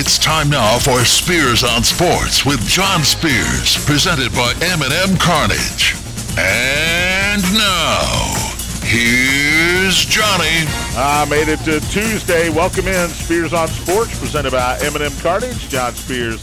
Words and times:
It's 0.00 0.16
time 0.16 0.48
now 0.48 0.78
for 0.78 1.04
Spears 1.04 1.64
on 1.64 1.82
Sports 1.82 2.46
with 2.46 2.64
John 2.68 3.02
Spears, 3.02 3.84
presented 3.84 4.30
by 4.30 4.54
M&M 4.62 5.16
Cartage. 5.16 5.96
And 6.38 7.42
now, 7.52 8.54
here's 8.84 10.04
Johnny. 10.06 10.70
I 10.96 11.26
made 11.28 11.48
it 11.48 11.58
to 11.64 11.80
Tuesday. 11.90 12.48
Welcome 12.48 12.86
in 12.86 13.08
Spears 13.08 13.52
on 13.52 13.66
Sports, 13.66 14.16
presented 14.20 14.52
by 14.52 14.78
M&M 14.82 15.10
Cartage. 15.20 15.68
John 15.68 15.92
Spears 15.94 16.40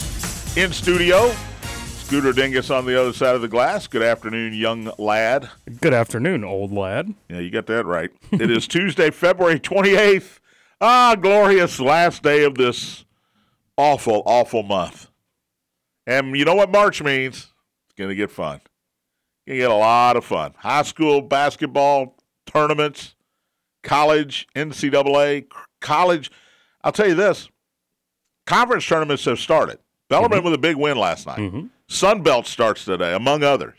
in 0.58 0.70
studio. 0.70 1.34
Scooter 2.00 2.34
Dingus 2.34 2.68
on 2.68 2.84
the 2.84 3.00
other 3.00 3.14
side 3.14 3.36
of 3.36 3.40
the 3.40 3.48
glass. 3.48 3.86
Good 3.86 4.02
afternoon, 4.02 4.52
young 4.52 4.92
lad. 4.98 5.48
Good 5.80 5.94
afternoon, 5.94 6.44
old 6.44 6.72
lad. 6.72 7.14
Yeah, 7.30 7.38
you 7.38 7.48
got 7.48 7.64
that 7.68 7.86
right. 7.86 8.10
it 8.32 8.50
is 8.50 8.66
Tuesday, 8.68 9.10
February 9.10 9.58
28th. 9.58 10.40
Ah, 10.78 11.16
glorious 11.18 11.80
last 11.80 12.22
day 12.22 12.44
of 12.44 12.56
this 12.56 13.05
awful, 13.76 14.22
awful 14.26 14.62
month. 14.62 15.08
And 16.06 16.36
you 16.36 16.44
know 16.44 16.54
what 16.54 16.70
March 16.70 17.02
means? 17.02 17.36
It's 17.86 17.94
going 17.96 18.10
to 18.10 18.14
get 18.16 18.30
fun. 18.30 18.60
To 19.46 19.56
get 19.56 19.70
a 19.70 19.74
lot 19.74 20.16
of 20.16 20.24
fun. 20.24 20.54
High 20.58 20.82
school 20.82 21.20
basketball 21.20 22.16
tournaments, 22.46 23.14
college, 23.82 24.46
NCAA, 24.56 25.46
college. 25.80 26.30
I'll 26.82 26.92
tell 26.92 27.08
you 27.08 27.14
this 27.14 27.48
conference 28.46 28.86
tournaments 28.86 29.24
have 29.24 29.38
started. 29.40 29.78
Bellarmine 30.08 30.44
with 30.44 30.54
a 30.54 30.58
big 30.58 30.76
win 30.76 30.96
last 30.96 31.26
night. 31.26 31.38
Mhm. 31.38 31.70
Sun 31.88 32.22
Belt 32.22 32.46
starts 32.46 32.84
today, 32.84 33.12
among 33.12 33.42
others. 33.42 33.76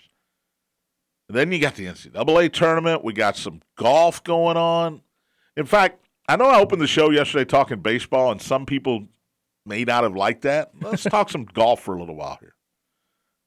And 1.29 1.37
then 1.37 1.51
you 1.51 1.59
got 1.59 1.75
the 1.75 1.85
NCAA 1.87 2.49
tournament. 2.49 3.03
We 3.03 3.13
got 3.13 3.35
some 3.37 3.61
golf 3.77 4.23
going 4.23 4.57
on. 4.57 5.01
In 5.55 5.65
fact, 5.65 6.05
I 6.27 6.35
know 6.35 6.45
I 6.45 6.59
opened 6.59 6.81
the 6.81 6.87
show 6.87 7.09
yesterday 7.09 7.45
talking 7.45 7.79
baseball, 7.81 8.31
and 8.31 8.41
some 8.41 8.65
people 8.65 9.07
may 9.68 9.84
not 9.84 10.04
have 10.04 10.15
liked 10.15 10.41
that. 10.43 10.71
Let's 10.82 11.04
talk 11.10 11.29
some 11.29 11.46
golf 11.46 11.82
for 11.82 11.96
a 11.96 11.99
little 11.99 12.15
while 12.15 12.37
here. 12.40 12.55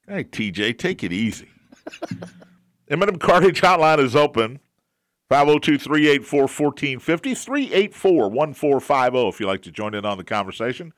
Hey, 0.07 0.25
TJ, 0.25 0.79
take 0.79 1.03
it 1.03 1.13
easy. 1.13 1.49
M&M 2.91 3.17
Cartage 3.17 3.61
Hotline 3.61 3.99
is 3.99 4.17
open. 4.17 4.61
502 5.29 5.79
384 5.79 6.41
1450, 6.41 7.35
384 7.37 8.29
1450 8.31 9.29
if 9.29 9.39
you'd 9.39 9.47
like 9.47 9.63
to 9.63 9.71
join 9.71 9.95
in 9.95 10.05
on 10.05 10.19
the 10.19 10.25
conversation. 10.25 10.93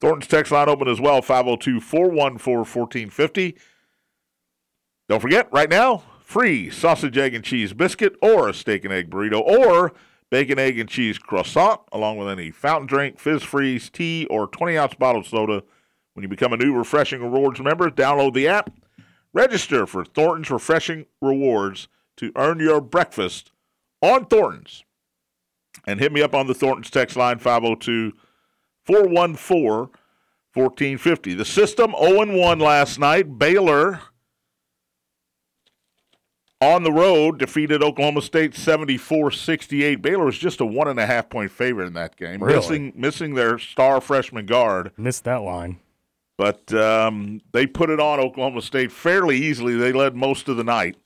Thornton's 0.00 0.26
text 0.26 0.50
line 0.50 0.68
open 0.68 0.88
as 0.88 1.00
well, 1.00 1.20
502 1.20 1.80
414 1.80 2.58
1450. 2.60 3.56
Don't 5.08 5.20
forget, 5.20 5.48
right 5.52 5.68
now, 5.68 6.02
free 6.20 6.70
sausage, 6.70 7.18
egg, 7.18 7.34
and 7.34 7.44
cheese 7.44 7.74
biscuit 7.74 8.16
or 8.22 8.48
a 8.48 8.54
steak 8.54 8.84
and 8.84 8.92
egg 8.92 9.10
burrito 9.10 9.40
or 9.40 9.92
bacon, 10.30 10.58
egg, 10.58 10.78
and 10.78 10.88
cheese 10.88 11.18
croissant, 11.18 11.80
along 11.92 12.18
with 12.18 12.28
any 12.28 12.50
fountain 12.50 12.86
drink, 12.86 13.18
fizz 13.18 13.42
freeze, 13.42 13.90
tea, 13.90 14.26
or 14.30 14.46
20 14.46 14.76
ounce 14.76 14.94
bottle 14.94 15.20
of 15.20 15.26
soda. 15.26 15.62
When 16.14 16.22
you 16.22 16.28
become 16.28 16.52
a 16.52 16.56
new 16.56 16.74
Refreshing 16.74 17.22
Rewards 17.22 17.60
member, 17.60 17.90
download 17.90 18.32
the 18.32 18.48
app, 18.48 18.70
register 19.32 19.86
for 19.86 20.04
Thornton's 20.04 20.50
Refreshing 20.50 21.06
Rewards 21.20 21.88
to 22.16 22.32
earn 22.36 22.58
your 22.58 22.80
breakfast 22.80 23.52
on 24.00 24.24
Thornton's. 24.26 24.84
And 25.86 26.00
hit 26.00 26.12
me 26.12 26.22
up 26.22 26.34
on 26.34 26.46
the 26.46 26.54
Thornton's 26.54 26.90
text 26.90 27.16
line, 27.16 27.38
502 27.38 28.12
414 28.86 29.90
1450. 30.54 31.34
The 31.34 31.44
system 31.44 31.94
0 31.98 32.34
1 32.34 32.58
last 32.58 32.98
night. 32.98 33.38
Baylor 33.38 34.00
on 36.74 36.82
the 36.82 36.92
road 36.92 37.38
defeated 37.38 37.82
Oklahoma 37.82 38.22
State 38.22 38.54
74 38.54 39.30
68. 39.30 40.02
Baylor 40.02 40.24
was 40.24 40.38
just 40.38 40.60
a 40.60 40.66
one 40.66 40.88
and 40.88 40.98
a 40.98 41.06
half 41.06 41.28
point 41.30 41.50
favorite 41.50 41.86
in 41.86 41.92
that 41.94 42.16
game, 42.16 42.42
Really? 42.42 42.56
missing, 42.56 42.92
missing 42.96 43.34
their 43.34 43.58
star 43.58 44.00
freshman 44.00 44.46
guard. 44.46 44.92
Missed 44.96 45.24
that 45.24 45.42
line. 45.42 45.78
But 46.38 46.72
um, 46.74 47.40
they 47.52 47.66
put 47.66 47.88
it 47.88 47.98
on 48.00 48.20
Oklahoma 48.20 48.60
State 48.62 48.92
fairly 48.92 49.36
easily. 49.38 49.74
They 49.76 49.92
led 49.92 50.14
most 50.14 50.48
of 50.48 50.56
the 50.56 50.64
night. 50.64 50.96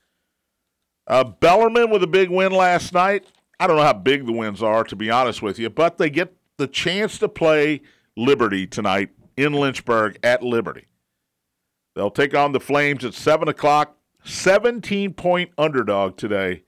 Uh, 1.07 1.25
Bellarmine 1.25 1.91
with 1.91 2.03
a 2.03 2.07
big 2.09 2.31
win 2.31 2.53
last 2.53 2.93
night. 2.93 3.27
I 3.59 3.67
don't 3.67 3.77
know 3.77 3.83
how 3.83 3.93
big 3.93 4.27
the 4.27 4.33
wins 4.33 4.63
are, 4.63 4.85
to 4.85 4.97
be 4.97 5.11
honest 5.11 5.43
with 5.43 5.59
you, 5.59 5.69
but 5.71 5.99
they 5.99 6.09
get 6.11 6.35
the 6.57 6.67
chance 6.67 7.19
to 7.19 7.29
play 7.29 7.83
Liberty 8.17 8.67
tonight 8.67 9.11
in 9.37 9.53
Lynchburg 9.53 10.19
at 10.23 10.43
Liberty. 10.43 10.87
They'll 11.95 12.11
take 12.11 12.35
on 12.35 12.53
the 12.53 12.61
Flames 12.61 13.05
at 13.05 13.15
7 13.15 13.49
o'clock. 13.49 13.97
17 14.25 15.15
point 15.15 15.51
underdog 15.57 16.17
today 16.17 16.63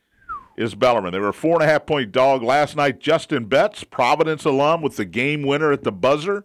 is 0.56 0.74
Bellarmine. 0.74 1.12
They 1.12 1.18
were 1.18 1.28
a 1.28 1.34
four 1.34 1.54
and 1.54 1.62
a 1.62 1.66
half 1.66 1.86
point 1.86 2.12
dog 2.12 2.42
last 2.42 2.76
night. 2.76 3.00
Justin 3.00 3.46
Betts, 3.46 3.84
Providence 3.84 4.44
alum, 4.44 4.82
with 4.82 4.96
the 4.96 5.04
game 5.04 5.42
winner 5.42 5.72
at 5.72 5.82
the 5.82 5.92
buzzer. 5.92 6.44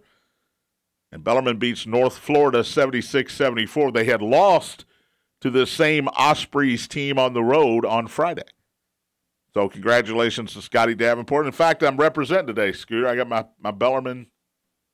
And 1.12 1.23
Bellarmine 1.23 1.57
beats 1.57 1.85
North 1.85 2.17
Florida 2.17 2.63
76 2.63 3.34
74. 3.34 3.91
They 3.91 4.06
had 4.06 4.22
lost 4.22 4.85
to 5.41 5.50
the 5.50 5.67
same 5.67 6.07
Ospreys 6.09 6.88
team 6.88 7.17
on 7.19 7.34
the 7.34 7.44
road 7.44 7.85
on 7.85 8.07
Friday. 8.07 8.44
So, 9.53 9.69
congratulations 9.69 10.53
to 10.53 10.62
Scotty 10.62 10.94
Davenport. 10.94 11.46
In 11.46 11.51
fact, 11.51 11.81
I'm 11.81 11.97
representing 11.97 12.47
today, 12.47 12.72
Scooter. 12.73 13.07
I 13.07 13.16
got 13.16 13.29
my, 13.29 13.46
my 13.59 13.72
Bellarmine 13.72 14.28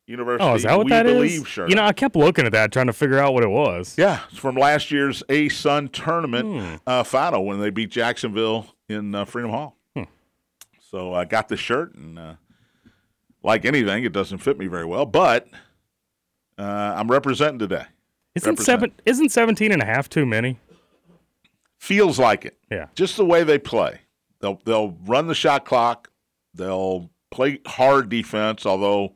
University 0.06 0.44
Oh, 0.48 0.54
is 0.56 0.64
that 0.64 0.76
what 0.78 0.86
We 0.86 0.90
that 0.92 1.06
is? 1.06 1.14
Believe 1.14 1.48
shirt. 1.48 1.70
You 1.70 1.76
know, 1.76 1.84
I 1.84 1.94
kept 1.94 2.16
looking 2.16 2.46
at 2.46 2.52
that, 2.52 2.72
trying 2.74 2.88
to 2.88 2.94
figure 2.94 3.20
out 3.20 3.34
what 3.34 3.44
it 3.44 3.50
was. 3.50 3.96
Yeah, 3.98 4.20
it's 4.30 4.38
from 4.38 4.56
last 4.56 4.92
year's 4.92 5.24
A 5.30 5.48
Sun 5.50 5.90
tournament 5.90 6.46
Hmm. 6.46 6.76
uh, 6.86 7.04
final 7.04 7.46
when 7.46 7.60
they 7.62 7.70
beat 7.70 7.90
Jacksonville 7.90 8.68
in 8.90 9.16
uh, 9.16 9.24
Freedom 9.26 9.52
Hall. 9.52 9.78
Hmm. 9.96 10.04
So 10.92 11.14
I 11.14 11.24
got 11.26 11.48
the 11.48 11.56
shirt, 11.58 11.96
and 11.96 12.20
uh, 12.20 12.34
like 13.44 13.64
anything, 13.66 14.04
it 14.04 14.12
doesn't 14.12 14.40
fit 14.40 14.58
me 14.58 14.68
very 14.68 14.86
well, 14.86 15.06
but 15.06 15.48
uh, 16.58 16.62
I'm 16.98 17.10
representing 17.10 17.60
today. 17.60 17.86
Isn't 18.36 18.52
Represent. 18.52 18.66
seven? 18.66 18.92
Isn't 19.06 19.30
17 19.30 19.72
and 19.72 19.82
a 19.82 19.86
half 19.86 20.10
too 20.10 20.26
many? 20.26 20.60
Feels 21.80 22.18
like 22.18 22.46
it. 22.46 22.58
Yeah. 22.72 22.88
Just 22.96 23.18
the 23.18 23.26
way 23.26 23.44
they 23.44 23.58
play. 23.60 24.00
They'll 24.40 24.60
they'll 24.66 24.98
run 25.06 25.28
the 25.28 25.36
shot 25.36 25.66
clock. 25.66 26.10
They'll 26.54 27.10
play 27.32 27.60
hard 27.66 28.10
defense, 28.10 28.66
although 28.66 29.16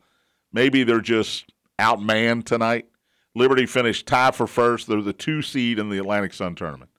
maybe 0.58 0.84
they're 0.84 1.02
just 1.02 1.54
outmanned 1.80 2.44
tonight. 2.46 2.88
Liberty 3.36 3.68
finished 3.68 4.08
tied 4.08 4.34
for 4.34 4.48
first. 4.48 4.88
They're 4.88 5.04
the 5.04 5.14
two 5.14 5.44
seed 5.44 5.78
in 5.78 5.90
the 5.90 6.00
Atlantic 6.00 6.34
Sun 6.34 6.56
tournament. 6.56 6.90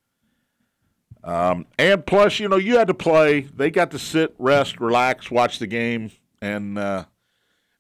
Um, 1.25 1.67
and 1.77 2.07
plus, 2.07 2.39
you 2.39 2.49
know, 2.49 2.57
you 2.57 2.79
had 2.79 2.87
to 2.87 2.95
play. 2.95 3.41
They 3.41 3.73
got 3.73 3.91
to 3.91 3.99
sit, 3.99 4.33
rest, 4.39 4.79
relax, 4.79 5.29
watch 5.33 5.59
the 5.59 5.67
game. 5.67 6.13
And 6.41 6.79
uh, 6.79 7.07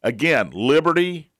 again, 0.02 0.50
Liberty, 0.52 1.30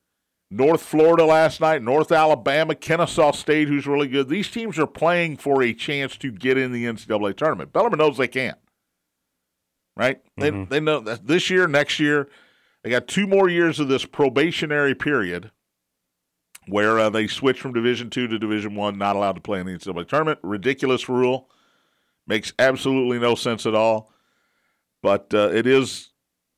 North 0.53 0.83
Florida 0.83 1.25
last 1.25 1.61
night, 1.61 1.83
North 1.83 2.13
Alabama, 2.13 2.77
Kennesaw 2.77 3.33
State, 3.33 3.67
who's 3.67 3.89
really 3.89 4.07
good. 4.07 4.29
These 4.29 4.53
teams 4.53 4.79
are 4.79 4.87
playing 4.87 5.39
for 5.39 5.65
a 5.65 5.75
chance 5.75 6.17
to 6.19 6.31
get 6.31 6.57
in 6.57 6.71
the 6.71 6.85
NCAA 6.85 7.37
tournament. 7.37 7.73
Bellarmine 7.73 7.99
knows 7.99 8.17
they 8.17 8.29
can't, 8.29 8.59
Right? 9.97 10.21
They, 10.37 10.51
they 10.67 10.79
know 10.79 11.01
that 11.01 11.27
this 11.27 11.51
year, 11.51 11.67
next 11.67 11.99
year, 11.99 12.29
they 12.83 12.91
got 12.91 13.07
two 13.09 13.27
more 13.27 13.49
years 13.49 13.81
of 13.81 13.89
this 13.89 14.05
probationary 14.05 14.95
period 14.95 15.51
where 16.69 16.99
uh, 16.99 17.11
they 17.11 17.27
switch 17.27 17.61
from 17.61 17.73
Division 17.73 18.11
Two 18.11 18.29
to 18.29 18.39
Division 18.39 18.75
One, 18.75 18.99
not 18.99 19.17
allowed 19.17 19.37
to 19.37 19.41
play 19.41 19.61
in 19.61 19.67
the 19.67 19.73
NCAA 19.73 20.07
tournament. 20.07 20.39
Ridiculous 20.43 21.09
rule, 21.09 21.49
makes 22.27 22.53
absolutely 22.59 23.19
no 23.19 23.35
sense 23.35 23.65
at 23.67 23.75
all. 23.75 24.13
But 25.03 25.33
uh, 25.33 25.51
it 25.53 25.67
is 25.67 26.11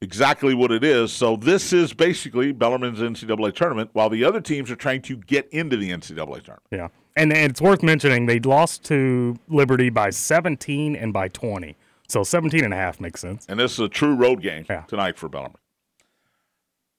exactly 0.03 0.54
what 0.54 0.72
it 0.72 0.82
is. 0.82 1.12
So 1.12 1.36
this 1.36 1.72
is 1.72 1.92
basically 1.92 2.53
Bellarmine's 2.53 2.98
NCAA 3.00 3.54
tournament, 3.54 3.91
while 3.92 4.09
the 4.09 4.25
other 4.25 4.41
teams 4.41 4.70
are 4.70 4.76
trying 4.76 5.03
to 5.03 5.16
get 5.16 5.48
into 5.53 5.76
the 5.76 5.91
NCAA 5.91 6.16
tournament. 6.42 6.62
Yeah. 6.70 6.88
And, 7.16 7.32
and 7.32 7.50
it's 7.50 7.60
worth 7.60 7.82
mentioning 7.82 8.26
they 8.26 8.41
lost 8.41 8.84
to 8.86 9.36
Liberty 9.48 9.91
by 9.91 10.10
17 10.10 10.97
and 10.97 11.12
by 11.12 11.28
20. 11.28 11.76
So 12.09 12.25
17 12.25 12.64
and 12.64 12.72
a 12.72 12.76
half 12.76 12.98
makes 12.98 13.20
sense. 13.20 13.44
And 13.48 13.60
this 13.60 13.72
is 13.75 13.80
a 13.80 13.88
true 13.88 14.14
road 14.14 14.42
game 14.42 14.64
Yeah. 14.70 14.82
tonight 14.88 15.18
for 15.18 15.28
Bellarmine. 15.28 15.56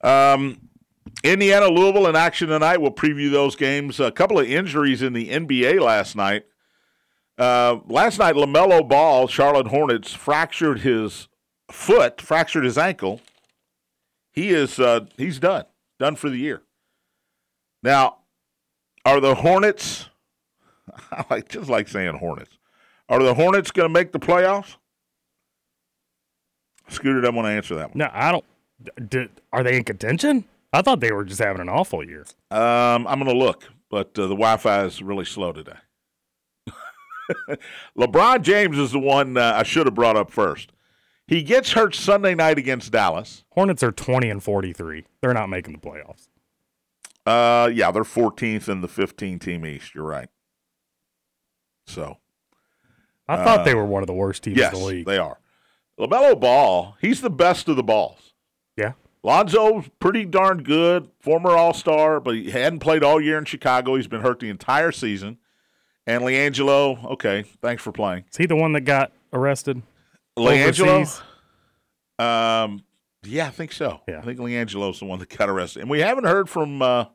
Um, 0.03 0.69
Indiana, 1.23 1.67
Louisville 1.67 2.07
in 2.07 2.15
action 2.15 2.49
tonight. 2.49 2.81
We'll 2.81 2.91
preview 2.91 3.31
those 3.31 3.55
games. 3.55 3.99
A 3.99 4.11
couple 4.11 4.39
of 4.39 4.47
injuries 4.47 5.01
in 5.01 5.13
the 5.13 5.29
NBA 5.29 5.79
last 5.79 6.15
night. 6.15 6.45
Uh, 7.37 7.79
last 7.87 8.19
night, 8.19 8.35
LaMelo 8.35 8.87
Ball, 8.87 9.27
Charlotte 9.27 9.67
Hornets, 9.67 10.13
fractured 10.13 10.81
his 10.81 11.27
foot, 11.71 12.21
fractured 12.21 12.63
his 12.63 12.77
ankle. 12.77 13.21
He 14.31 14.49
is 14.49 14.79
uh, 14.79 15.05
he's 15.17 15.39
done, 15.39 15.65
done 15.99 16.15
for 16.15 16.29
the 16.29 16.37
year. 16.37 16.61
Now, 17.83 18.17
are 19.05 19.19
the 19.19 19.35
Hornets? 19.35 20.09
I 21.11 21.25
like 21.29 21.49
just 21.49 21.69
like 21.69 21.87
saying 21.87 22.17
Hornets. 22.17 22.57
Are 23.09 23.21
the 23.21 23.33
Hornets 23.33 23.71
going 23.71 23.89
to 23.89 23.93
make 23.93 24.11
the 24.11 24.19
playoffs? 24.19 24.77
Scooter 26.87 27.21
doesn't 27.21 27.35
want 27.35 27.47
to 27.47 27.51
answer 27.51 27.75
that 27.75 27.89
one. 27.89 27.97
No, 27.97 28.09
I 28.11 28.31
don't. 28.31 28.45
D- 29.09 29.27
are 29.53 29.63
they 29.63 29.77
in 29.77 29.83
contention? 29.83 30.45
I 30.73 30.81
thought 30.81 30.99
they 31.01 31.11
were 31.11 31.25
just 31.25 31.39
having 31.41 31.61
an 31.61 31.69
awful 31.69 32.03
year. 32.07 32.25
Um, 32.49 33.05
I'm 33.07 33.19
going 33.19 33.25
to 33.25 33.35
look, 33.37 33.69
but 33.89 34.07
uh, 34.17 34.23
the 34.23 34.35
Wi-Fi 34.35 34.85
is 34.85 35.01
really 35.01 35.25
slow 35.25 35.51
today. 35.51 35.77
LeBron 37.97 38.41
James 38.41 38.77
is 38.77 38.91
the 38.91 38.99
one 38.99 39.37
uh, 39.37 39.53
I 39.55 39.63
should 39.63 39.87
have 39.87 39.95
brought 39.95 40.15
up 40.17 40.31
first. 40.31 40.71
He 41.27 41.43
gets 41.43 41.71
hurt 41.73 41.95
Sunday 41.95 42.35
night 42.35 42.57
against 42.57 42.91
Dallas. 42.91 43.43
Hornets 43.51 43.83
are 43.83 43.91
20 43.91 44.29
and 44.29 44.43
43. 44.43 45.05
They're 45.21 45.33
not 45.33 45.49
making 45.49 45.73
the 45.73 45.79
playoffs. 45.79 46.27
Uh, 47.25 47.69
yeah, 47.71 47.91
they're 47.91 48.03
14th 48.03 48.67
in 48.67 48.81
the 48.81 48.87
15 48.87 49.39
team 49.39 49.65
East. 49.65 49.93
You're 49.95 50.03
right. 50.05 50.27
So 51.87 52.17
I 53.27 53.43
thought 53.43 53.65
they 53.65 53.75
were 53.75 53.85
one 53.85 54.03
of 54.03 54.07
the 54.07 54.13
worst 54.13 54.43
teams 54.43 54.57
Uh, 54.57 54.61
yes, 54.61 54.73
in 54.73 54.79
the 54.79 54.85
league. 54.85 55.05
they 55.05 55.17
are. 55.17 55.39
LaMelo 55.99 56.39
Ball, 56.39 56.95
he's 56.99 57.21
the 57.21 57.29
best 57.29 57.67
of 57.69 57.75
the 57.75 57.83
balls. 57.83 58.30
Yeah. 58.77 58.93
Lonzo's 59.23 59.87
pretty 59.99 60.25
darn 60.25 60.63
good, 60.63 61.09
former 61.19 61.51
All 61.51 61.73
Star, 61.73 62.19
but 62.19 62.35
he 62.35 62.49
hadn't 62.51 62.79
played 62.79 63.03
all 63.03 63.21
year 63.21 63.37
in 63.37 63.45
Chicago. 63.45 63.95
He's 63.95 64.07
been 64.07 64.21
hurt 64.21 64.39
the 64.39 64.49
entire 64.49 64.91
season. 64.91 65.37
And 66.07 66.23
LiAngelo, 66.23 67.05
okay, 67.11 67.43
thanks 67.61 67.83
for 67.83 67.91
playing. 67.91 68.25
Is 68.31 68.37
he 68.37 68.47
the 68.47 68.55
one 68.55 68.73
that 68.73 68.81
got 68.81 69.11
arrested? 69.31 69.83
LiAngelo, 70.37 70.87
Overseas? 70.87 71.21
um, 72.17 72.83
yeah, 73.23 73.45
I 73.47 73.51
think 73.51 73.71
so. 73.71 74.01
Yeah. 74.07 74.17
I 74.19 74.21
think 74.21 74.39
LiAngelo's 74.39 74.99
the 74.99 75.05
one 75.05 75.19
that 75.19 75.29
got 75.37 75.49
arrested, 75.49 75.81
and 75.81 75.89
we 75.89 75.99
haven't 75.99 76.23
heard 76.23 76.49
from 76.49 76.81
uh, 76.81 77.05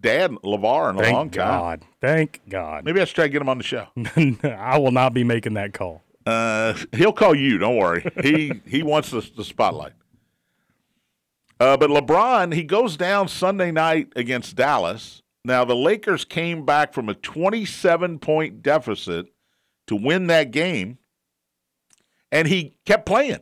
Dad 0.00 0.32
LaVar 0.32 0.90
in 0.90 0.96
a 0.96 1.02
Thank 1.02 1.14
long 1.14 1.30
time. 1.30 1.60
God. 1.60 1.82
Thank 2.00 2.40
God. 2.48 2.84
Maybe 2.84 3.00
I 3.00 3.04
should 3.04 3.14
try 3.14 3.26
to 3.26 3.30
get 3.30 3.40
him 3.40 3.48
on 3.48 3.58
the 3.58 3.64
show. 3.64 3.86
I 4.44 4.78
will 4.78 4.90
not 4.90 5.14
be 5.14 5.22
making 5.22 5.54
that 5.54 5.72
call. 5.72 6.02
Uh, 6.26 6.74
he'll 6.92 7.12
call 7.12 7.34
you. 7.36 7.58
Don't 7.58 7.76
worry. 7.76 8.04
He 8.22 8.52
he 8.66 8.82
wants 8.82 9.10
the, 9.10 9.28
the 9.36 9.44
spotlight. 9.44 9.92
Uh, 11.62 11.76
but 11.76 11.90
LeBron, 11.90 12.52
he 12.52 12.64
goes 12.64 12.96
down 12.96 13.28
Sunday 13.28 13.70
night 13.70 14.12
against 14.16 14.56
Dallas. 14.56 15.22
Now 15.44 15.64
the 15.64 15.76
Lakers 15.76 16.24
came 16.24 16.64
back 16.64 16.92
from 16.92 17.08
a 17.08 17.14
27 17.14 18.18
point 18.18 18.64
deficit 18.64 19.26
to 19.86 19.94
win 19.94 20.26
that 20.26 20.50
game, 20.50 20.98
and 22.32 22.48
he 22.48 22.74
kept 22.84 23.06
playing. 23.06 23.38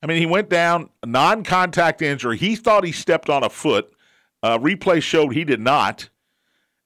I 0.00 0.06
mean, 0.06 0.18
he 0.18 0.26
went 0.26 0.48
down 0.48 0.90
non 1.04 1.42
contact 1.42 2.02
injury. 2.02 2.36
He 2.36 2.54
thought 2.54 2.84
he 2.84 2.92
stepped 2.92 3.28
on 3.28 3.42
a 3.42 3.50
foot. 3.50 3.92
Uh, 4.40 4.58
replay 4.58 5.02
showed 5.02 5.34
he 5.34 5.42
did 5.42 5.60
not. 5.60 6.08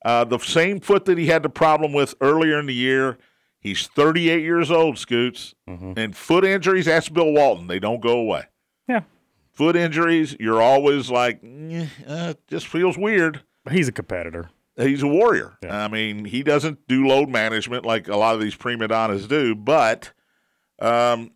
Uh, 0.02 0.24
the 0.24 0.38
same 0.38 0.80
foot 0.80 1.04
that 1.04 1.18
he 1.18 1.26
had 1.26 1.42
the 1.42 1.50
problem 1.50 1.92
with 1.92 2.14
earlier 2.22 2.58
in 2.58 2.64
the 2.64 2.74
year. 2.74 3.18
He's 3.60 3.86
38 3.88 4.42
years 4.42 4.70
old, 4.70 4.96
Scoots. 4.96 5.54
And 5.98 6.16
foot 6.16 6.46
injuries, 6.46 6.88
ask 6.88 7.12
Bill 7.12 7.32
Walton. 7.32 7.66
They 7.66 7.80
don't 7.80 8.00
go 8.00 8.18
away. 8.18 8.44
Foot 9.56 9.74
injuries, 9.74 10.36
you're 10.38 10.60
always 10.60 11.10
like, 11.10 11.40
"Eh, 11.42 11.86
uh, 12.06 12.34
just 12.46 12.66
feels 12.66 12.98
weird. 12.98 13.42
He's 13.70 13.88
a 13.88 13.92
competitor. 13.92 14.50
He's 14.76 15.02
a 15.02 15.06
warrior. 15.08 15.56
Yeah. 15.62 15.84
I 15.84 15.88
mean, 15.88 16.26
he 16.26 16.42
doesn't 16.42 16.86
do 16.86 17.06
load 17.06 17.30
management 17.30 17.86
like 17.86 18.06
a 18.06 18.16
lot 18.16 18.34
of 18.34 18.42
these 18.42 18.54
prima 18.54 18.86
donnas 18.88 19.26
do, 19.26 19.54
but 19.54 20.12
um, 20.78 21.30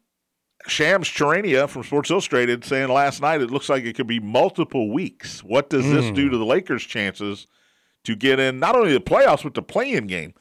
Shams 0.66 1.08
Charania 1.08 1.66
from 1.66 1.82
Sports 1.82 2.10
Illustrated 2.10 2.62
saying 2.62 2.90
last 2.90 3.22
night 3.22 3.40
it 3.40 3.50
looks 3.50 3.70
like 3.70 3.84
it 3.84 3.96
could 3.96 4.06
be 4.06 4.20
multiple 4.20 4.92
weeks. 4.92 5.42
What 5.42 5.70
does 5.70 5.86
this 5.90 6.10
do 6.10 6.28
to 6.28 6.36
the 6.36 6.44
Lakers' 6.44 6.84
chances 6.84 7.46
to 8.04 8.14
get 8.14 8.38
in 8.38 8.58
not 8.58 8.76
only 8.76 8.92
the 8.92 9.00
playoffs 9.00 9.42
but 9.44 9.54
the 9.54 9.62
play-in 9.62 10.06
game? 10.06 10.34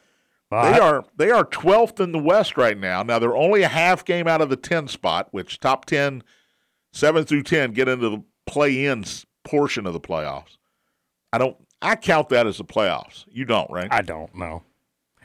They 0.51 0.79
are 0.79 1.05
they 1.15 1.29
are 1.31 1.45
12th 1.45 1.99
in 2.01 2.11
the 2.11 2.19
West 2.19 2.57
right 2.57 2.77
now. 2.77 3.03
Now 3.03 3.19
they're 3.19 3.37
only 3.37 3.61
a 3.61 3.67
half 3.69 4.03
game 4.03 4.27
out 4.27 4.41
of 4.41 4.49
the 4.49 4.57
10 4.57 4.87
spot, 4.89 5.29
which 5.31 5.59
top 5.59 5.85
10, 5.85 6.23
7 6.93 7.25
through 7.25 7.43
10 7.43 7.71
get 7.71 7.87
into 7.87 8.09
the 8.09 8.23
play-in 8.45 9.05
portion 9.43 9.85
of 9.85 9.93
the 9.93 9.99
playoffs. 9.99 10.57
I 11.31 11.37
don't 11.37 11.57
I 11.81 11.95
count 11.95 12.29
that 12.29 12.45
as 12.47 12.57
the 12.57 12.65
playoffs. 12.65 13.25
You 13.31 13.45
don't, 13.45 13.69
right? 13.71 13.87
I 13.91 14.01
don't 14.01 14.33
know. 14.35 14.63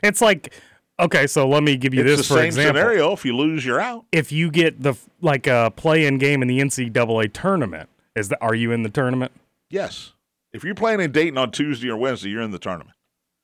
It's 0.03 0.21
like 0.21 0.53
okay, 0.99 1.27
so 1.27 1.47
let 1.47 1.63
me 1.63 1.75
give 1.77 1.93
you 1.93 2.01
it's 2.01 2.17
this 2.17 2.27
the 2.27 2.33
for 2.33 2.39
same 2.39 2.45
example. 2.47 2.79
scenario. 2.81 3.11
If 3.13 3.25
you 3.25 3.35
lose, 3.35 3.65
you're 3.65 3.81
out. 3.81 4.05
If 4.11 4.31
you 4.31 4.51
get 4.51 4.81
the 4.81 4.95
like 5.21 5.47
a 5.47 5.71
play-in 5.75 6.17
game 6.17 6.41
in 6.41 6.47
the 6.47 6.59
NCAA 6.59 7.33
tournament, 7.33 7.89
is 8.15 8.29
that 8.29 8.39
are 8.41 8.55
you 8.55 8.71
in 8.71 8.83
the 8.83 8.89
tournament? 8.89 9.31
Yes. 9.69 10.13
If 10.53 10.63
you're 10.63 10.75
playing 10.75 11.01
in 11.01 11.11
Dayton 11.11 11.37
on 11.37 11.51
Tuesday 11.51 11.89
or 11.89 11.97
Wednesday, 11.97 12.29
you're 12.29 12.41
in 12.41 12.51
the 12.51 12.59
tournament. 12.59 12.95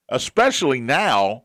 Especially 0.08 0.80
now, 0.80 1.44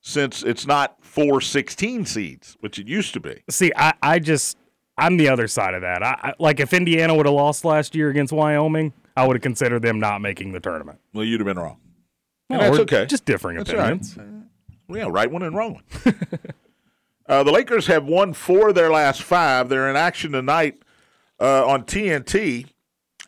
since 0.00 0.42
it's 0.42 0.66
not 0.66 0.96
four 1.00 1.40
16 1.40 2.04
seeds, 2.06 2.56
which 2.60 2.78
it 2.78 2.88
used 2.88 3.12
to 3.14 3.20
be. 3.20 3.42
See, 3.48 3.70
I, 3.76 3.94
I 4.02 4.18
just 4.18 4.56
I'm 4.98 5.16
the 5.16 5.28
other 5.28 5.46
side 5.46 5.74
of 5.74 5.82
that. 5.82 6.02
I, 6.02 6.18
I 6.22 6.34
like 6.38 6.60
if 6.60 6.74
Indiana 6.74 7.14
would 7.14 7.26
have 7.26 7.34
lost 7.34 7.64
last 7.64 7.94
year 7.94 8.10
against 8.10 8.32
Wyoming, 8.32 8.92
I 9.16 9.26
would 9.26 9.36
have 9.36 9.42
considered 9.42 9.82
them 9.82 10.00
not 10.00 10.20
making 10.20 10.52
the 10.52 10.60
tournament. 10.60 10.98
Well, 11.14 11.24
you'd 11.24 11.40
have 11.40 11.46
been 11.46 11.58
wrong. 11.58 11.78
No, 12.50 12.58
that's 12.58 12.78
okay. 12.80 13.06
Just 13.06 13.24
differing 13.24 13.58
That's 13.58 13.70
all 13.70 13.76
right. 13.76 13.92
opinions. 13.92 14.18
Well, 14.88 14.98
yeah, 14.98 15.06
right 15.10 15.30
one 15.30 15.42
and 15.42 15.54
wrong 15.54 15.74
one. 15.74 16.14
uh, 17.26 17.42
the 17.42 17.52
Lakers 17.52 17.86
have 17.86 18.04
won 18.04 18.32
four 18.32 18.70
of 18.70 18.74
their 18.74 18.90
last 18.90 19.22
five. 19.22 19.68
They're 19.68 19.88
in 19.88 19.96
action 19.96 20.32
tonight 20.32 20.82
uh, 21.38 21.66
on 21.66 21.84
TNT 21.84 22.66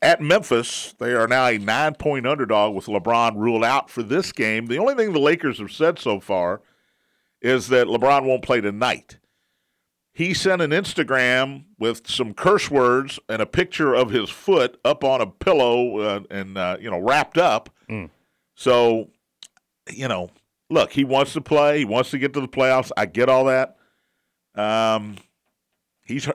at 0.02 0.20
Memphis. 0.20 0.94
They 0.98 1.12
are 1.12 1.28
now 1.28 1.46
a 1.46 1.58
nine 1.58 1.94
point 1.94 2.26
underdog 2.26 2.74
with 2.74 2.86
LeBron 2.86 3.36
ruled 3.36 3.64
out 3.64 3.90
for 3.90 4.02
this 4.02 4.32
game. 4.32 4.66
The 4.66 4.78
only 4.78 4.94
thing 4.94 5.12
the 5.12 5.20
Lakers 5.20 5.58
have 5.58 5.70
said 5.70 5.98
so 5.98 6.18
far 6.18 6.62
is 7.42 7.68
that 7.68 7.86
LeBron 7.86 8.24
won't 8.24 8.42
play 8.42 8.60
tonight. 8.60 9.18
He 10.12 10.34
sent 10.34 10.60
an 10.60 10.70
Instagram 10.72 11.64
with 11.78 12.06
some 12.08 12.34
curse 12.34 12.70
words 12.70 13.18
and 13.28 13.40
a 13.40 13.46
picture 13.46 13.94
of 13.94 14.10
his 14.10 14.28
foot 14.28 14.78
up 14.84 15.04
on 15.04 15.20
a 15.20 15.26
pillow 15.26 15.98
uh, 15.98 16.20
and 16.30 16.58
uh, 16.58 16.76
you 16.80 16.90
know 16.90 16.98
wrapped 16.98 17.38
up. 17.38 17.70
So, 18.54 19.08
you 19.90 20.08
know, 20.08 20.30
look, 20.68 20.92
he 20.92 21.04
wants 21.04 21.32
to 21.34 21.40
play. 21.40 21.78
He 21.78 21.84
wants 21.84 22.10
to 22.10 22.18
get 22.18 22.32
to 22.34 22.40
the 22.40 22.48
playoffs. 22.48 22.90
I 22.96 23.06
get 23.06 23.28
all 23.28 23.44
that. 23.46 23.76
Um, 24.54 25.16
he's 26.04 26.28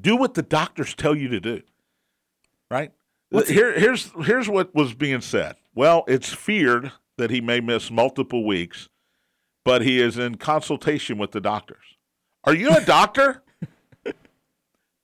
do 0.00 0.16
what 0.16 0.34
the 0.34 0.42
doctors 0.42 0.94
tell 0.94 1.14
you 1.14 1.28
to 1.28 1.40
do, 1.40 1.62
right? 2.70 2.92
Here, 3.48 3.78
here's 3.78 4.10
here's 4.24 4.48
what 4.48 4.74
was 4.74 4.94
being 4.94 5.20
said. 5.20 5.56
Well, 5.74 6.04
it's 6.06 6.32
feared 6.32 6.92
that 7.18 7.30
he 7.30 7.40
may 7.40 7.60
miss 7.60 7.90
multiple 7.90 8.46
weeks, 8.46 8.88
but 9.64 9.82
he 9.82 10.00
is 10.00 10.16
in 10.18 10.36
consultation 10.36 11.18
with 11.18 11.32
the 11.32 11.40
doctors. 11.40 11.95
Are 12.46 12.54
you 12.54 12.70
a 12.70 12.80
doctor? 12.80 13.42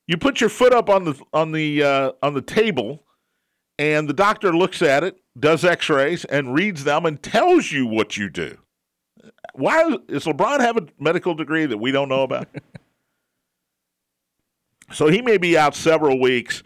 you 0.06 0.16
put 0.16 0.40
your 0.40 0.48
foot 0.48 0.72
up 0.72 0.88
on 0.88 1.04
the 1.04 1.20
on 1.32 1.50
the 1.50 1.82
uh, 1.82 2.12
on 2.22 2.34
the 2.34 2.40
table, 2.40 3.02
and 3.78 4.08
the 4.08 4.14
doctor 4.14 4.54
looks 4.54 4.80
at 4.80 5.02
it, 5.02 5.16
does 5.38 5.64
X-rays, 5.64 6.24
and 6.26 6.54
reads 6.54 6.84
them, 6.84 7.04
and 7.04 7.20
tells 7.20 7.72
you 7.72 7.86
what 7.86 8.16
you 8.16 8.30
do. 8.30 8.58
Why 9.54 9.96
does 10.08 10.24
LeBron 10.24 10.60
have 10.60 10.76
a 10.76 10.86
medical 11.00 11.34
degree 11.34 11.66
that 11.66 11.78
we 11.78 11.90
don't 11.90 12.08
know 12.08 12.22
about? 12.22 12.46
so 14.92 15.08
he 15.08 15.20
may 15.20 15.36
be 15.36 15.58
out 15.58 15.74
several 15.74 16.20
weeks. 16.20 16.62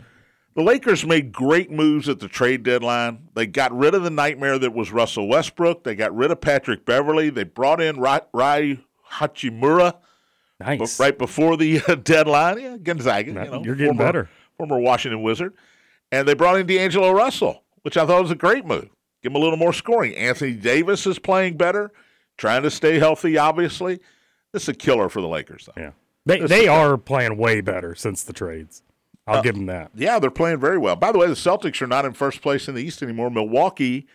The 0.55 0.63
Lakers 0.63 1.05
made 1.05 1.33
great 1.33 1.71
moves 1.71 2.09
at 2.09 2.21
the 2.21 2.29
trade 2.29 2.63
deadline. 2.63 3.29
They 3.35 3.47
got 3.47 3.77
rid 3.77 3.95
of 3.95 4.03
the 4.03 4.11
nightmare 4.11 4.59
that 4.59 4.73
was 4.73 4.91
Russell 4.91 5.29
Westbrook. 5.29 5.85
They 5.85 5.95
got 5.95 6.15
rid 6.15 6.31
of 6.31 6.41
Patrick 6.41 6.87
Beverley. 6.87 7.29
They 7.29 7.45
brought 7.45 7.81
in 7.81 7.99
Rai, 7.99 8.21
Rui 8.33 8.79
Hachimura 9.15 9.97
Nice. 10.61 10.97
but 10.97 11.03
right 11.05 11.19
before 11.19 11.57
the 11.57 11.81
uh, 11.87 11.95
deadline. 12.03 12.61
Yeah, 12.61 12.77
Gonzaga. 12.79 13.29
You 13.29 13.35
know, 13.35 13.63
you're 13.63 13.75
getting 13.75 13.97
former, 13.97 14.05
better. 14.05 14.31
Former 14.57 14.79
Washington 14.79 15.23
Wizard. 15.23 15.55
And 16.13 16.27
they 16.27 16.35
brought 16.35 16.59
in 16.59 16.67
D'Angelo 16.67 17.13
Russell, 17.13 17.63
which 17.83 17.97
I 17.97 18.07
thought 18.07 18.23
was 18.23 18.31
a 18.31 18.37
great 18.37 18.65
move. 18.65 18.89
Give 19.23 19.33
him 19.33 19.37
a 19.37 19.39
little 19.39 19.59
more 19.59 19.73
scoring. 19.73 20.15
Anthony 20.15 20.53
Davis 20.53 21.07
is 21.07 21.19
playing 21.19 21.57
better, 21.57 21.91
trying 22.39 22.63
to 22.63 22.71
stay 22.71 22.99
healthy, 22.99 23.37
obviously. 23.37 24.01
This 24.53 24.63
is 24.65 24.69
a 24.71 24.75
killer 24.75 25.09
for 25.09 25.21
the 25.21 25.29
Lakers, 25.29 25.67
though. 25.67 25.83
Yeah. 25.83 25.91
They 26.25 26.41
This 26.41 26.51
they 26.51 26.69
are 26.69 26.97
playing 26.97 27.37
way 27.37 27.61
better 27.61 27.95
since 27.95 28.23
the 28.23 28.33
trades. 28.33 28.83
Uh, 29.27 29.33
I'll 29.33 29.43
give 29.43 29.55
them 29.57 29.67
that. 29.67 29.91
Yeah, 29.95 30.19
they're 30.19 30.31
playing 30.31 30.61
very 30.61 30.79
well. 30.79 30.97
By 30.97 31.13
the 31.13 31.19
way, 31.19 31.27
the 31.27 31.35
Celtics 31.35 31.83
are 31.83 31.87
not 31.87 32.05
in 32.05 32.13
first 32.13 32.41
place 32.41 32.69
in 32.69 32.75
the 32.75 32.83
East 32.83 33.03
anymore. 33.03 33.31
Milwaukee 33.31 34.07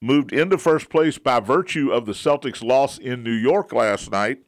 moved 0.00 0.32
into 0.32 0.58
first 0.58 0.90
place 0.90 1.18
by 1.18 1.40
virtue 1.40 1.90
of 1.90 2.06
the 2.06 2.12
Celtics' 2.12 2.62
loss 2.62 2.98
in 2.98 3.22
New 3.22 3.32
York 3.32 3.72
last 3.72 4.10
night, 4.10 4.38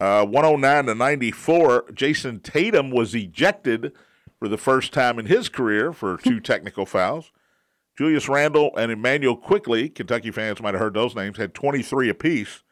uh, 0.00 0.26
109 0.26 0.86
to 0.86 0.94
94. 0.94 1.86
Jayson 1.92 2.40
Tatum 2.40 2.90
was 2.90 3.14
ejected 3.14 3.92
for 4.38 4.48
the 4.48 4.58
first 4.58 4.92
time 4.92 5.18
in 5.18 5.26
his 5.26 5.48
career 5.48 5.92
for 5.92 6.16
two 6.22 6.40
technical 6.40 6.86
fouls. 6.86 7.32
Julius 7.96 8.28
Randle 8.28 8.76
and 8.76 8.92
Immanuel 8.92 9.36
Quickley, 9.36 9.88
Kentucky 9.88 10.30
fans 10.30 10.60
might 10.60 10.74
have 10.74 10.80
heard 10.80 10.94
those 10.94 11.14
names, 11.14 11.38
had 11.38 11.54
23 11.54 12.10
apiece. 12.10 12.62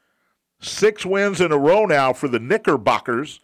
Six 0.60 1.06
wins 1.06 1.40
in 1.40 1.50
a 1.50 1.58
row 1.58 1.86
now 1.86 2.12
for 2.12 2.28
the 2.28 2.38
Knickerbockers, 2.38 3.40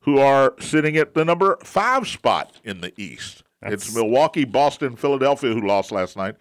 who 0.00 0.18
are 0.18 0.54
sitting 0.60 0.98
at 0.98 1.14
the 1.14 1.24
number 1.24 1.56
five 1.64 2.06
spot 2.06 2.60
in 2.62 2.82
the 2.82 2.92
East. 3.00 3.42
it's 3.62 3.94
Milwaukee, 3.94 4.44
Boston, 4.44 4.96
Philadelphia, 4.96 5.54
who 5.54 5.66
lost 5.66 5.90
last 5.90 6.14
night, 6.14 6.36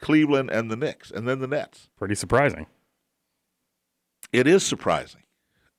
Cleveland, 0.00 0.50
and 0.50 0.70
the 0.70 0.76
Knicks, 0.76 1.10
and 1.10 1.26
then 1.26 1.40
the 1.40 1.46
Nets. 1.46 1.88
Pretty 1.96 2.14
surprising. 2.14 2.66
It 4.32 4.46
is 4.46 4.66
surprising. 4.66 5.22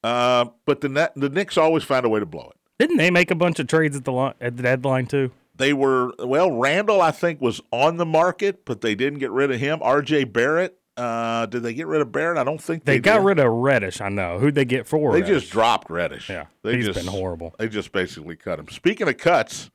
Uh, 0.08 0.46
but 0.66 0.82
the 0.82 1.12
the 1.16 1.30
Knicks 1.30 1.58
always 1.58 1.84
find 1.84 2.06
a 2.06 2.10
way 2.10 2.20
to 2.20 2.26
blow 2.26 2.50
it. 2.52 2.58
Didn't 2.80 2.98
they 2.98 3.12
make 3.12 3.32
a 3.32 3.36
bunch 3.36 3.60
of 3.60 3.68
trades 3.68 3.96
at 3.96 4.06
the 4.06 4.34
at 4.40 4.56
the 4.58 4.64
deadline 4.64 5.06
too? 5.08 5.32
They 5.56 5.74
were 5.74 6.14
well. 6.20 6.52
Randle, 6.52 7.02
I 7.02 7.12
think, 7.12 7.42
was 7.42 7.62
on 7.72 7.98
the 7.98 8.06
market, 8.06 8.64
but 8.66 8.82
they 8.82 8.96
didn't 8.96 9.20
get 9.20 9.32
rid 9.32 9.52
of 9.52 9.60
him. 9.60 9.80
R.J. 9.82 10.26
Barrett. 10.26 10.78
Uh, 10.96 11.46
did 11.46 11.62
they 11.62 11.74
get 11.76 11.86
rid 11.88 12.02
of 12.02 12.12
Barrett? 12.12 12.40
I 12.40 12.44
don't 12.44 12.60
think 12.62 12.84
They, 12.86 12.94
did. 12.96 13.04
they, 13.04 13.10
got 13.10 13.18
did. 13.20 13.26
rid 13.26 13.40
of 13.40 13.52
Reddish. 13.52 14.02
I 14.02 14.10
know. 14.10 14.40
Who'd 14.40 14.56
they 14.56 14.66
get 14.66 14.88
for? 14.88 15.12
They 15.14 15.22
Reddish? 15.22 15.42
just 15.44 15.52
dropped 15.52 15.92
Reddish. 15.92 16.28
Yeah, 16.30 16.46
they 16.64 16.76
he's 16.78 16.88
just, 16.88 16.98
been 17.00 17.08
horrible. 17.12 17.54
They 17.60 17.68
just 17.68 17.92
basically 17.92 18.36
cut 18.36 18.58
him. 18.60 18.68
Speaking 18.70 19.08
of 19.08 19.16
cuts, 19.18 19.70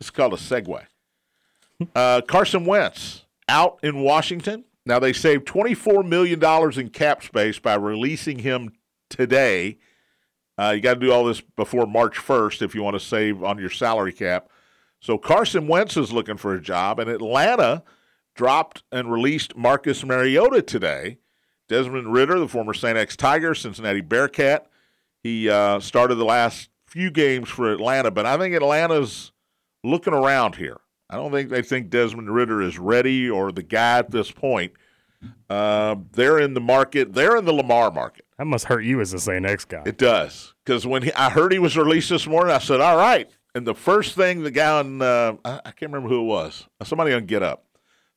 it's 0.00 0.10
called 0.10 0.32
a 0.32 0.36
segue. 0.36 0.82
Uh, 1.94 2.22
Carson 2.22 2.64
Wentz 2.64 3.26
out 3.50 3.78
in 3.82 4.00
Washington. 4.00 4.64
Now 4.86 4.98
they 4.98 5.12
saved 5.12 5.44
$24 5.46 6.08
million 6.08 6.42
in 6.80 6.88
cap 6.88 7.22
space 7.22 7.58
by 7.58 7.74
releasing 7.74 8.38
him 8.38 8.72
today. 9.08 9.78
Uh, 10.58 10.72
you 10.74 10.80
got 10.80 10.94
to 10.94 11.00
do 11.00 11.12
all 11.12 11.24
this 11.24 11.40
before 11.40 11.86
March 11.86 12.16
1st 12.16 12.62
if 12.62 12.74
you 12.74 12.82
want 12.82 12.94
to 12.94 13.00
save 13.00 13.42
on 13.42 13.58
your 13.58 13.70
salary 13.70 14.12
cap. 14.12 14.48
So 15.00 15.18
Carson 15.18 15.68
Wentz 15.68 15.96
is 15.96 16.12
looking 16.12 16.38
for 16.38 16.54
a 16.54 16.60
job, 16.60 16.98
and 16.98 17.10
Atlanta 17.10 17.82
dropped 18.34 18.82
and 18.90 19.12
released 19.12 19.56
Marcus 19.56 20.04
Mariota 20.04 20.62
today. 20.62 21.18
Desmond 21.68 22.12
Ridder, 22.12 22.38
the 22.38 22.48
former 22.48 22.74
St. 22.74 22.96
X 22.96 23.16
Tiger, 23.16 23.54
Cincinnati 23.54 24.00
Bearcat, 24.00 24.66
he 25.22 25.50
uh, 25.50 25.80
started 25.80 26.14
the 26.14 26.24
last 26.24 26.70
few 26.86 27.10
games 27.10 27.48
for 27.48 27.72
Atlanta, 27.72 28.10
but 28.10 28.26
I 28.26 28.38
think 28.38 28.54
Atlanta's 28.54 29.32
looking 29.82 30.14
around 30.14 30.54
here. 30.54 30.78
I 31.10 31.16
don't 31.16 31.32
think 31.32 31.50
they 31.50 31.62
think 31.62 31.90
Desmond 31.90 32.32
Ridder 32.32 32.62
is 32.62 32.78
ready 32.78 33.28
or 33.28 33.52
the 33.52 33.62
guy 33.62 33.98
at 33.98 34.10
this 34.10 34.30
point. 34.30 34.72
Uh, 35.48 35.96
they're 36.12 36.38
in 36.38 36.54
the 36.54 36.60
market. 36.60 37.12
They're 37.12 37.36
in 37.36 37.44
the 37.44 37.52
Lamar 37.52 37.90
market. 37.90 38.25
That 38.38 38.46
must 38.46 38.66
hurt 38.66 38.84
you 38.84 39.00
as 39.00 39.14
a 39.14 39.18
St. 39.18 39.46
X 39.46 39.64
guy. 39.64 39.82
It 39.86 39.96
does 39.96 40.54
because 40.64 40.86
when 40.86 41.02
he, 41.02 41.12
I 41.14 41.30
heard 41.30 41.52
he 41.52 41.58
was 41.58 41.76
released 41.76 42.10
this 42.10 42.26
morning, 42.26 42.54
I 42.54 42.58
said, 42.58 42.80
"All 42.80 42.96
right." 42.96 43.30
And 43.54 43.66
the 43.66 43.74
first 43.74 44.14
thing 44.14 44.42
the 44.42 44.50
guy 44.50 44.78
on 44.78 45.00
uh, 45.00 45.36
I, 45.44 45.60
I 45.64 45.70
can't 45.70 45.92
remember 45.92 46.08
who 46.08 46.20
it 46.20 46.26
was, 46.26 46.68
somebody 46.82 47.12
on 47.14 47.24
Get 47.24 47.42
Up. 47.42 47.64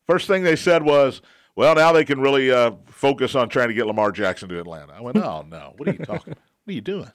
First 0.07 0.27
thing 0.27 0.43
they 0.43 0.57
said 0.57 0.83
was, 0.83 1.21
"Well, 1.55 1.75
now 1.75 1.93
they 1.93 2.03
can 2.03 2.19
really 2.19 2.51
uh, 2.51 2.71
focus 2.87 3.35
on 3.35 3.47
trying 3.47 3.69
to 3.69 3.73
get 3.73 3.87
Lamar 3.87 4.11
Jackson 4.11 4.49
to 4.49 4.59
Atlanta." 4.59 4.93
I 4.93 5.01
went, 5.01 5.17
"Oh 5.23 5.45
no, 5.47 5.73
what 5.77 5.87
are 5.87 5.93
you 5.93 5.99
talking? 5.99 6.33
About? 6.33 6.43
What 6.65 6.71
are 6.71 6.73
you 6.73 6.81
doing?" 6.81 7.11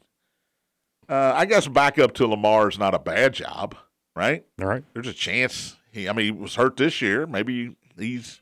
Uh, 1.06 1.32
I 1.34 1.44
guess 1.44 1.68
backup 1.68 2.14
to 2.14 2.26
Lamar 2.26 2.68
is 2.68 2.78
not 2.78 2.94
a 2.94 2.98
bad 2.98 3.34
job, 3.34 3.76
right? 4.16 4.44
All 4.60 4.66
right. 4.66 4.84
There's 4.94 5.06
a 5.06 5.12
chance. 5.12 5.76
He, 5.92 6.08
I 6.08 6.12
mean, 6.14 6.24
he 6.24 6.30
was 6.30 6.54
hurt 6.54 6.78
this 6.78 7.02
year. 7.02 7.26
Maybe 7.26 7.76
he's 7.98 8.40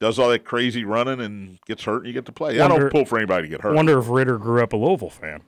does 0.00 0.18
all 0.18 0.30
that 0.30 0.44
crazy 0.44 0.84
running 0.84 1.20
and 1.20 1.58
gets 1.66 1.84
hurt 1.84 1.98
and 1.98 2.06
you 2.06 2.12
get 2.12 2.24
to 2.26 2.32
play. 2.32 2.58
I 2.60 2.68
don't 2.68 2.90
pull 2.90 3.04
for 3.04 3.18
anybody 3.18 3.42
to 3.44 3.48
get 3.48 3.60
hurt. 3.60 3.74
wonder 3.74 3.98
if 3.98 4.08
Ridder 4.08 4.38
grew 4.38 4.62
up 4.62 4.72
a 4.72 4.76
Louisville 4.76 5.10
fan. 5.10 5.42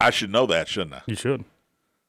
I 0.00 0.10
should 0.10 0.30
know 0.30 0.46
that, 0.46 0.68
shouldn't 0.68 0.94
I? 0.94 1.02
You 1.06 1.14
should. 1.16 1.44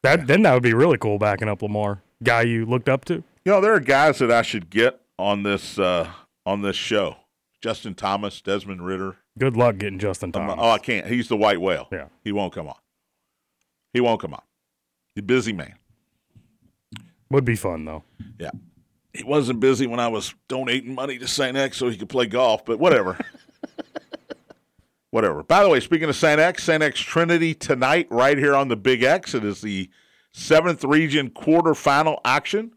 That 0.03 0.27
then 0.27 0.41
that 0.43 0.53
would 0.53 0.63
be 0.63 0.73
really 0.73 0.97
cool 0.97 1.17
backing 1.19 1.47
up 1.49 1.61
Lamar, 1.61 2.01
guy 2.23 2.41
you 2.43 2.65
looked 2.65 2.89
up 2.89 3.05
to. 3.05 3.15
You 3.45 3.51
know, 3.53 3.61
there 3.61 3.73
are 3.73 3.79
guys 3.79 4.19
that 4.19 4.31
I 4.31 4.41
should 4.41 4.69
get 4.69 4.99
on 5.19 5.43
this 5.43 5.77
uh, 5.79 6.09
on 6.45 6.61
this 6.61 6.75
show. 6.75 7.17
Justin 7.61 7.93
Thomas, 7.93 8.41
Desmond 8.41 8.83
Ridder. 8.85 9.17
Good 9.37 9.55
luck 9.55 9.77
getting 9.77 9.99
Justin 9.99 10.27
Um, 10.33 10.47
Thomas. 10.47 10.55
oh, 10.59 10.69
I 10.71 10.79
can't. 10.79 11.05
He's 11.07 11.27
the 11.27 11.37
white 11.37 11.61
whale. 11.61 11.87
Yeah. 11.91 12.07
He 12.23 12.31
won't 12.31 12.53
come 12.53 12.67
on. 12.67 12.75
He 13.93 13.99
won't 14.01 14.19
come 14.19 14.33
on. 14.33 14.41
He's 15.15 15.21
a 15.21 15.25
busy 15.25 15.53
man. 15.53 15.75
Would 17.29 17.45
be 17.45 17.55
fun 17.55 17.85
though. 17.85 18.03
Yeah. 18.39 18.51
He 19.13 19.23
wasn't 19.23 19.59
busy 19.59 19.87
when 19.87 19.99
I 19.99 20.07
was 20.07 20.33
donating 20.47 20.95
money 20.95 21.17
to 21.17 21.27
St. 21.27 21.57
X 21.57 21.77
so 21.77 21.89
he 21.89 21.97
could 21.97 22.09
play 22.09 22.27
golf, 22.27 22.63
but 22.65 22.79
whatever. 22.79 23.17
whatever. 25.11 25.43
By 25.43 25.63
the 25.63 25.69
way, 25.69 25.79
speaking 25.79 26.09
of 26.09 26.15
St. 26.15 26.39
X, 26.39 26.63
St. 26.63 26.81
X 26.81 26.99
Trinity 26.99 27.53
tonight, 27.53 28.07
right 28.09 28.37
here 28.37 28.55
on 28.55 28.69
the 28.69 28.77
Big 28.77 29.03
X. 29.03 29.35
It 29.35 29.43
is 29.43 29.61
the 29.61 29.89
seventh 30.33 30.83
region 30.83 31.29
quarterfinal 31.29 32.19
action. 32.23 32.73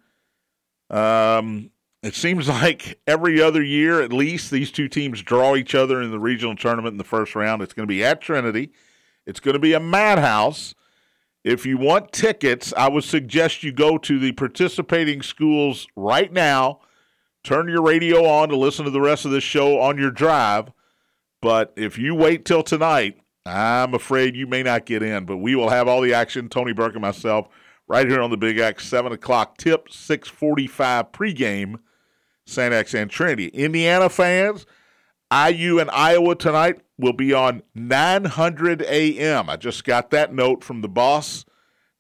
Um, 0.91 1.71
it 2.03 2.15
seems 2.15 2.49
like 2.63 3.01
every 3.07 3.41
other 3.41 3.63
year, 3.63 4.03
at 4.03 4.13
least, 4.13 4.51
these 4.51 4.71
two 4.71 4.89
teams 4.89 5.23
draw 5.23 5.57
each 5.57 5.75
other 5.75 6.03
in 6.03 6.11
the 6.11 6.21
regional 6.21 6.57
tournament 6.57 6.93
in 6.93 6.99
the 6.99 7.05
first 7.05 7.35
round. 7.35 7.63
It's 7.63 7.73
going 7.73 7.87
to 7.87 7.93
be 7.93 8.05
at 8.05 8.21
Trinity. 8.21 8.73
It's 9.27 9.41
going 9.41 9.55
to 9.55 9.61
be 9.61 9.73
a 9.73 9.81
madhouse. 9.81 10.75
If 11.45 11.67
you 11.67 11.77
want 11.77 12.13
tickets, 12.13 12.73
I 12.77 12.89
would 12.89 13.05
suggest 13.05 13.63
you 13.63 13.71
go 13.71 13.99
to 13.99 14.19
the 14.19 14.33
participating 14.33 15.23
schools 15.23 15.87
right 15.95 16.33
now. 16.33 16.81
Turn 17.43 17.69
your 17.69 17.83
radio 17.83 18.25
on 18.25 18.49
to 18.49 18.57
listen 18.57 18.87
to 18.87 18.91
the 18.91 19.01
rest 19.01 19.27
of 19.27 19.31
this 19.31 19.45
show 19.45 19.79
on 19.79 19.99
your 19.99 20.11
drive. 20.11 20.73
But 21.43 21.75
if 21.77 21.99
you 21.99 22.15
wait 22.15 22.47
till 22.47 22.63
tonight, 22.63 23.21
I'm 23.45 23.93
afraid 23.93 24.35
you 24.35 24.47
may 24.47 24.63
not 24.63 24.87
get 24.87 25.03
in. 25.03 25.27
But 25.27 25.37
we 25.37 25.55
will 25.55 25.69
have 25.69 25.87
all 25.87 26.01
the 26.01 26.15
action. 26.15 26.49
Tony 26.49 26.73
Burke 26.73 26.95
and 26.95 27.03
myself 27.03 27.49
right 27.87 28.09
here 28.09 28.23
on 28.23 28.31
the 28.31 28.39
Big 28.39 28.59
X, 28.59 28.87
seven 28.89 29.13
o'clock 29.13 29.59
tip, 29.59 29.93
six 29.93 30.29
forty-five 30.29 31.13
pregame. 31.13 31.77
St. 32.47 32.75
X 32.75 32.93
and 32.93 33.11
Trinity. 33.11 33.49
Indiana 33.49 34.11
fans, 34.11 34.67
IU 35.35 35.81
and 35.81 35.91
Iowa 35.91 36.37
tonight 36.37 36.81
will 36.97 37.13
be 37.13 37.33
on 37.33 37.63
900 37.75 38.83
AM. 38.83 39.51
I 39.51 39.57
just 39.57 39.85
got 39.85 40.11
that 40.11 40.33
note 40.33 40.63
from 40.63 40.81
the 40.81 40.89
boss. 40.89 41.45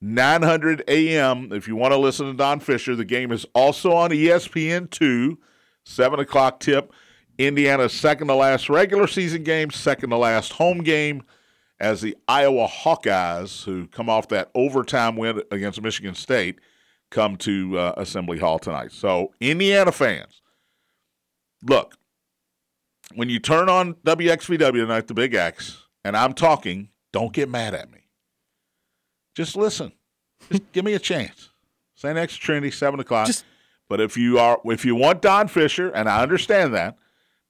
900 0.00 0.84
AM. 0.86 1.52
If 1.52 1.66
you 1.66 1.74
want 1.74 1.92
to 1.92 1.98
listen 1.98 2.26
to 2.26 2.34
Don 2.34 2.60
Fisher, 2.60 2.94
the 2.94 3.04
game 3.04 3.32
is 3.32 3.46
also 3.54 3.92
on 3.92 4.12
E 4.12 4.26
ESPN2, 4.26 5.36
7 5.84 6.20
o'clock 6.20 6.60
tip. 6.60 6.92
Indiana's 7.38 7.92
second 7.92 8.28
to 8.28 8.34
last 8.34 8.68
regular 8.68 9.08
season 9.08 9.42
game, 9.42 9.70
second 9.70 10.10
to 10.10 10.16
last 10.16 10.52
home 10.52 10.78
game, 10.78 11.22
as 11.80 12.00
the 12.02 12.16
Iowa 12.28 12.68
Hawkeyes, 12.68 13.64
who 13.64 13.88
come 13.88 14.08
off 14.08 14.28
that 14.28 14.50
overtime 14.54 15.16
win 15.16 15.42
against 15.50 15.82
Michigan 15.82 16.14
State, 16.14 16.60
come 17.10 17.36
to 17.38 17.78
uh, 17.78 17.94
Assembly 17.96 18.38
Hall 18.38 18.60
tonight. 18.60 18.92
So, 18.92 19.32
Indiana 19.40 19.90
fans, 19.90 20.42
look, 21.62 21.96
when 23.14 23.28
you 23.28 23.38
turn 23.38 23.68
on 23.68 23.94
WXVW 24.06 24.72
tonight, 24.72 25.06
the 25.08 25.14
Big 25.14 25.34
X, 25.34 25.82
and 26.04 26.16
I'm 26.16 26.32
talking, 26.34 26.88
don't 27.12 27.32
get 27.32 27.48
mad 27.48 27.74
at 27.74 27.90
me. 27.92 28.00
Just 29.34 29.56
listen. 29.56 29.92
Just 30.50 30.62
give 30.72 30.84
me 30.84 30.94
a 30.94 30.98
chance. 30.98 31.50
St. 31.96 32.16
X 32.18 32.36
Trinity, 32.36 32.70
seven 32.70 33.00
o'clock. 33.00 33.26
Just- 33.26 33.44
but 33.88 34.00
if 34.00 34.16
you 34.16 34.38
are, 34.38 34.58
if 34.64 34.84
you 34.84 34.94
want 34.94 35.20
Don 35.20 35.46
Fisher, 35.46 35.90
and 35.90 36.08
I 36.08 36.22
understand 36.22 36.72
that, 36.74 36.96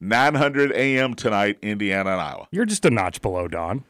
900 0.00 0.73
a.m. 0.73 1.14
tonight, 1.14 1.59
Indiana 1.62 2.11
and 2.11 2.21
Iowa. 2.21 2.49
You're 2.50 2.64
just 2.66 2.85
a 2.85 2.90
notch 2.90 3.23
below 3.23 3.47
Don. 3.49 3.85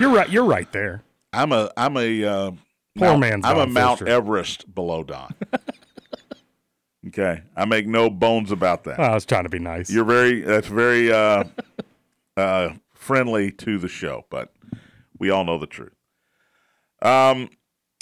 You're 0.00 0.10
right. 0.10 0.28
You're 0.30 0.44
right 0.46 0.70
there. 0.72 1.02
I'm 1.32 1.52
a, 1.52 1.70
I'm 1.76 1.96
a, 1.98 2.24
uh, 2.24 2.50
Poor 2.96 3.08
Mount- 3.10 3.20
man's 3.20 3.44
I'm 3.44 3.56
a 3.58 3.64
Don 3.66 3.72
Mount 3.74 3.98
Fisher. 4.00 4.10
Everest 4.10 4.74
below 4.74 5.04
Don. 5.04 5.34
okay, 7.06 7.42
I 7.56 7.64
make 7.64 7.86
no 7.86 8.10
bones 8.10 8.50
about 8.52 8.84
that. 8.84 8.98
I 8.98 9.14
was 9.14 9.24
trying 9.24 9.44
to 9.44 9.48
be 9.48 9.58
nice. 9.58 9.90
You're 9.90 10.04
very 10.04 10.40
that's 10.40 10.66
very 10.66 11.12
uh, 11.12 11.44
uh, 12.36 12.70
friendly 12.94 13.50
to 13.52 13.78
the 13.78 13.88
show, 13.88 14.26
but 14.30 14.52
we 15.18 15.30
all 15.30 15.44
know 15.44 15.58
the 15.58 15.66
truth. 15.66 15.94
Um, 17.00 17.50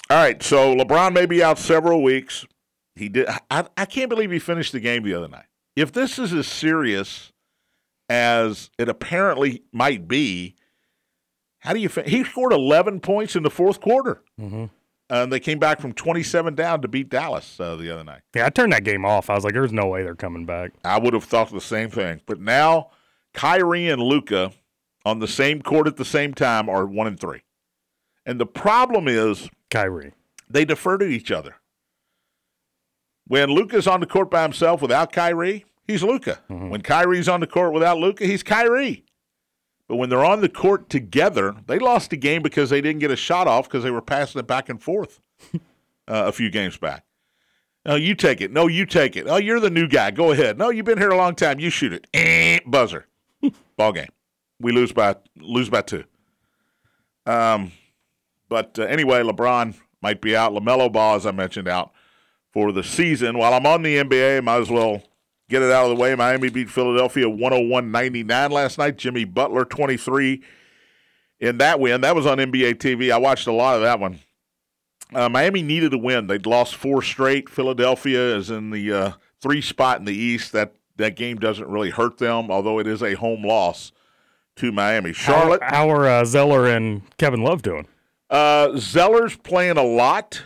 all 0.08 0.16
right, 0.16 0.42
so 0.42 0.74
LeBron 0.74 1.12
may 1.12 1.26
be 1.26 1.42
out 1.42 1.58
several 1.58 2.02
weeks. 2.02 2.46
He 2.94 3.08
did. 3.08 3.28
I, 3.50 3.66
I 3.76 3.84
can't 3.84 4.08
believe 4.08 4.30
he 4.30 4.38
finished 4.38 4.72
the 4.72 4.80
game 4.80 5.02
the 5.02 5.14
other 5.14 5.28
night. 5.28 5.44
If 5.74 5.92
this 5.92 6.18
is 6.18 6.32
as 6.32 6.46
serious 6.46 7.32
as 8.08 8.70
it 8.78 8.88
apparently 8.88 9.62
might 9.72 10.08
be, 10.08 10.54
how 11.58 11.72
do 11.74 11.80
you? 11.80 11.88
Fin- 11.90 12.08
he 12.08 12.24
scored 12.24 12.52
11 12.52 13.00
points 13.00 13.36
in 13.36 13.42
the 13.42 13.50
fourth 13.50 13.80
quarter, 13.80 14.22
Mhm. 14.40 14.70
And 15.08 15.32
they 15.32 15.38
came 15.38 15.58
back 15.60 15.80
from 15.80 15.92
27 15.92 16.54
down 16.56 16.82
to 16.82 16.88
beat 16.88 17.08
Dallas 17.08 17.60
uh, 17.60 17.76
the 17.76 17.92
other 17.92 18.02
night. 18.02 18.22
Yeah, 18.34 18.46
I 18.46 18.50
turned 18.50 18.72
that 18.72 18.82
game 18.84 19.04
off. 19.04 19.30
I 19.30 19.34
was 19.34 19.44
like, 19.44 19.54
"There's 19.54 19.72
no 19.72 19.86
way 19.86 20.02
they're 20.02 20.16
coming 20.16 20.44
back." 20.46 20.72
I 20.84 20.98
would 20.98 21.14
have 21.14 21.22
thought 21.24 21.50
the 21.52 21.60
same 21.60 21.90
thing. 21.90 22.20
But 22.26 22.40
now 22.40 22.90
Kyrie 23.32 23.88
and 23.88 24.02
Luka 24.02 24.50
on 25.04 25.20
the 25.20 25.28
same 25.28 25.62
court 25.62 25.86
at 25.86 25.96
the 25.96 26.04
same 26.04 26.34
time 26.34 26.68
are 26.68 26.84
one 26.84 27.06
and 27.06 27.18
three. 27.20 27.42
And 28.24 28.40
the 28.40 28.46
problem 28.46 29.06
is 29.06 29.48
Kyrie. 29.70 30.12
they 30.50 30.64
defer 30.64 30.98
to 30.98 31.04
each 31.06 31.30
other. 31.30 31.54
When 33.28 33.50
Luka's 33.50 33.86
on 33.86 34.00
the 34.00 34.06
court 34.06 34.30
by 34.30 34.42
himself 34.42 34.82
without 34.82 35.12
Kyrie, 35.12 35.64
he's 35.84 36.02
Luka. 36.02 36.40
When 36.48 36.82
Kyrie's 36.82 37.28
on 37.28 37.40
the 37.40 37.46
court 37.46 37.72
without 37.72 37.98
Luka, 37.98 38.24
he's 38.26 38.42
Kyrie. 38.42 39.04
But 39.88 39.96
when 39.96 40.10
they're 40.10 40.24
on 40.24 40.40
the 40.40 40.48
court 40.48 40.88
together, 40.88 41.54
they 41.66 41.78
lost 41.78 42.10
the 42.10 42.16
game 42.16 42.42
because 42.42 42.70
they 42.70 42.80
didn't 42.80 43.00
get 43.00 43.10
a 43.10 43.16
shot 43.16 43.46
off 43.46 43.68
because 43.68 43.84
they 43.84 43.90
were 43.90 44.02
passing 44.02 44.38
it 44.40 44.46
back 44.46 44.68
and 44.68 44.82
forth 44.82 45.20
uh, 45.54 45.58
a 46.06 46.32
few 46.32 46.50
games 46.50 46.76
back. 46.76 47.04
No, 47.84 47.94
you 47.94 48.16
take 48.16 48.40
it. 48.40 48.50
No, 48.50 48.66
you 48.66 48.84
take 48.84 49.16
it. 49.16 49.26
Oh, 49.28 49.36
you're 49.36 49.60
the 49.60 49.70
new 49.70 49.86
guy. 49.86 50.10
Go 50.10 50.32
ahead. 50.32 50.58
No, 50.58 50.70
you've 50.70 50.86
been 50.86 50.98
here 50.98 51.10
a 51.10 51.16
long 51.16 51.36
time. 51.36 51.60
You 51.60 51.70
shoot 51.70 51.92
it. 51.92 52.08
Eh, 52.12 52.58
buzzer. 52.66 53.06
Ball 53.76 53.92
game. 53.92 54.08
We 54.58 54.72
lose 54.72 54.92
by 54.92 55.14
lose 55.36 55.70
by 55.70 55.82
two. 55.82 56.02
Um, 57.26 57.70
but 58.48 58.76
uh, 58.78 58.82
anyway, 58.84 59.22
LeBron 59.22 59.76
might 60.02 60.20
be 60.20 60.34
out. 60.34 60.52
LaMelo 60.52 60.90
Ball, 60.90 61.14
as 61.14 61.26
I 61.26 61.30
mentioned, 61.30 61.68
out 61.68 61.92
for 62.52 62.72
the 62.72 62.82
season. 62.82 63.38
While 63.38 63.54
I'm 63.54 63.66
on 63.66 63.82
the 63.82 63.96
NBA, 63.96 64.42
might 64.42 64.62
as 64.62 64.70
well 64.70 65.02
get 65.48 65.62
it 65.62 65.70
out 65.70 65.84
of 65.84 65.96
the 65.96 66.02
way. 66.02 66.14
Miami 66.14 66.48
beat 66.48 66.70
Philadelphia 66.70 67.26
101-99 67.26 68.50
last 68.50 68.78
night. 68.78 68.96
Jimmy 68.96 69.24
Butler 69.24 69.64
23 69.64 70.42
in 71.40 71.58
that 71.58 71.80
win. 71.80 72.00
That 72.00 72.16
was 72.16 72.26
on 72.26 72.38
NBA 72.38 72.74
TV. 72.76 73.10
I 73.10 73.18
watched 73.18 73.46
a 73.46 73.52
lot 73.52 73.76
of 73.76 73.82
that 73.82 74.00
one. 74.00 74.20
Uh, 75.14 75.28
Miami 75.28 75.62
needed 75.62 75.94
a 75.94 75.98
win. 75.98 76.26
They'd 76.26 76.46
lost 76.46 76.74
four 76.74 77.02
straight. 77.02 77.48
Philadelphia 77.48 78.36
is 78.36 78.50
in 78.50 78.70
the 78.70 78.92
uh, 78.92 79.12
three 79.40 79.60
spot 79.60 79.98
in 80.00 80.04
the 80.04 80.14
East. 80.14 80.52
That 80.52 80.74
that 80.96 81.14
game 81.14 81.36
doesn't 81.36 81.68
really 81.68 81.90
hurt 81.90 82.18
them, 82.18 82.50
although 82.50 82.78
it 82.80 82.86
is 82.86 83.02
a 83.02 83.14
home 83.14 83.44
loss 83.44 83.92
to 84.56 84.72
Miami. 84.72 85.12
Charlotte. 85.12 85.62
How, 85.62 85.88
how 85.88 85.90
are 85.90 86.08
uh, 86.08 86.24
Zeller 86.24 86.66
and 86.66 87.02
Kevin 87.18 87.42
Love 87.42 87.62
doing? 87.62 87.86
Uh, 88.28 88.76
Zeller's 88.76 89.36
playing 89.36 89.76
a 89.76 89.84
lot. 89.84 90.42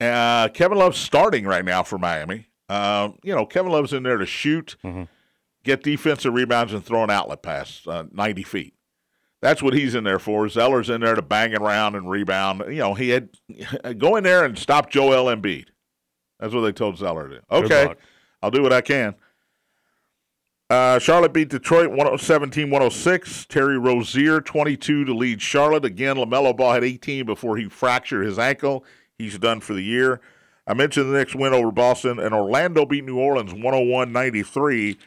Uh, 0.00 0.48
Kevin 0.48 0.78
Love's 0.78 0.98
starting 0.98 1.46
right 1.46 1.64
now 1.64 1.82
for 1.82 1.96
Miami. 1.98 2.48
Um, 2.68 3.18
you 3.22 3.34
know, 3.34 3.44
Kevin 3.46 3.72
Love's 3.72 3.92
in 3.92 4.02
there 4.02 4.16
to 4.16 4.26
shoot, 4.26 4.76
get 5.64 5.82
defensive 5.82 6.32
rebounds, 6.32 6.72
and 6.72 6.84
throw 6.84 7.04
an 7.04 7.10
outlet 7.10 7.42
pass 7.42 7.86
uh, 7.86 8.04
90 8.12 8.42
feet. 8.42 8.74
That's 9.42 9.62
what 9.62 9.74
he's 9.74 9.94
in 9.94 10.04
there 10.04 10.18
for. 10.18 10.48
Zeller's 10.48 10.88
in 10.88 11.02
there 11.02 11.14
to 11.14 11.20
bang 11.20 11.54
around 11.54 11.96
and 11.96 12.08
rebound. 12.08 12.62
You 12.68 12.78
know, 12.78 12.94
he 12.94 13.10
had 13.10 13.28
go 13.98 14.16
in 14.16 14.24
there 14.24 14.44
and 14.44 14.58
stop 14.58 14.88
Joel 14.90 15.26
Embiid. 15.26 15.66
That's 16.40 16.54
what 16.54 16.62
they 16.62 16.72
told 16.72 16.96
Zeller 16.96 17.28
to 17.28 17.34
do. 17.36 17.40
Okay. 17.50 17.94
I'll 18.42 18.50
do 18.50 18.62
what 18.62 18.72
I 18.72 18.80
can. 18.80 19.14
Uh, 20.70 20.98
Charlotte 20.98 21.32
beat 21.32 21.50
Detroit 21.50 21.90
117 21.90 22.70
106. 22.70 23.46
Terry 23.46 23.78
Rozier 23.78 24.40
22 24.40 25.04
to 25.04 25.14
lead 25.14 25.42
Charlotte. 25.42 25.84
Again, 25.84 26.16
LaMelo 26.16 26.56
Ball 26.56 26.72
had 26.72 26.84
18 26.84 27.26
before 27.26 27.56
he 27.56 27.68
fractured 27.68 28.24
his 28.26 28.38
ankle. 28.38 28.84
He's 29.18 29.38
done 29.38 29.60
for 29.60 29.74
the 29.74 29.84
year. 29.84 30.20
I 30.66 30.74
mentioned 30.74 31.12
the 31.12 31.18
next 31.18 31.34
win 31.34 31.52
over 31.52 31.70
Boston, 31.70 32.18
and 32.18 32.34
Orlando 32.34 32.86
beat 32.86 33.04
New 33.04 33.18
Orleans 33.18 33.52
101 33.52 34.12
93. 34.12 34.98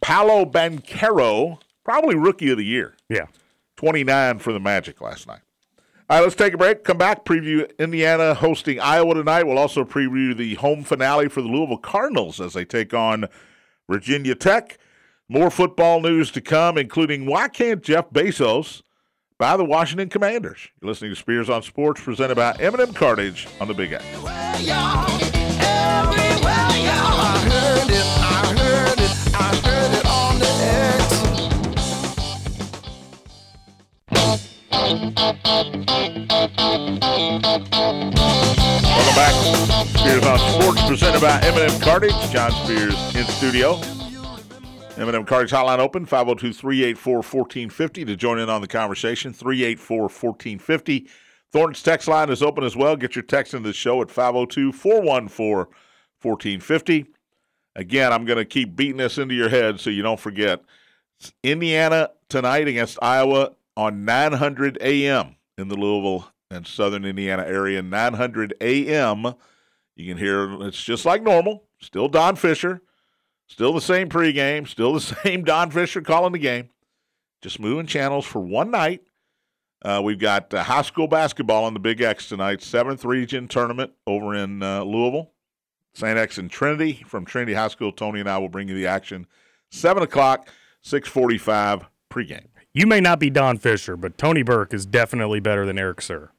Paolo 0.00 0.44
Banchero, 0.44 1.60
probably 1.84 2.14
rookie 2.14 2.50
of 2.50 2.58
the 2.58 2.64
year. 2.64 2.94
Yeah. 3.08 3.26
29 3.76 4.38
for 4.40 4.52
the 4.52 4.60
Magic 4.60 5.00
last 5.00 5.26
night. 5.26 5.40
All 6.10 6.18
right, 6.18 6.22
let's 6.22 6.34
take 6.34 6.54
a 6.54 6.58
break. 6.58 6.84
Come 6.84 6.98
back, 6.98 7.24
preview 7.24 7.70
Indiana 7.78 8.34
hosting 8.34 8.80
Iowa 8.80 9.14
tonight. 9.14 9.44
We'll 9.44 9.58
also 9.58 9.84
preview 9.84 10.36
the 10.36 10.54
home 10.54 10.82
finale 10.82 11.28
for 11.28 11.42
the 11.42 11.48
Louisville 11.48 11.76
Cardinals 11.78 12.40
as 12.40 12.54
they 12.54 12.64
take 12.64 12.94
on 12.94 13.26
Virginia 13.88 14.34
Tech. 14.34 14.78
More 15.28 15.50
football 15.50 16.00
news 16.00 16.30
to 16.32 16.40
come, 16.40 16.78
including 16.78 17.26
why 17.26 17.48
can't 17.48 17.82
Jeff 17.82 18.08
Bezos 18.10 18.82
buy 19.38 19.56
the 19.56 19.64
Washington 19.64 20.08
Commanders? 20.08 20.68
You're 20.80 20.88
listening 20.90 21.12
to 21.12 21.16
Spears 21.16 21.48
on 21.48 21.62
Sports, 21.62 22.02
presented 22.02 22.34
by 22.34 22.56
M&M 22.58 22.92
Cartage 22.92 23.46
on 23.60 23.68
the 23.68 23.74
Big 23.74 23.92
X. 23.92 24.04
Welcome 24.12 24.34
back. 39.14 39.34
Spears 39.96 40.26
on 40.26 40.38
Sports, 40.60 40.82
presented 40.86 41.20
by 41.20 41.40
M&M 41.42 41.80
Cartage. 41.80 42.12
John 42.32 42.50
Spears 42.64 43.14
in 43.14 43.24
studio. 43.24 43.80
M&M 44.98 45.24
Cartage 45.24 45.52
Hotline 45.52 45.78
open, 45.78 46.04
502-384-1450 46.06 48.06
to 48.06 48.16
join 48.16 48.40
in 48.40 48.50
on 48.50 48.60
the 48.60 48.66
conversation, 48.66 49.32
384-1450. 49.32 51.08
Thornton's 51.52 51.82
text 51.82 52.08
line 52.08 52.30
is 52.30 52.42
open 52.42 52.64
as 52.64 52.74
well. 52.76 52.96
Get 52.96 53.14
your 53.14 53.22
text 53.22 53.54
into 53.54 53.68
the 53.68 53.72
show 53.72 54.02
at 54.02 54.08
502-414-1450. 54.08 57.06
Again, 57.76 58.12
I'm 58.12 58.24
going 58.24 58.38
to 58.38 58.44
keep 58.44 58.74
beating 58.74 58.96
this 58.96 59.18
into 59.18 59.34
your 59.34 59.48
head 59.48 59.78
so 59.78 59.90
you 59.90 60.02
don't 60.02 60.18
forget. 60.18 60.64
It's 61.20 61.32
Indiana 61.44 62.10
tonight 62.28 62.66
against 62.66 62.98
Iowa 63.00 63.52
on 63.76 64.04
900 64.04 64.78
a.m. 64.80 65.36
in 65.56 65.68
the 65.68 65.76
Louisville 65.76 66.32
and 66.50 66.66
Southern 66.66 67.04
Indiana 67.04 67.44
area. 67.44 67.82
900 67.82 68.54
a.m. 68.60 69.34
You 69.94 70.08
can 70.08 70.18
hear 70.18 70.60
it's 70.66 70.82
just 70.82 71.04
like 71.04 71.22
normal. 71.22 71.62
Still 71.80 72.08
Don 72.08 72.34
Fisher. 72.34 72.82
Still 73.48 73.72
the 73.72 73.80
same 73.80 74.08
pregame. 74.08 74.68
Still 74.68 74.94
the 74.94 75.00
same 75.24 75.42
Don 75.42 75.70
Fisher 75.70 76.00
calling 76.00 76.32
the 76.32 76.38
game. 76.38 76.70
Just 77.42 77.60
moving 77.60 77.86
channels 77.86 78.24
for 78.26 78.40
one 78.40 78.70
night. 78.70 79.02
Uh, 79.84 80.00
we've 80.02 80.18
got 80.18 80.52
uh, 80.52 80.64
high 80.64 80.82
school 80.82 81.06
basketball 81.06 81.64
on 81.64 81.72
the 81.72 81.80
Big 81.80 82.00
X 82.00 82.28
tonight. 82.28 82.62
Seventh 82.62 83.04
region 83.04 83.46
tournament 83.46 83.92
over 84.06 84.34
in 84.34 84.62
uh, 84.62 84.82
Louisville. 84.82 85.32
St. 85.94 86.18
X 86.18 86.38
and 86.38 86.50
Trinity 86.50 87.02
from 87.06 87.24
Trinity 87.24 87.54
High 87.54 87.68
School. 87.68 87.92
Tony 87.92 88.20
and 88.20 88.28
I 88.28 88.38
will 88.38 88.48
bring 88.48 88.68
you 88.68 88.74
the 88.74 88.86
action. 88.86 89.26
Seven 89.70 90.02
o'clock, 90.02 90.48
six 90.82 91.08
forty-five 91.08 91.86
pregame. 92.10 92.46
You 92.72 92.86
may 92.86 93.00
not 93.00 93.18
be 93.18 93.30
Don 93.30 93.58
Fisher, 93.58 93.96
but 93.96 94.18
Tony 94.18 94.42
Burke 94.42 94.74
is 94.74 94.86
definitely 94.86 95.40
better 95.40 95.66
than 95.66 95.78
Eric 95.78 96.00
Sir. 96.00 96.30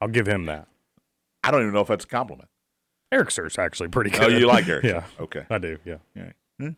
I'll 0.00 0.08
give 0.08 0.26
him 0.26 0.46
that. 0.46 0.68
I 1.42 1.50
don't 1.50 1.62
even 1.62 1.74
know 1.74 1.80
if 1.80 1.88
that's 1.88 2.04
a 2.04 2.08
compliment. 2.08 2.48
Eric 3.12 3.30
Sir's 3.30 3.58
actually 3.58 3.88
pretty 3.88 4.10
good. 4.10 4.22
Oh, 4.24 4.28
you 4.28 4.46
like 4.46 4.68
Eric? 4.68 4.84
yeah, 4.84 5.04
Okay. 5.20 5.44
I 5.48 5.58
do. 5.58 5.78
Yeah. 5.84 5.96
Yeah. 6.14 6.30
Hmm. 6.58 6.68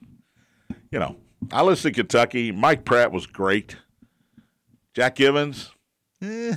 You 0.91 0.99
know, 0.99 1.17
I 1.53 1.63
listened 1.63 1.95
to 1.95 2.01
Kentucky. 2.03 2.53
Mike 2.53 2.85
Pratt 2.85 3.13
was 3.13 3.27
great. 3.27 3.77
Jack 4.95 5.15
Givens, 5.17 5.71
eh, 6.23 6.55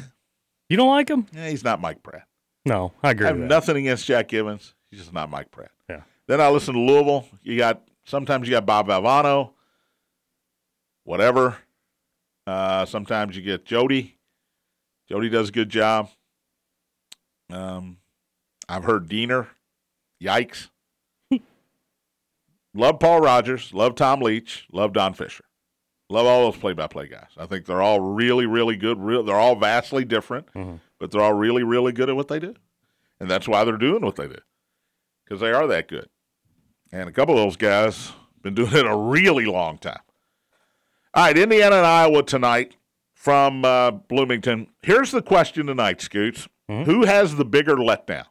You 0.70 0.78
don't 0.78 0.90
like 0.90 1.10
him? 1.10 1.28
eh, 1.36 1.50
he's 1.50 1.64
not 1.64 1.80
Mike 1.80 2.02
Pratt. 2.04 2.28
No, 2.66 2.92
I 3.04 3.12
agree 3.12 3.26
I 3.26 3.30
have 3.30 3.38
nothing 3.38 3.78
against 3.78 4.06
Jack 4.06 4.28
Givens. 4.30 4.74
He's 4.90 5.00
just 5.00 5.14
not 5.14 5.30
Mike 5.30 5.52
Pratt. 5.52 5.72
Yeah. 5.90 6.02
Then 6.28 6.42
I 6.42 6.50
listen 6.50 6.74
to 6.74 6.80
Louisville. 6.80 7.28
You 7.44 7.58
got 7.58 7.82
sometimes 8.06 8.48
you 8.48 8.52
got 8.54 8.66
Bob 8.66 8.88
Valvano, 8.88 9.52
whatever. 11.04 11.58
Uh, 12.48 12.86
sometimes 12.86 13.36
you 13.36 13.42
get 13.42 13.66
Jody. 13.66 14.18
Jody 15.10 15.30
does 15.30 15.50
a 15.50 15.52
good 15.52 15.70
job. 15.70 16.10
Um, 17.52 17.98
I've 18.68 18.84
heard 18.84 19.08
Diener. 19.10 19.48
Yikes. 20.22 20.70
love 22.74 23.00
Paul 23.00 23.22
Rogers. 23.22 23.74
Love 23.74 23.96
Tom 23.96 24.22
Leach. 24.22 24.68
Love 24.72 24.94
Don 24.94 25.14
Fisher. 25.14 25.46
Love 26.10 26.26
all 26.28 26.52
those 26.52 26.60
play-by-play 26.60 27.08
guys. 27.08 27.30
I 27.38 27.46
think 27.46 27.66
they're 27.66 27.82
all 27.82 28.02
really, 28.02 28.46
really 28.46 28.76
good. 28.76 29.00
Real, 29.00 29.24
they're 29.24 29.40
all 29.40 29.56
vastly 29.56 30.04
different, 30.04 30.46
but 31.00 31.10
they're 31.10 31.22
all 31.22 31.34
really, 31.34 31.64
really 31.64 31.94
good 31.94 32.10
at 32.10 32.18
what 32.18 32.28
they 32.28 32.38
do, 32.38 32.54
and 33.22 33.32
that's 33.32 33.48
why 33.48 33.64
they're 33.64 33.78
doing 33.78 34.04
what 34.04 34.18
they 34.18 34.28
do 34.28 34.40
because 35.24 35.40
they 35.40 35.54
are 35.54 35.66
that 35.68 35.88
good. 35.88 36.10
And 36.92 37.08
a 37.08 37.14
couple 37.14 37.38
of 37.38 37.46
those 37.46 37.56
guys 37.56 38.12
been 38.42 38.54
doing 38.56 38.74
it 38.74 38.86
a 38.86 38.94
really 38.94 39.46
long 39.46 39.78
time. 39.78 40.02
All 41.14 41.24
right, 41.24 41.38
Indiana 41.38 41.78
and 41.78 41.86
Iowa 41.86 42.24
tonight 42.24 42.76
from 43.14 43.64
uh, 43.64 43.92
Bloomington. 43.92 44.68
Here's 44.82 45.12
the 45.12 45.22
question 45.22 45.68
tonight, 45.68 46.02
Scoots: 46.02 46.50
Who 46.68 47.06
has 47.06 47.38
the 47.38 47.46
bigger 47.46 47.78
letdown? 47.78 48.26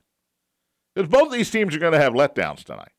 Because 1.01 1.19
both 1.19 1.29
of 1.29 1.33
these 1.33 1.51
teams 1.51 1.75
are 1.75 1.79
going 1.79 1.95
to 1.95 1.99
have 1.99 2.13
letdowns 2.13 2.63
tonight. 2.63 2.93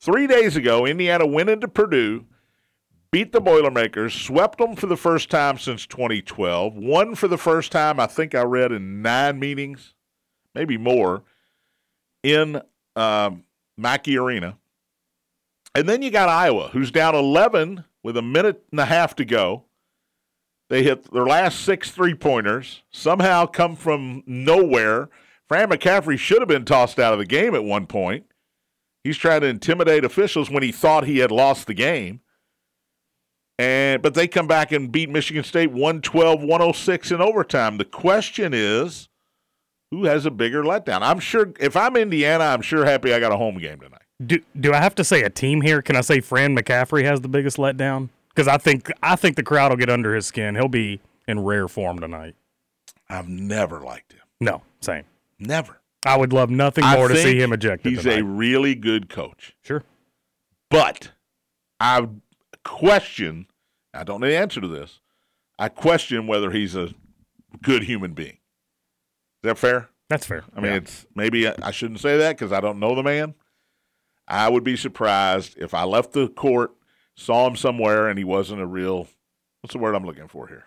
Three 0.00 0.26
days 0.26 0.56
ago, 0.56 0.86
Indiana 0.86 1.26
went 1.26 1.50
into 1.50 1.68
Purdue, 1.68 2.24
beat 3.10 3.32
the 3.32 3.42
Boilermakers, 3.42 4.14
swept 4.14 4.56
them 4.56 4.74
for 4.74 4.86
the 4.86 4.96
first 4.96 5.28
time 5.28 5.58
since 5.58 5.86
2012, 5.86 6.74
won 6.74 7.14
for 7.14 7.28
the 7.28 7.36
first 7.36 7.72
time, 7.72 8.00
I 8.00 8.06
think 8.06 8.34
I 8.34 8.40
read, 8.40 8.72
in 8.72 9.02
nine 9.02 9.38
meetings, 9.38 9.92
maybe 10.54 10.78
more, 10.78 11.24
in 12.22 12.62
um, 12.94 13.44
Mackey 13.76 14.16
Arena. 14.16 14.56
And 15.74 15.86
then 15.86 16.00
you 16.00 16.10
got 16.10 16.30
Iowa, 16.30 16.68
who's 16.68 16.90
down 16.90 17.14
11 17.14 17.84
with 18.02 18.16
a 18.16 18.22
minute 18.22 18.62
and 18.70 18.80
a 18.80 18.86
half 18.86 19.14
to 19.16 19.26
go. 19.26 19.64
They 20.70 20.84
hit 20.84 21.12
their 21.12 21.26
last 21.26 21.60
six 21.60 21.90
three 21.90 22.14
pointers, 22.14 22.82
somehow 22.90 23.44
come 23.44 23.76
from 23.76 24.22
nowhere. 24.26 25.10
Fran 25.48 25.68
McCaffery 25.70 26.18
should 26.18 26.40
have 26.40 26.48
been 26.48 26.64
tossed 26.64 26.98
out 26.98 27.12
of 27.12 27.18
the 27.18 27.26
game 27.26 27.54
at 27.54 27.64
one 27.64 27.86
point. 27.86 28.26
He's 29.04 29.16
trying 29.16 29.42
to 29.42 29.46
intimidate 29.46 30.04
officials 30.04 30.50
when 30.50 30.62
he 30.62 30.72
thought 30.72 31.04
he 31.04 31.18
had 31.18 31.30
lost 31.30 31.66
the 31.66 31.74
game. 31.74 32.20
And 33.58 34.02
but 34.02 34.14
they 34.14 34.28
come 34.28 34.46
back 34.46 34.72
and 34.72 34.92
beat 34.92 35.08
Michigan 35.08 35.44
State 35.44 35.72
112-106 35.72 37.12
in 37.12 37.20
overtime. 37.20 37.78
The 37.78 37.84
question 37.84 38.52
is 38.52 39.08
who 39.90 40.04
has 40.04 40.26
a 40.26 40.30
bigger 40.30 40.62
letdown? 40.62 41.02
I'm 41.02 41.20
sure 41.20 41.52
if 41.60 41.76
I'm 41.76 41.96
Indiana, 41.96 42.44
I'm 42.44 42.60
sure 42.60 42.84
happy 42.84 43.14
I 43.14 43.20
got 43.20 43.32
a 43.32 43.36
home 43.36 43.58
game 43.58 43.78
tonight. 43.80 44.02
Do 44.24 44.40
do 44.58 44.72
I 44.72 44.78
have 44.78 44.94
to 44.96 45.04
say 45.04 45.22
a 45.22 45.30
team 45.30 45.62
here? 45.62 45.80
Can 45.80 45.96
I 45.96 46.00
say 46.00 46.20
Fran 46.20 46.56
McCaffery 46.56 47.04
has 47.04 47.20
the 47.20 47.28
biggest 47.28 47.56
letdown? 47.56 48.08
Because 48.28 48.48
I 48.48 48.58
think 48.58 48.90
I 49.02 49.16
think 49.16 49.36
the 49.36 49.42
crowd 49.42 49.70
will 49.70 49.76
get 49.76 49.88
under 49.88 50.14
his 50.14 50.26
skin. 50.26 50.54
He'll 50.54 50.68
be 50.68 51.00
in 51.28 51.40
rare 51.40 51.68
form 51.68 51.98
tonight. 51.98 52.34
I've 53.08 53.28
never 53.28 53.80
liked 53.80 54.12
him. 54.12 54.22
No, 54.40 54.62
same. 54.80 55.04
Never. 55.38 55.80
I 56.04 56.16
would 56.16 56.32
love 56.32 56.50
nothing 56.50 56.84
I 56.84 56.96
more 56.96 57.08
to 57.08 57.16
see 57.16 57.40
him 57.40 57.52
ejected. 57.52 57.90
He's 57.92 58.02
tonight. 58.02 58.20
a 58.20 58.24
really 58.24 58.74
good 58.74 59.08
coach. 59.08 59.54
sure. 59.62 59.82
But 60.70 61.10
I 61.80 62.08
question, 62.64 63.46
I 63.94 64.04
don't 64.04 64.20
know 64.20 64.26
the 64.28 64.36
answer 64.36 64.60
to 64.60 64.68
this. 64.68 65.00
I 65.58 65.68
question 65.68 66.26
whether 66.26 66.50
he's 66.50 66.74
a 66.76 66.90
good 67.62 67.84
human 67.84 68.12
being. 68.12 68.38
Is 69.42 69.44
that 69.44 69.58
fair? 69.58 69.88
That's 70.08 70.26
fair. 70.26 70.44
I 70.54 70.60
mean, 70.60 70.70
Yeah. 70.72 70.76
it's 70.78 71.06
maybe 71.14 71.48
I 71.48 71.54
I 71.62 71.70
shouldn't 71.70 72.00
say 72.00 72.16
that 72.18 72.36
because 72.36 72.52
I 72.52 72.60
don't 72.60 72.78
know 72.78 72.94
the 72.94 73.02
man. 73.02 73.34
I 74.28 74.48
would 74.48 74.64
be 74.64 74.76
surprised 74.76 75.56
if 75.58 75.72
I 75.74 75.84
left 75.84 76.12
the 76.12 76.28
court, 76.28 76.72
saw 77.16 77.46
him 77.46 77.56
somewhere, 77.56 78.08
and 78.08 78.18
he 78.18 78.24
wasn't 78.24 78.60
a 78.60 78.66
real. 78.66 79.08
What's 79.60 79.72
the 79.72 79.78
word 79.78 79.94
I'm 79.94 80.04
looking 80.04 80.28
for 80.28 80.46
here? 80.48 80.64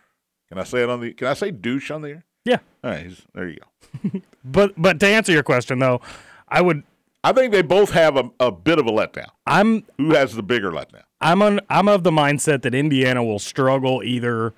Can 0.50 0.58
I 0.58 0.64
say 0.64 0.82
it 0.84 0.90
on 0.90 1.02
the? 1.02 1.14
Can 1.14 1.28
I 1.28 1.34
say 1.34 1.52
douche 1.52 1.92
on 1.92 2.02
the 2.02 2.10
air? 2.10 2.26
Yeah. 2.46 2.60
All 2.84 2.92
right, 2.92 3.12
there 3.34 3.50
you 3.50 3.58
go. 3.58 4.20
But 4.46 4.74
but 4.82 5.00
to 5.02 5.08
answer 5.08 5.32
your 5.32 5.44
question 5.44 5.80
though, 5.80 6.02
I 6.48 6.62
would. 6.62 6.84
I 7.24 7.34
think 7.34 7.52
they 7.52 7.62
both 7.62 7.92
have 7.92 8.16
a, 8.16 8.32
a 8.40 8.50
bit 8.52 8.80
of 8.80 8.88
a 8.88 8.92
letdown. 8.92 9.28
I'm 9.46 9.84
Who 9.98 10.14
has 10.16 10.34
the 10.34 10.44
bigger 10.44 10.72
letdown? 10.72 11.04
I'm 11.20 11.42
on, 11.42 11.60
I'm 11.70 11.90
of 11.90 12.04
the 12.04 12.12
mindset 12.12 12.62
that 12.62 12.74
Indiana 12.74 13.22
will 13.24 13.40
struggle 13.40 14.02
either 14.04 14.54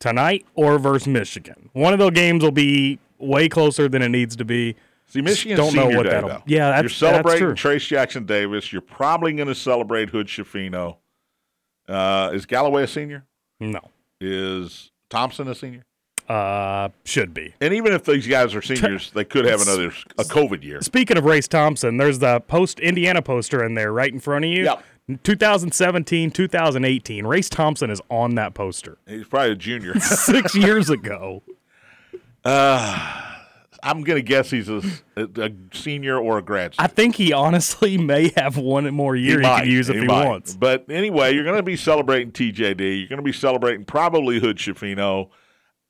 tonight 0.00 0.46
or 0.54 0.78
versus 0.78 1.06
Michigan. 1.06 1.68
One 1.74 1.92
of 1.92 1.98
those 1.98 2.12
games 2.12 2.42
will 2.42 2.52
be 2.52 2.98
way 3.18 3.48
closer 3.50 3.88
than 3.88 4.00
it 4.00 4.08
needs 4.08 4.34
to 4.36 4.44
be. 4.46 4.76
See, 5.08 5.20
Michigan 5.20 5.58
don't 5.58 5.74
know 5.74 5.86
what 5.86 6.04
Day, 6.04 6.10
that'll- 6.10 6.28
though. 6.30 6.42
Yeah, 6.46 6.70
that's- 6.70 6.82
you're 6.84 7.10
celebrating 7.10 7.48
that's. 7.48 7.60
Trayce 7.60 7.86
Jackson 7.86 8.24
Davis. 8.24 8.72
You're 8.72 8.80
probably 8.82 9.34
going 9.34 9.48
to 9.48 9.54
celebrate 9.54 10.08
Hood 10.10 10.26
Schifino. 10.26 10.96
Uh, 11.86 12.30
is 12.32 12.46
Galloway 12.46 12.84
a 12.84 12.88
senior? 12.88 13.24
No. 13.60 13.80
Is 14.20 14.90
Thompson 15.10 15.46
a 15.48 15.54
senior? 15.54 15.84
Uh, 16.28 16.88
should 17.04 17.32
be. 17.32 17.54
And 17.60 17.72
even 17.72 17.92
if 17.92 18.04
these 18.04 18.26
guys 18.26 18.54
are 18.54 18.62
seniors, 18.62 19.10
they 19.12 19.24
could 19.24 19.44
have 19.44 19.62
another 19.62 19.92
a 20.18 20.24
COVID 20.24 20.64
year. 20.64 20.80
Speaking 20.80 21.16
of 21.16 21.24
Race 21.24 21.46
Thompson, 21.46 21.98
there's 21.98 22.18
the 22.18 22.40
post 22.40 22.80
Indiana 22.80 23.22
poster 23.22 23.64
in 23.64 23.74
there 23.74 23.92
right 23.92 24.12
in 24.12 24.18
front 24.18 24.44
of 24.44 24.50
you. 24.50 24.64
Yep. 24.64 24.82
2017, 25.22 26.32
2018. 26.32 27.26
Race 27.26 27.48
Thompson 27.48 27.90
is 27.90 28.00
on 28.10 28.34
that 28.34 28.54
poster. 28.54 28.98
He's 29.06 29.26
probably 29.26 29.52
a 29.52 29.54
junior. 29.54 29.94
Six 30.00 30.56
years 30.56 30.90
ago. 30.90 31.44
I'm 32.44 34.02
going 34.02 34.16
to 34.16 34.22
guess 34.22 34.50
he's 34.50 34.68
a, 34.68 34.82
a 35.16 35.50
senior 35.72 36.18
or 36.18 36.38
a 36.38 36.42
grad 36.42 36.74
I 36.78 36.88
think 36.88 37.14
he 37.14 37.32
honestly 37.32 37.96
may 37.98 38.32
have 38.36 38.56
one 38.56 38.92
more 38.92 39.14
year 39.14 39.36
he, 39.36 39.42
might, 39.42 39.60
could 39.60 39.68
use 39.68 39.88
if 39.88 39.96
he, 39.96 40.06
might. 40.06 40.26
wants. 40.26 40.56
But 40.56 40.86
anyway, 40.88 41.34
you're 41.34 41.44
going 41.44 41.56
to 41.56 41.62
be 41.62 41.76
celebrating 41.76 42.32
TJD. 42.32 42.98
You're 42.98 43.08
going 43.08 43.18
to 43.18 43.22
be 43.22 43.32
celebrating 43.32 43.84
probably 43.84 44.40
Hood 44.40 44.56
Schifino. 44.56 45.30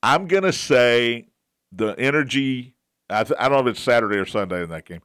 I'm 0.03 0.27
going 0.27 0.43
to 0.43 0.53
say 0.53 1.29
the 1.73 1.95
energy. 1.99 2.75
I, 3.09 3.25
th- 3.25 3.39
I 3.39 3.49
don't 3.49 3.65
know 3.65 3.71
if 3.71 3.77
it's 3.77 3.83
Saturday 3.83 4.17
or 4.17 4.27
Sunday 4.27 4.63
in 4.63 4.71
that 4.71 4.85
game. 4.85 5.01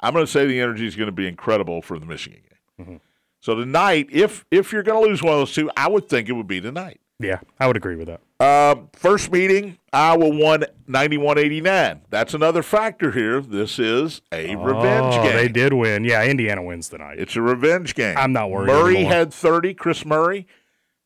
I'm 0.00 0.12
going 0.12 0.26
to 0.26 0.30
say 0.30 0.46
the 0.46 0.60
energy 0.60 0.86
is 0.86 0.96
going 0.96 1.06
to 1.06 1.12
be 1.12 1.28
incredible 1.28 1.80
for 1.82 1.98
the 1.98 2.06
Michigan 2.06 2.40
game. 2.40 2.86
Mm-hmm. 2.86 2.96
So 3.40 3.54
tonight, 3.56 4.08
if 4.10 4.44
if 4.50 4.72
you're 4.72 4.82
going 4.84 5.02
to 5.02 5.08
lose 5.08 5.22
one 5.22 5.34
of 5.34 5.40
those 5.40 5.54
two, 5.54 5.70
I 5.76 5.88
would 5.88 6.08
think 6.08 6.28
it 6.28 6.32
would 6.32 6.46
be 6.46 6.60
tonight. 6.60 7.00
Yeah, 7.18 7.40
I 7.58 7.66
would 7.66 7.76
agree 7.76 7.96
with 7.96 8.08
that. 8.08 8.20
Um, 8.42 8.88
first 8.94 9.30
meeting, 9.30 9.78
Iowa 9.92 10.28
won 10.28 10.64
91-89. 10.88 12.00
That's 12.10 12.34
another 12.34 12.62
factor 12.62 13.12
here. 13.12 13.40
This 13.40 13.78
is 13.78 14.20
a 14.32 14.56
revenge 14.56 15.14
oh, 15.14 15.22
game. 15.22 15.36
they 15.36 15.48
did 15.48 15.72
win. 15.72 16.02
Yeah, 16.04 16.24
Indiana 16.24 16.62
wins 16.62 16.88
tonight. 16.88 17.20
It's 17.20 17.36
a 17.36 17.42
revenge 17.42 17.94
game. 17.94 18.16
I'm 18.16 18.32
not 18.32 18.50
worried 18.50 18.66
Murray 18.66 18.94
anymore. 18.96 19.12
had 19.12 19.34
30. 19.34 19.74
Kris 19.74 20.04
Murray. 20.04 20.48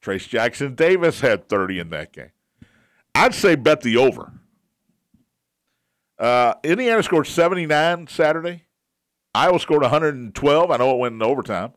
Trayce 0.02 0.28
Jackson 0.28 0.74
Davis 0.74 1.20
had 1.20 1.48
30 1.48 1.80
in 1.80 1.90
that 1.90 2.12
game. 2.12 2.30
I'd 3.16 3.34
say 3.34 3.54
bet 3.54 3.80
the 3.80 3.96
over. 3.96 4.30
Uh, 6.18 6.54
Indiana 6.62 7.02
scored 7.02 7.26
79 7.26 8.08
Saturday. 8.08 8.64
Iowa 9.34 9.58
scored 9.58 9.82
112. 9.82 10.70
I 10.70 10.76
know 10.76 10.90
it 10.94 10.98
went 10.98 11.14
in 11.14 11.22
overtime. 11.22 11.72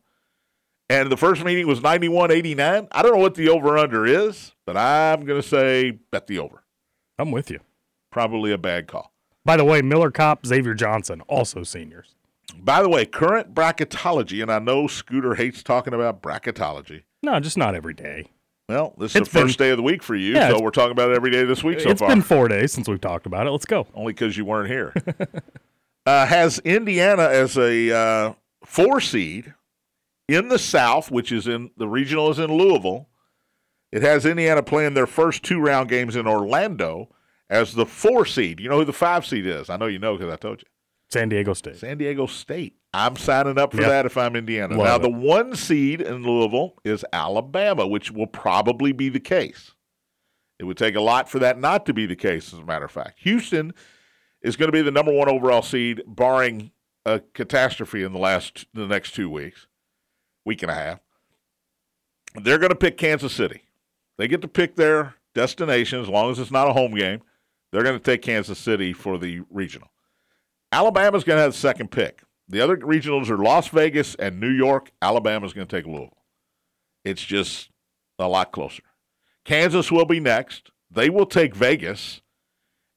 And 0.90 1.10
the 1.10 1.16
first 1.16 1.44
meeting 1.46 1.66
was 1.66 1.82
91 1.82 2.32
89. 2.32 2.88
I 2.92 3.02
don't 3.02 3.14
know 3.14 3.22
what 3.22 3.36
the 3.36 3.48
over 3.50 3.78
under 3.78 4.06
is, 4.06 4.54
but 4.66 4.76
I'm 4.76 5.24
going 5.26 5.42
to 5.42 5.48
say 5.48 5.92
bet 6.12 6.28
the 6.28 6.40
over. 6.40 6.64
I'm 7.18 7.32
with 7.32 7.50
you. 7.50 7.60
Probably 8.12 8.52
a 8.52 8.58
bad 8.58 8.88
call. 8.88 9.14
By 9.46 9.56
the 9.56 9.66
way, 9.66 9.82
Miller 9.82 10.12
Kopp, 10.12 10.46
Xavier 10.46 10.74
Johnson, 10.74 11.22
also 11.22 11.64
seniors. 11.64 12.16
By 12.58 12.82
the 12.82 12.90
way, 12.90 13.06
current 13.06 13.54
bracketology, 13.54 14.42
and 14.42 14.52
I 14.52 14.60
know 14.60 14.88
Scooter 14.88 15.36
hates 15.36 15.64
talking 15.64 15.94
about 15.94 16.22
bracketology. 16.22 17.04
No, 17.24 17.40
just 17.40 17.58
not 17.58 17.76
every 17.76 17.94
day. 17.94 18.32
Well, 18.70 18.94
this 19.00 19.16
is 19.16 19.22
It's 19.24 19.30
the 19.32 19.40
first 19.40 19.58
day 19.58 19.72
of 19.72 19.78
the 19.78 19.84
week 19.84 20.04
for 20.04 20.16
you, 20.16 20.36
Yeah, 20.36 20.50
so 20.50 20.62
we're 20.62 20.70
talking 20.70 20.92
about 20.92 21.10
it 21.10 21.16
every 21.16 21.32
day 21.32 21.44
this 21.44 21.64
week 21.64 21.80
so 21.80 21.90
it's 21.90 22.02
far. 22.02 22.10
It's 22.10 22.16
been 22.16 22.22
four 22.22 22.48
days 22.48 22.72
since 22.72 22.88
we've 22.88 23.02
talked 23.02 23.26
about 23.26 23.48
it. 23.48 23.50
Let's 23.50 23.66
go. 23.66 23.88
Only 23.96 24.14
because 24.14 24.38
you 24.38 24.46
weren't 24.46 24.70
here. 24.70 24.94
uh, 26.06 26.28
has 26.28 26.60
Indiana 26.60 27.24
as 27.24 27.58
a 27.58 27.92
uh, 27.92 28.34
four 28.64 29.02
seed 29.02 29.56
in 30.28 30.50
the 30.50 30.60
South, 30.60 31.10
which 31.10 31.32
is 31.32 31.48
in 31.48 31.72
the 31.78 31.88
regional 31.88 32.30
is 32.30 32.38
in 32.38 32.54
Louisville. 32.54 33.10
It 33.92 34.04
has 34.04 34.24
Indiana 34.24 34.62
playing 34.62 34.94
their 34.94 35.08
first 35.08 35.42
two 35.42 35.60
round 35.60 35.90
games 35.90 36.16
in 36.16 36.28
Orlando 36.28 37.10
as 37.50 37.74
the 37.74 37.88
four 37.88 38.24
seed. 38.24 38.60
You 38.60 38.70
know 38.70 38.78
who 38.78 38.86
the 38.86 38.94
five 38.94 39.26
seed 39.26 39.48
is? 39.48 39.72
I 39.72 39.78
know 39.78 39.88
you 39.88 39.98
know 39.98 40.16
because 40.16 40.32
I 40.32 40.38
told 40.38 40.62
you. 40.62 40.68
San 41.12 41.30
Diego 41.30 41.54
State. 41.54 41.78
San 41.78 41.98
Diego 41.98 42.26
State. 42.28 42.76
I'm 42.94 43.16
signing 43.16 43.58
up 43.58 43.72
for 43.74 43.82
Yep. 43.82 43.90
that 43.90 44.06
if 44.06 44.18
I'm 44.18 44.36
Indiana. 44.36 44.76
Love 44.78 44.86
now, 44.86 44.96
it. 44.96 45.02
the 45.12 45.18
one 45.18 45.56
seed 45.56 46.02
in 46.02 46.24
Louisville 46.24 46.76
is 46.84 47.04
Alabama, 47.14 47.88
which 47.88 48.12
will 48.12 48.28
probably 48.28 48.92
be 48.92 49.10
the 49.10 49.20
case. 49.20 49.74
It 50.60 50.66
would 50.66 50.78
take 50.78 50.96
a 50.96 51.02
lot 51.02 51.30
for 51.30 51.40
that 51.40 51.60
not 51.60 51.86
to 51.86 51.94
be 51.94 52.06
the 52.06 52.16
case, 52.16 52.54
as 52.54 52.60
a 52.60 52.64
matter 52.66 52.86
of 52.86 52.92
fact. 52.92 53.20
Houston 53.22 53.74
is 54.42 54.56
going 54.56 54.68
to 54.68 54.72
be 54.74 54.82
the 54.82 54.92
number 54.92 55.12
one 55.14 55.30
overall 55.30 55.62
seed, 55.62 56.02
barring 56.06 56.72
a 57.06 57.22
catastrophe 57.34 58.04
in 58.04 58.12
the 58.12 58.20
last 58.20 58.66
the 58.74 58.86
next 58.86 59.12
two 59.16 59.30
weeks, 59.30 59.68
week 60.46 60.62
and 60.62 60.72
a 60.72 60.76
half. 60.76 61.00
They're 62.36 62.58
going 62.60 62.70
to 62.72 62.76
pick 62.76 62.98
Kansas 62.98 63.34
City. 63.34 63.64
They 64.18 64.28
get 64.28 64.42
to 64.42 64.48
pick 64.48 64.76
their 64.76 65.16
destination 65.34 66.02
as 66.02 66.10
long 66.10 66.30
as 66.32 66.40
it's 66.40 66.52
not 66.52 66.68
a 66.68 66.74
home 66.74 66.94
game. 66.94 67.22
They're 67.72 67.84
going 67.84 67.98
to 67.98 68.04
take 68.04 68.22
Kansas 68.22 68.60
City 68.60 68.94
for 68.94 69.18
the 69.18 69.42
regional. 69.50 69.90
Alabama's 70.72 71.24
going 71.24 71.38
to 71.38 71.42
have 71.42 71.54
the 71.54 71.58
second 71.58 71.92
pick. 71.92 72.22
The 72.48 72.62
other 72.62 72.78
regionals 72.78 73.30
are 73.30 73.38
Las 73.38 73.68
Vegas 73.70 74.16
and 74.16 74.40
New 74.40 74.50
York. 74.50 74.92
Alabama's 75.02 75.54
going 75.54 75.68
to 75.68 75.76
take 75.76 75.86
Louisville. 75.86 76.18
It's 77.06 77.24
just 77.24 77.70
a 78.18 78.28
lot 78.28 78.52
closer. 78.52 78.84
Kansas 79.46 79.92
will 79.92 80.06
be 80.06 80.20
next. 80.20 80.72
They 80.92 81.10
will 81.10 81.26
take 81.26 81.56
Vegas. 81.56 82.22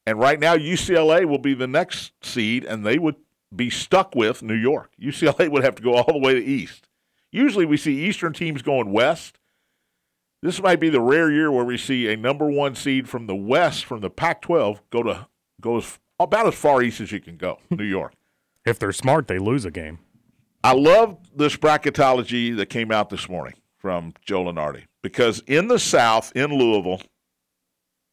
And 0.06 0.18
right 0.18 0.40
now, 0.40 0.56
UCLA 0.56 1.26
will 1.26 1.38
be 1.38 1.54
the 1.54 1.66
next 1.66 2.12
seed, 2.22 2.64
and 2.64 2.84
they 2.84 2.98
would 2.98 3.16
be 3.54 3.70
stuck 3.70 4.14
with 4.14 4.42
New 4.42 4.54
York. 4.54 4.92
UCLA 5.00 5.50
would 5.50 5.64
have 5.64 5.76
to 5.76 5.82
go 5.82 5.94
all 5.94 6.12
the 6.12 6.18
way 6.18 6.34
to 6.34 6.44
East. 6.44 6.88
Usually, 7.30 7.64
we 7.64 7.76
see 7.76 8.04
Eastern 8.04 8.32
teams 8.32 8.62
going 8.62 8.92
West. 8.92 9.38
This 10.42 10.60
might 10.60 10.80
be 10.80 10.88
the 10.88 11.00
rare 11.00 11.30
year 11.30 11.52
where 11.52 11.64
we 11.64 11.78
see 11.78 12.12
a 12.12 12.16
number 12.16 12.50
one 12.50 12.74
seed 12.74 13.08
from 13.08 13.26
the 13.26 13.36
West, 13.36 13.84
from 13.84 14.00
the 14.00 14.10
Pac-12, 14.10 14.80
go 14.90 15.02
to 15.04 15.28
go 15.60 15.76
as, 15.76 15.98
about 16.24 16.46
as 16.46 16.54
far 16.54 16.82
east 16.82 17.00
as 17.00 17.12
you 17.12 17.20
can 17.20 17.36
go, 17.36 17.58
New 17.70 17.84
York. 17.84 18.14
If 18.64 18.78
they're 18.78 18.92
smart, 18.92 19.26
they 19.26 19.40
lose 19.40 19.64
a 19.64 19.72
game. 19.72 19.98
I 20.62 20.72
love 20.72 21.18
this 21.34 21.56
bracketology 21.56 22.56
that 22.56 22.66
came 22.66 22.92
out 22.92 23.10
this 23.10 23.28
morning 23.28 23.54
from 23.76 24.14
Joe 24.24 24.44
Lunardi 24.44 24.84
because 25.02 25.42
in 25.48 25.66
the 25.66 25.80
South, 25.80 26.30
in 26.36 26.56
Louisville, 26.56 27.02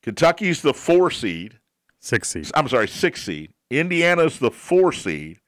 Kentucky's 0.01 0.63
the 0.63 0.73
four 0.73 1.11
seed. 1.11 1.59
Six 1.99 2.29
seed. 2.29 2.49
I'm 2.55 2.67
sorry, 2.67 2.87
six 2.87 3.21
seed. 3.21 3.51
Indiana's 3.69 4.39
the 4.39 4.49
four 4.49 4.91
seed. 4.91 5.39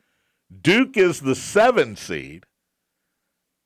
Duke 0.62 0.98
is 0.98 1.22
the 1.22 1.34
seven 1.34 1.96
seed. 1.96 2.46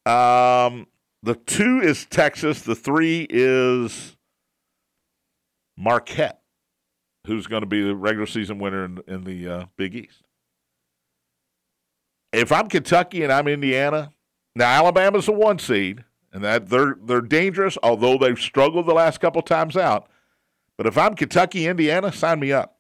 Um, 0.06 0.88
the 1.24 1.36
two 1.36 1.82
is 1.82 2.06
Texas. 2.06 2.62
The 2.62 2.76
three 2.76 3.28
is 3.30 4.16
Marquette, 5.76 6.42
who's 7.26 7.48
going 7.48 7.62
to 7.62 7.68
be 7.68 7.82
the 7.82 7.96
regular 7.96 8.26
season 8.26 8.60
winner 8.60 8.86
in, 8.86 9.00
in 9.08 9.24
the 9.24 9.48
uh, 9.48 9.66
Big 9.78 9.96
East. 9.96 10.24
If 12.32 12.52
I'm 12.52 12.68
Kentucky 12.68 13.24
and 13.24 13.32
I'm 13.32 13.48
Indiana, 13.48 14.12
now 14.56 14.70
Alabama's 14.70 15.26
the 15.26 15.32
one 15.32 15.60
seed, 15.60 16.04
and 16.34 16.44
that 16.44 16.70
they're 16.70 16.98
they're 17.02 17.22
dangerous, 17.22 17.78
although 17.82 18.18
they've 18.18 18.40
struggled 18.40 18.88
the 18.88 18.94
last 18.94 19.20
couple 19.20 19.42
times 19.42 19.78
out. 19.78 20.08
But 20.78 20.88
if 20.88 20.98
I'm 20.98 21.16
Kentucky, 21.16 21.66
Indiana, 21.66 22.12
sign 22.12 22.40
me 22.40 22.52
up. 22.52 22.78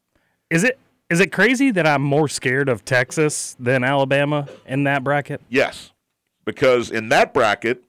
Is 0.49 0.63
it 0.63 0.79
is 1.09 1.19
it 1.19 1.31
crazy 1.31 1.71
that 1.71 1.85
I'm 1.85 2.01
more 2.01 2.27
scared 2.27 2.67
of 2.67 2.83
Texas 2.83 3.55
than 3.59 3.83
Alabama 3.83 4.47
in 4.65 4.83
that 4.85 5.03
bracket? 5.03 5.41
Yes, 5.49 5.91
because 6.45 6.91
in 6.91 7.09
that 7.09 7.33
bracket, 7.33 7.83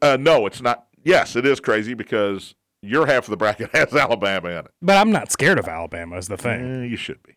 uh, 0.00 0.16
no, 0.18 0.46
it's 0.46 0.62
not. 0.62 0.86
Yes, 1.04 1.36
it 1.36 1.46
is 1.46 1.60
crazy 1.60 1.94
because 1.94 2.54
your 2.84 3.06
half 3.06 3.24
of 3.24 3.30
the 3.30 3.36
bracket 3.36 3.70
has 3.74 3.94
Alabama 3.94 4.48
in 4.50 4.58
it. 4.58 4.70
But 4.82 4.96
I'm 4.96 5.10
not 5.12 5.30
scared 5.32 5.58
of 5.58 5.68
Alabama. 5.68 6.16
Is 6.16 6.28
the 6.28 6.36
thing. 6.36 6.84
Eh, 6.84 6.86
you 6.86 6.96
should 6.96 7.22
be. 7.22 7.34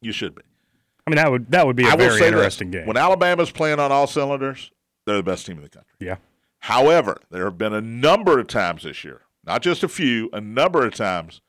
You 0.00 0.12
should 0.12 0.34
be. 0.34 0.42
I 1.06 1.10
mean, 1.10 1.16
that 1.16 1.30
would 1.30 1.50
that 1.50 1.66
would 1.66 1.76
be 1.76 1.84
a 1.84 1.88
I 1.90 1.96
very 1.96 2.20
interesting 2.24 2.70
this. 2.70 2.80
game. 2.80 2.86
When 2.86 2.96
Alabama's 2.96 3.50
playing 3.50 3.78
on 3.80 3.92
all 3.92 4.06
cylinders, 4.06 4.70
they're 5.06 5.16
the 5.16 5.22
best 5.22 5.46
team 5.46 5.56
in 5.56 5.62
the 5.62 5.68
country. 5.68 5.92
yeah. 6.00 6.16
However, 6.60 7.18
there 7.30 7.44
have 7.44 7.58
been 7.58 7.72
a 7.74 7.80
number 7.80 8.40
of 8.40 8.48
times 8.48 8.82
this 8.82 9.04
year, 9.04 9.20
not 9.44 9.62
just 9.62 9.84
a 9.84 9.88
few, 9.88 10.28
a 10.32 10.40
number 10.40 10.84
of 10.84 10.94
times 10.94 11.40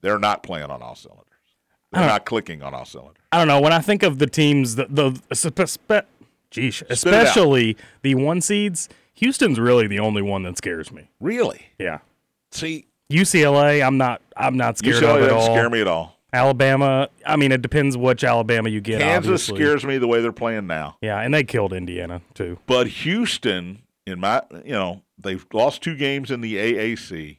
they're 0.00 0.18
not 0.18 0.42
playing 0.42 0.70
on 0.70 0.82
all 0.82 0.96
cylinders. 0.96 1.22
They're 1.92 2.04
not 2.06 2.26
clicking 2.26 2.62
on 2.62 2.74
all 2.74 2.84
cylinders. 2.84 3.22
I 3.30 3.38
don't 3.38 3.46
know. 3.48 3.60
When 3.60 3.72
I 3.72 3.78
think 3.80 4.02
of 4.02 4.18
the 4.18 4.26
teams, 4.26 4.74
the 4.74 4.86
the 4.86 5.12
spe- 5.34 6.06
geesh, 6.50 6.82
especially 6.90 7.76
the 8.02 8.16
one 8.16 8.40
seeds, 8.40 8.88
Houston's 9.14 9.60
really 9.60 9.86
the 9.86 10.00
only 10.00 10.20
one 10.22 10.42
that 10.42 10.58
scares 10.58 10.90
me. 10.90 11.10
Really? 11.20 11.66
Yeah. 11.78 11.98
See, 12.56 12.86
UCLA, 13.12 13.86
I'm 13.86 13.98
not. 13.98 14.22
I'm 14.36 14.56
not 14.56 14.78
scared 14.78 14.96
UCLA 14.96 15.16
of 15.16 15.22
at 15.22 15.28
doesn't 15.30 15.38
all. 15.38 15.54
scare 15.56 15.70
me 15.70 15.80
at 15.80 15.88
all. 15.88 16.16
Alabama, 16.32 17.08
I 17.24 17.36
mean, 17.36 17.52
it 17.52 17.62
depends 17.62 17.96
which 17.96 18.22
Alabama 18.24 18.68
you 18.68 18.80
get. 18.80 19.00
Kansas 19.00 19.48
obviously. 19.48 19.56
scares 19.56 19.84
me 19.86 19.96
the 19.98 20.06
way 20.08 20.20
they're 20.20 20.32
playing 20.32 20.66
now. 20.66 20.98
Yeah, 21.00 21.20
and 21.20 21.32
they 21.32 21.44
killed 21.44 21.72
Indiana 21.72 22.20
too. 22.34 22.58
But 22.66 22.88
Houston, 22.88 23.82
in 24.06 24.20
my, 24.20 24.42
you 24.64 24.72
know, 24.72 25.02
they've 25.16 25.46
lost 25.52 25.82
two 25.82 25.96
games 25.96 26.30
in 26.30 26.40
the 26.40 26.56
AAC. 26.56 27.38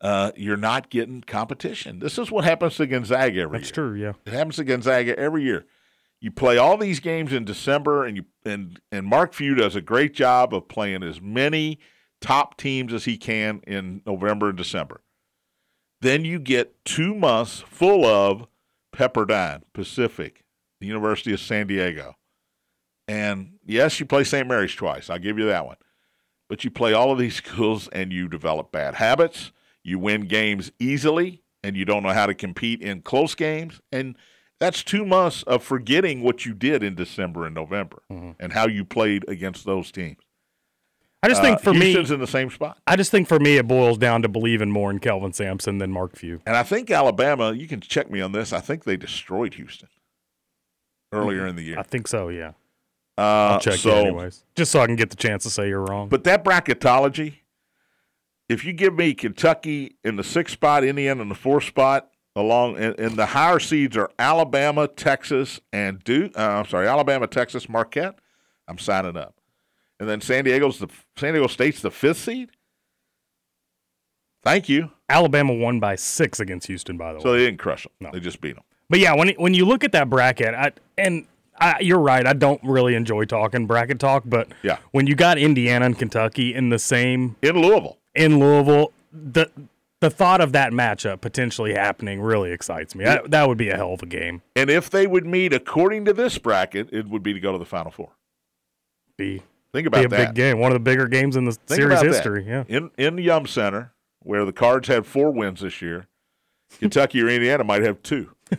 Uh, 0.00 0.32
you're 0.36 0.56
not 0.56 0.90
getting 0.90 1.22
competition. 1.22 1.98
This 1.98 2.18
is 2.18 2.30
what 2.30 2.44
happens 2.44 2.76
to 2.76 2.86
Gonzaga 2.86 3.40
every 3.40 3.58
That's 3.58 3.70
year. 3.70 3.74
true. 3.74 3.94
Yeah. 3.94 4.12
It 4.26 4.32
happens 4.32 4.56
to 4.56 4.64
Gonzaga 4.64 5.18
every 5.18 5.42
year. 5.44 5.64
You 6.20 6.30
play 6.30 6.56
all 6.56 6.76
these 6.76 7.00
games 7.00 7.32
in 7.32 7.44
December, 7.44 8.04
and 8.04 8.16
you 8.16 8.24
and 8.46 8.80
and 8.92 9.06
Mark 9.06 9.34
Few 9.34 9.54
does 9.54 9.76
a 9.76 9.80
great 9.82 10.14
job 10.14 10.54
of 10.54 10.68
playing 10.68 11.02
as 11.02 11.20
many 11.20 11.78
top 12.24 12.56
teams 12.56 12.92
as 12.92 13.04
he 13.04 13.16
can 13.16 13.60
in 13.66 14.02
November 14.06 14.48
and 14.48 14.58
December. 14.58 15.02
Then 16.00 16.24
you 16.24 16.38
get 16.38 16.84
two 16.84 17.14
months 17.14 17.60
full 17.60 18.04
of 18.04 18.46
Pepperdine, 18.94 19.62
Pacific, 19.72 20.44
the 20.80 20.86
University 20.86 21.32
of 21.32 21.40
San 21.40 21.66
Diego. 21.66 22.14
And 23.08 23.54
yes, 23.64 24.00
you 24.00 24.06
play 24.06 24.24
St. 24.24 24.46
Mary's 24.48 24.74
twice. 24.74 25.10
I'll 25.10 25.18
give 25.18 25.38
you 25.38 25.46
that 25.46 25.66
one. 25.66 25.76
But 26.48 26.64
you 26.64 26.70
play 26.70 26.92
all 26.92 27.10
of 27.12 27.18
these 27.18 27.34
schools 27.44 27.88
and 27.88 28.12
you 28.12 28.28
develop 28.28 28.72
bad 28.72 28.94
habits. 28.94 29.52
You 29.82 29.98
win 29.98 30.22
games 30.22 30.72
easily 30.78 31.42
and 31.62 31.76
you 31.76 31.84
don't 31.84 32.02
know 32.02 32.10
how 32.12 32.26
to 32.26 32.34
compete 32.34 32.80
in 32.80 33.02
close 33.02 33.34
games. 33.34 33.80
And 33.92 34.16
that's 34.60 34.82
two 34.82 35.04
months 35.04 35.42
of 35.44 35.62
forgetting 35.62 36.22
what 36.22 36.46
you 36.46 36.54
did 36.54 36.82
in 36.82 36.94
December 36.94 37.44
and 37.46 37.54
November 37.54 38.02
Mm-hmm. 38.10 38.30
and 38.40 38.52
how 38.52 38.66
you 38.66 38.84
played 38.84 39.24
against 39.28 39.64
those 39.66 39.90
teams. 39.90 40.18
I 41.24 41.28
just 41.28 41.40
think 41.40 41.56
Uh, 41.56 41.60
for 41.60 41.72
Houston's 41.72 42.10
me, 42.10 42.14
in 42.14 42.20
the 42.20 42.26
same 42.26 42.50
spot. 42.50 42.78
I 42.86 42.96
just 42.96 43.10
think 43.10 43.28
for 43.28 43.38
me, 43.40 43.56
it 43.56 43.66
boils 43.66 43.96
down 43.96 44.20
to 44.22 44.28
believing 44.28 44.70
more 44.70 44.90
in 44.90 44.98
Kelvin 44.98 45.32
Sampson 45.32 45.78
than 45.78 45.90
Mark 45.90 46.16
Few. 46.16 46.40
And 46.44 46.54
I 46.54 46.62
think 46.62 46.90
Alabama, 46.90 47.52
you 47.52 47.66
can 47.66 47.80
check 47.80 48.10
me 48.10 48.20
on 48.20 48.32
this, 48.32 48.52
I 48.52 48.60
think 48.60 48.84
they 48.84 48.96
destroyed 48.98 49.54
Houston 49.54 49.88
earlier 51.12 51.46
in 51.46 51.56
the 51.56 51.62
year. 51.62 51.78
I 51.78 51.82
think 51.82 52.08
so. 52.08 52.28
Yeah, 52.28 52.52
Uh, 53.16 53.22
I'll 53.22 53.60
check 53.60 53.74
so, 53.76 54.00
you 54.00 54.06
anyways, 54.08 54.44
just 54.54 54.70
so 54.70 54.80
I 54.80 54.86
can 54.86 54.96
get 54.96 55.08
the 55.10 55.16
chance 55.16 55.44
to 55.44 55.50
say 55.50 55.68
you're 55.68 55.84
wrong. 55.84 56.08
But 56.08 56.24
that 56.24 56.44
bracketology, 56.44 57.36
if 58.48 58.64
you 58.64 58.72
give 58.74 58.94
me 58.94 59.14
Kentucky 59.14 59.96
in 60.04 60.16
the 60.16 60.24
sixth 60.24 60.52
spot, 60.52 60.84
Indiana 60.84 61.22
in 61.22 61.30
the 61.30 61.34
fourth 61.34 61.64
spot, 61.64 62.10
along 62.36 62.76
and, 62.76 62.98
and 62.98 63.16
the 63.16 63.26
higher 63.26 63.60
seeds 63.60 63.96
are 63.96 64.10
Alabama, 64.18 64.88
Texas, 64.88 65.60
and 65.72 66.02
Duke. 66.04 66.36
Uh, 66.36 66.42
I'm 66.42 66.66
sorry, 66.66 66.86
Alabama, 66.86 67.26
Texas, 67.28 67.68
Marquette. 67.68 68.18
I'm 68.68 68.76
signing 68.78 69.16
up. 69.16 69.36
And 70.00 70.08
then 70.08 70.20
San 70.20 70.44
Diego's 70.44 70.78
the 70.78 70.88
San 71.16 71.34
Diego 71.34 71.46
State's 71.46 71.80
the 71.80 71.90
fifth 71.90 72.18
seed. 72.18 72.50
Thank 74.42 74.68
you. 74.68 74.90
Alabama 75.08 75.54
won 75.54 75.80
by 75.80 75.96
six 75.96 76.40
against 76.40 76.66
Houston, 76.66 76.96
by 76.98 77.12
the 77.12 77.20
So 77.20 77.24
way. 77.30 77.30
So 77.30 77.32
they 77.38 77.44
didn't 77.46 77.58
crush 77.58 77.84
them. 77.84 77.92
No. 78.00 78.10
They 78.12 78.20
just 78.20 78.40
beat 78.40 78.54
them. 78.56 78.64
But 78.90 78.98
yeah, 79.00 79.14
when 79.14 79.28
when 79.38 79.54
you 79.54 79.64
look 79.64 79.84
at 79.84 79.92
that 79.92 80.10
bracket, 80.10 80.54
I, 80.54 80.72
and 80.98 81.26
I, 81.58 81.80
you're 81.80 81.98
right, 82.00 82.26
I 82.26 82.32
don't 82.34 82.60
really 82.64 82.94
enjoy 82.94 83.24
talking 83.24 83.66
bracket 83.66 83.98
talk. 83.98 84.24
But 84.26 84.48
Yeah. 84.62 84.78
when 84.90 85.06
you 85.06 85.14
got 85.14 85.38
Indiana 85.38 85.86
and 85.86 85.98
Kentucky 85.98 86.54
in 86.54 86.68
the 86.68 86.78
same 86.78 87.36
In 87.40 87.56
Louisville. 87.60 87.98
in 88.14 88.38
Louisville, 88.38 88.92
the 89.12 89.50
the 90.00 90.10
thought 90.10 90.42
of 90.42 90.52
that 90.52 90.72
matchup 90.72 91.22
potentially 91.22 91.72
happening 91.72 92.20
really 92.20 92.50
excites 92.52 92.94
me. 92.94 93.06
That, 93.06 93.30
that 93.30 93.48
would 93.48 93.56
be 93.56 93.70
a 93.70 93.76
hell 93.76 93.94
of 93.94 94.02
a 94.02 94.06
game. 94.06 94.42
And 94.54 94.68
if 94.68 94.90
they 94.90 95.06
would 95.06 95.24
meet 95.24 95.54
according 95.54 96.04
to 96.04 96.12
this 96.12 96.36
bracket, 96.36 96.92
it 96.92 97.08
would 97.08 97.22
be 97.22 97.32
to 97.32 97.40
go 97.40 97.52
to 97.52 97.58
the 97.58 97.64
Final 97.64 97.90
Four. 97.90 98.10
Be 99.16 99.42
Think 99.74 99.86
about 99.88 99.98
be 99.98 100.04
a 100.06 100.08
that. 100.08 100.28
big 100.28 100.34
game, 100.34 100.58
one 100.60 100.70
of 100.72 100.76
the 100.76 100.80
bigger 100.80 101.06
games 101.08 101.36
in 101.36 101.44
the 101.44 101.52
Think 101.52 101.68
series 101.80 101.98
about 101.98 102.04
that. 102.04 102.12
history. 102.14 102.46
Yeah. 102.46 102.64
In 102.68 102.90
in 102.96 103.16
the 103.16 103.22
Yum 103.24 103.46
Center, 103.46 103.92
where 104.20 104.44
the 104.46 104.52
Cards 104.52 104.88
had 104.88 105.04
four 105.04 105.30
wins 105.32 105.60
this 105.60 105.82
year, 105.82 106.06
Kentucky 106.78 107.20
or 107.22 107.28
Indiana 107.28 107.64
might 107.64 107.82
have 107.82 108.02
two. 108.02 108.30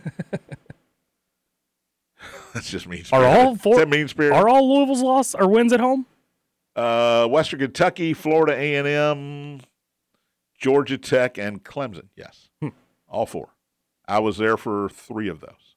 That's 2.53 2.69
just 2.69 2.87
mean. 2.87 3.03
Are 3.11 3.25
all 3.25 3.55
four 3.55 3.73
Is 3.73 3.79
that 3.79 3.89
mean 3.89 4.07
spirit? 4.07 4.33
Are 4.33 4.47
all 4.47 4.73
Louisville's 4.75 5.01
loss 5.01 5.35
or 5.35 5.47
wins 5.49 5.73
at 5.73 5.79
home? 5.79 6.05
uh, 6.75 7.25
Western 7.27 7.59
Kentucky, 7.61 8.13
Florida 8.13 8.53
A 8.53 8.75
and 8.75 8.87
M, 8.87 9.61
Georgia 10.59 10.97
Tech, 10.97 11.37
and 11.37 11.63
Clemson. 11.63 12.09
Yes, 12.15 12.49
Hmm. 12.61 12.69
all 13.07 13.25
four. 13.25 13.49
I 14.07 14.19
was 14.19 14.37
there 14.37 14.57
for 14.57 14.89
three 14.89 15.27
of 15.29 15.39
those. 15.39 15.75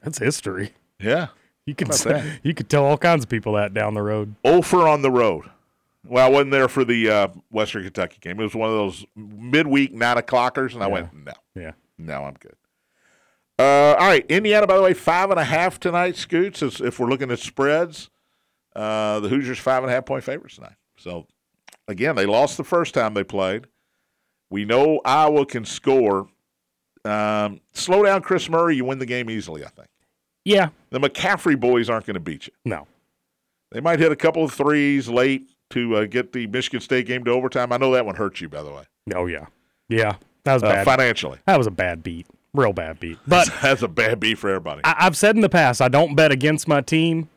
That's 0.00 0.18
history. 0.18 0.74
Yeah, 1.00 1.28
You 1.66 1.74
could 1.74 1.88
about 1.88 1.98
say, 1.98 2.12
that? 2.12 2.40
you 2.42 2.54
could 2.54 2.68
tell 2.68 2.84
all 2.84 2.98
kinds 2.98 3.22
of 3.24 3.30
people 3.30 3.52
that 3.54 3.72
down 3.72 3.94
the 3.94 4.02
road. 4.02 4.34
Ofer 4.44 4.88
on 4.88 5.02
the 5.02 5.10
road. 5.10 5.44
Well, 6.04 6.26
I 6.26 6.28
wasn't 6.28 6.50
there 6.50 6.68
for 6.68 6.84
the 6.84 7.08
uh, 7.08 7.28
Western 7.50 7.84
Kentucky 7.84 8.18
game. 8.20 8.40
It 8.40 8.42
was 8.42 8.54
one 8.56 8.68
of 8.68 8.74
those 8.74 9.04
midweek 9.14 9.92
nine 9.94 10.16
o'clockers, 10.18 10.74
and 10.74 10.82
I 10.82 10.86
Yeah. 10.88 10.92
went, 10.92 11.14
no. 11.24 11.32
Yeah. 11.54 11.72
No, 11.98 12.24
I'm 12.24 12.34
good. 12.34 12.56
Uh, 13.58 13.94
all 13.98 14.08
right, 14.08 14.26
Indiana. 14.28 14.66
By 14.66 14.76
the 14.76 14.82
way, 14.82 14.94
five 14.94 15.30
and 15.30 15.38
a 15.38 15.44
half 15.44 15.78
tonight. 15.78 16.16
Scoots. 16.16 16.62
If 16.62 16.98
we're 16.98 17.08
looking 17.08 17.30
at 17.30 17.38
spreads, 17.38 18.10
uh, 18.74 19.20
the 19.20 19.28
Hoosiers 19.28 19.58
five 19.60 19.84
and 19.84 19.92
a 19.92 19.94
half 19.94 20.04
point 20.04 20.24
favorites 20.24 20.56
tonight. 20.56 20.74
So 20.96 21.28
again, 21.86 22.16
they 22.16 22.26
lost 22.26 22.56
the 22.56 22.64
first 22.64 22.94
time 22.94 23.14
they 23.14 23.22
played. 23.22 23.66
We 24.50 24.64
know 24.64 25.00
Iowa 25.04 25.46
can 25.46 25.64
score. 25.64 26.26
Um, 27.04 27.60
slow 27.72 28.02
down, 28.02 28.22
Kris 28.22 28.48
Murray. 28.48 28.74
You 28.76 28.84
win 28.84 28.98
the 28.98 29.06
game 29.06 29.30
easily. 29.30 29.64
I 29.64 29.68
think 29.68 29.88
Yeah. 30.44 30.70
the 30.90 30.98
McCaffery 31.00 31.58
boys 31.58 31.88
aren't 31.90 32.06
going 32.06 32.14
to 32.14 32.20
beat 32.20 32.46
you. 32.46 32.52
No. 32.64 32.86
They 33.70 33.80
might 33.80 33.98
hit 34.00 34.12
a 34.12 34.16
couple 34.16 34.44
of 34.44 34.52
threes 34.52 35.08
late 35.08 35.48
to 35.70 35.96
uh, 35.96 36.04
get 36.04 36.32
the 36.32 36.46
Michigan 36.48 36.80
State 36.80 37.06
game 37.06 37.24
to 37.24 37.30
overtime. 37.30 37.72
I 37.72 37.76
know 37.78 37.92
that 37.92 38.04
one 38.04 38.16
hurt 38.16 38.40
you, 38.40 38.48
by 38.48 38.62
the 38.62 38.70
way, 38.70 38.82
Oh 39.14 39.26
yeah. 39.26 39.46
Yeah. 39.88 40.16
That 40.44 40.54
was 40.54 40.62
uh, 40.62 40.68
bad. 40.68 40.84
financially. 40.84 41.38
That 41.46 41.56
was 41.56 41.66
a 41.66 41.70
bad 41.70 42.02
beat. 42.02 42.26
Real 42.52 42.72
bad 42.72 43.00
beat. 43.00 43.18
But 43.26 43.48
That's 43.62 43.82
a 43.82 43.88
bad 43.88 44.20
beat 44.20 44.36
for 44.38 44.50
everybody. 44.50 44.82
I, 44.84 44.94
I've 45.06 45.16
said 45.16 45.36
in 45.36 45.40
the 45.42 45.48
past, 45.48 45.80
I 45.80 45.88
don't 45.88 46.14
bet 46.14 46.32
against 46.32 46.68
my 46.68 46.80
team, 46.82 47.28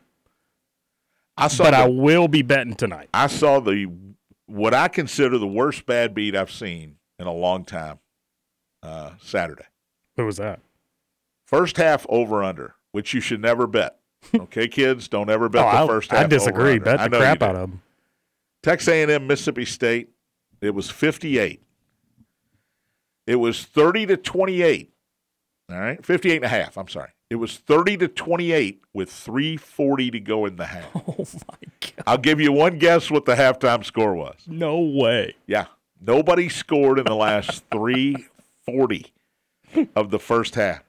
I 1.36 1.48
saw 1.48 1.64
but 1.64 1.70
the- 1.72 1.76
I 1.78 1.86
will 1.88 2.28
be 2.28 2.42
betting 2.42 2.74
tonight. 2.74 3.08
I 3.14 3.26
saw 3.28 3.60
the 3.60 3.90
what 4.46 4.74
I 4.74 4.88
consider 4.88 5.38
the 5.38 5.46
worst 5.46 5.86
bad 5.86 6.14
beat 6.14 6.36
I've 6.36 6.50
seen 6.52 6.96
in 7.18 7.26
a 7.26 7.32
long 7.32 7.64
time. 7.64 7.98
Uh, 8.82 9.12
Saturday, 9.20 9.64
Who 10.16 10.26
was 10.26 10.36
that? 10.36 10.60
first 11.46 11.76
half 11.78 12.06
over 12.08 12.44
under, 12.44 12.74
which 12.96 13.12
you 13.12 13.20
should 13.20 13.42
never 13.42 13.66
bet. 13.66 13.98
Okay, 14.34 14.66
kids, 14.66 15.06
don't 15.06 15.28
ever 15.28 15.48
bet 15.48 15.64
oh, 15.64 15.70
the 15.70 15.84
I, 15.84 15.86
first 15.86 16.10
half. 16.10 16.24
I 16.24 16.26
disagree. 16.26 16.78
Bet 16.78 16.98
the 16.98 17.16
crap 17.16 17.42
out 17.42 17.54
of 17.54 17.70
them. 17.70 17.82
Texas 18.62 18.88
A&M, 18.88 19.26
Mississippi 19.26 19.64
State. 19.64 20.08
It 20.60 20.70
was 20.70 20.90
fifty-eight. 20.90 21.62
It 23.26 23.36
was 23.36 23.62
thirty 23.62 24.04
to 24.06 24.16
twenty-eight. 24.16 24.92
All 25.70 25.78
right, 25.78 26.04
58 26.04 26.36
and 26.36 26.44
a 26.44 26.48
half. 26.48 26.76
I'm 26.76 26.88
sorry. 26.88 27.10
It 27.28 27.36
was 27.36 27.58
thirty 27.58 27.96
to 27.98 28.08
twenty-eight 28.08 28.80
with 28.92 29.12
three 29.12 29.56
forty 29.56 30.10
to 30.10 30.18
go 30.18 30.46
in 30.46 30.56
the 30.56 30.66
half. 30.66 30.90
Oh 31.06 31.24
my 31.48 31.68
god! 31.80 32.04
I'll 32.06 32.18
give 32.18 32.40
you 32.40 32.50
one 32.50 32.78
guess 32.78 33.10
what 33.10 33.26
the 33.26 33.34
halftime 33.34 33.84
score 33.84 34.14
was. 34.14 34.36
No 34.46 34.80
way. 34.80 35.36
Yeah. 35.46 35.66
Nobody 36.00 36.48
scored 36.48 36.98
in 36.98 37.04
the 37.04 37.14
last 37.14 37.62
340 37.70 39.12
of 39.94 40.10
the 40.10 40.18
first 40.18 40.56
half. 40.56 40.82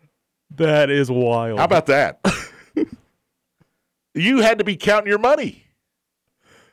That 0.55 0.89
is 0.89 1.11
wild. 1.11 1.59
How 1.59 1.65
about 1.65 1.87
that? 1.87 2.19
you 4.13 4.41
had 4.41 4.57
to 4.59 4.63
be 4.63 4.75
counting 4.75 5.09
your 5.09 5.19
money. 5.19 5.63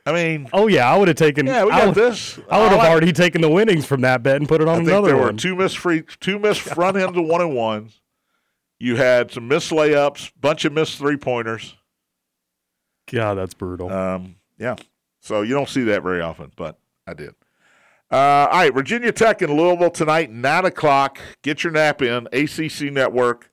I 0.07 0.11
mean, 0.13 0.49
Oh 0.53 0.67
yeah, 0.67 0.89
I 0.91 0.97
would 0.97 1.07
have 1.07 1.17
taken. 1.17 1.47
yeah, 1.47 1.63
we 1.65 1.71
I 1.71 1.79
got 1.79 1.85
would, 1.87 1.95
this. 1.95 2.39
I 2.49 2.61
would 2.61 2.71
have 2.71 2.79
already 2.87 3.11
taken 3.11 3.41
the 3.41 3.49
winnings 3.49 3.85
from 3.85 4.01
that 4.01 4.21
bet 4.21 4.35
and 4.37 4.47
put 4.47 4.61
it 4.61 4.67
I 4.67 4.71
on 4.71 4.77
think 4.79 4.89
another 4.89 5.07
there 5.07 5.17
were 5.17 5.23
one. 5.23 5.37
two 5.37 5.55
missed 5.55 5.77
free, 5.79 6.03
two 6.19 6.37
missed 6.37 6.61
front 6.75 6.95
ends 6.97 7.17
of 7.17 7.25
one 7.25 7.41
and 7.41 7.55
ones. 7.55 8.01
You 8.79 8.97
had 8.97 9.31
some 9.31 9.47
missed 9.47 9.71
layups, 9.71 10.31
bunch 10.39 10.63
of 10.65 10.73
missed 10.73 10.97
three 10.99 11.17
pointers. 11.17 11.75
God, 13.11 13.35
that's 13.35 13.53
brutal. 13.53 13.91
Um, 13.91 14.35
yeah. 14.57 14.75
So 15.21 15.41
you 15.41 15.53
don't 15.55 15.69
see 15.69 15.83
that 15.85 16.03
very 16.03 16.21
often, 16.21 16.51
but 16.55 16.77
I 17.07 17.13
did. 17.13 17.33
Uh, 18.11 18.15
all 18.51 18.59
right, 18.59 18.73
Virginia 18.73 19.11
Tech 19.11 19.41
in 19.41 19.55
Louisville 19.55 19.89
tonight, 19.89 20.29
9 20.31 20.65
o'clock. 20.65 21.19
Get 21.41 21.63
your 21.63 21.73
nap 21.73 22.01
in. 22.03 22.27
ACC 22.31 22.91
Network. 22.93 23.49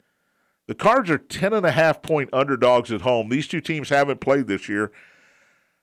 The 0.68 0.74
Cards 0.74 1.10
are 1.10 1.18
10 1.18 1.52
and 1.52 1.66
a 1.66 1.72
half 1.72 2.02
point 2.02 2.30
underdogs 2.32 2.92
at 2.92 3.00
home. 3.02 3.28
These 3.28 3.48
two 3.48 3.60
teams 3.60 3.88
haven't 3.88 4.20
played 4.20 4.46
this 4.46 4.68
year. 4.68 4.92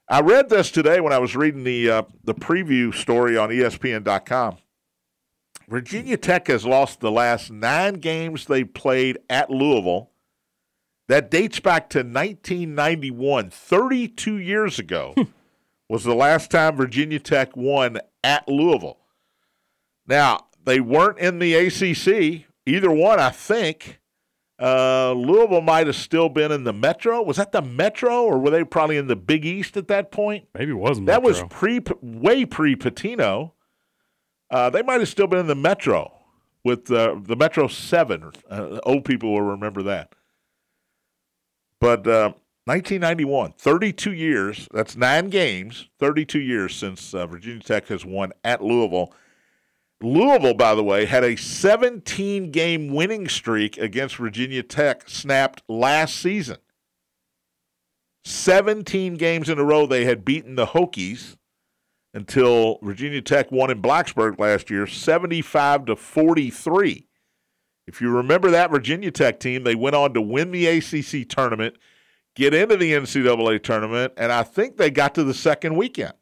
I 0.08 0.22
read 0.22 0.50
this 0.50 0.72
today 0.72 1.00
when 1.00 1.14
I 1.14 1.20
was 1.20 1.36
reading 1.36 1.64
the 1.64 1.90
uh, 1.90 2.04
the 2.24 2.34
preview 2.34 2.94
story 2.94 3.38
on 3.38 3.50
ESPN.com. 3.50 4.58
Virginia 5.68 6.18
Tech 6.18 6.48
has 6.48 6.66
lost 6.66 7.00
the 7.00 7.12
last 7.12 7.52
nine 7.52 7.96
games 7.96 8.46
they 8.46 8.64
played 8.64 9.20
at 9.30 9.52
Louisville. 9.52 10.10
That 11.08 11.30
dates 11.30 11.60
back 11.60 11.90
to 11.92 12.00
1991, 12.00 13.50
32 13.50 14.38
years 14.38 14.80
ago, 14.80 15.14
was 15.90 16.04
the 16.04 16.16
last 16.16 16.50
time 16.50 16.76
Virginia 16.76 17.20
Tech 17.20 17.56
won 17.56 18.00
at 18.24 18.48
Louisville. 18.48 19.00
Now, 20.08 20.48
they 20.64 20.80
weren't 20.80 21.20
in 21.20 21.40
the 21.40 21.54
ACC, 21.54 22.46
either 22.66 22.92
one, 22.92 23.20
I 23.20 23.30
think. 23.30 24.00
Uh, 24.60 25.14
Louisville 25.14 25.62
might 25.62 25.88
have 25.88 25.96
still 25.96 26.28
been 26.28 26.52
in 26.52 26.66
the 26.66 26.74
Metro. 26.74 27.22
Was 27.22 27.38
that 27.38 27.54
the 27.54 27.62
Metro, 27.62 28.24
or 28.24 28.38
were 28.38 28.50
they 28.50 28.64
probably 28.64 28.98
in 28.98 29.08
the 29.08 29.16
Big 29.16 29.46
East 29.46 29.78
at 29.78 29.88
that 29.88 30.12
point? 30.12 30.48
Maybe 30.54 30.72
it 30.72 30.76
wasn't. 30.76 31.08
That 31.08 31.24
was 31.24 31.44
pre, 31.50 31.80
way 32.02 32.46
pre 32.46 32.76
Pitino. 32.76 33.52
Uh, 34.52 34.70
they 34.70 34.82
might 34.82 35.00
have 35.00 35.08
still 35.08 35.28
been 35.28 35.40
in 35.40 35.48
the 35.48 35.56
Metro 35.56 36.12
with 36.64 36.92
uh, 36.92 37.16
the 37.22 37.36
Metro 37.36 37.68
Seven. 37.68 38.32
Uh, 38.50 38.80
old 38.84 39.06
people 39.06 39.32
will 39.32 39.44
remember 39.44 39.82
that. 39.84 40.14
But 41.80 42.06
uh, 42.06 42.34
1991, 42.66 43.54
32 43.54 44.12
years. 44.12 44.68
That's 44.74 44.98
nine 44.98 45.30
games. 45.30 45.88
32 46.00 46.40
years 46.40 46.76
since 46.76 47.14
uh, 47.14 47.26
Virginia 47.26 47.64
Tech 47.64 47.88
has 47.88 48.06
won 48.06 48.34
at 48.44 48.62
Louisville. 48.62 49.14
Louisville, 50.02 50.54
by 50.54 50.76
the 50.76 50.84
way, 50.84 51.06
had 51.06 51.24
a 51.24 51.36
17 51.36 52.52
game 52.52 52.94
winning 52.94 53.28
streak 53.28 53.78
against 53.78 54.16
Virginia 54.16 54.64
Tech 54.64 55.10
snapped 55.10 55.62
last 55.68 56.16
season. 56.16 56.58
17 58.24 59.16
games 59.16 59.50
in 59.50 59.60
a 59.60 59.64
row 59.64 59.86
they 59.86 60.06
had 60.06 60.24
beaten 60.24 60.56
the 60.56 60.68
Hokies 60.68 61.36
until 62.14 62.80
Virginia 62.82 63.22
Tech 63.22 63.52
won 63.52 63.70
in 63.70 63.82
Blacksburg 63.82 64.40
last 64.40 64.70
year 64.70 64.88
75 64.88 65.86
to 65.86 65.96
43 65.96 67.08
If 67.88 68.02
you 68.02 68.10
remember 68.10 68.52
that 68.52 68.72
Virginia 68.72 69.12
Tech 69.12 69.40
team, 69.40 69.64
they 69.64 69.76
went 69.76 69.96
on 69.96 70.14
to 70.14 70.22
win 70.22 70.52
the 70.52 70.68
ACC 70.68 71.28
tournament, 71.28 71.76
get 72.36 72.54
into 72.54 72.78
the 72.78 72.94
NCAA 72.94 73.64
tournament, 73.64 74.14
and 74.16 74.32
I 74.32 74.44
think 74.44 74.78
they 74.78 74.92
got 74.92 75.16
to 75.16 75.24
the 75.24 75.34
second 75.34 75.76
weekend. 75.76 76.14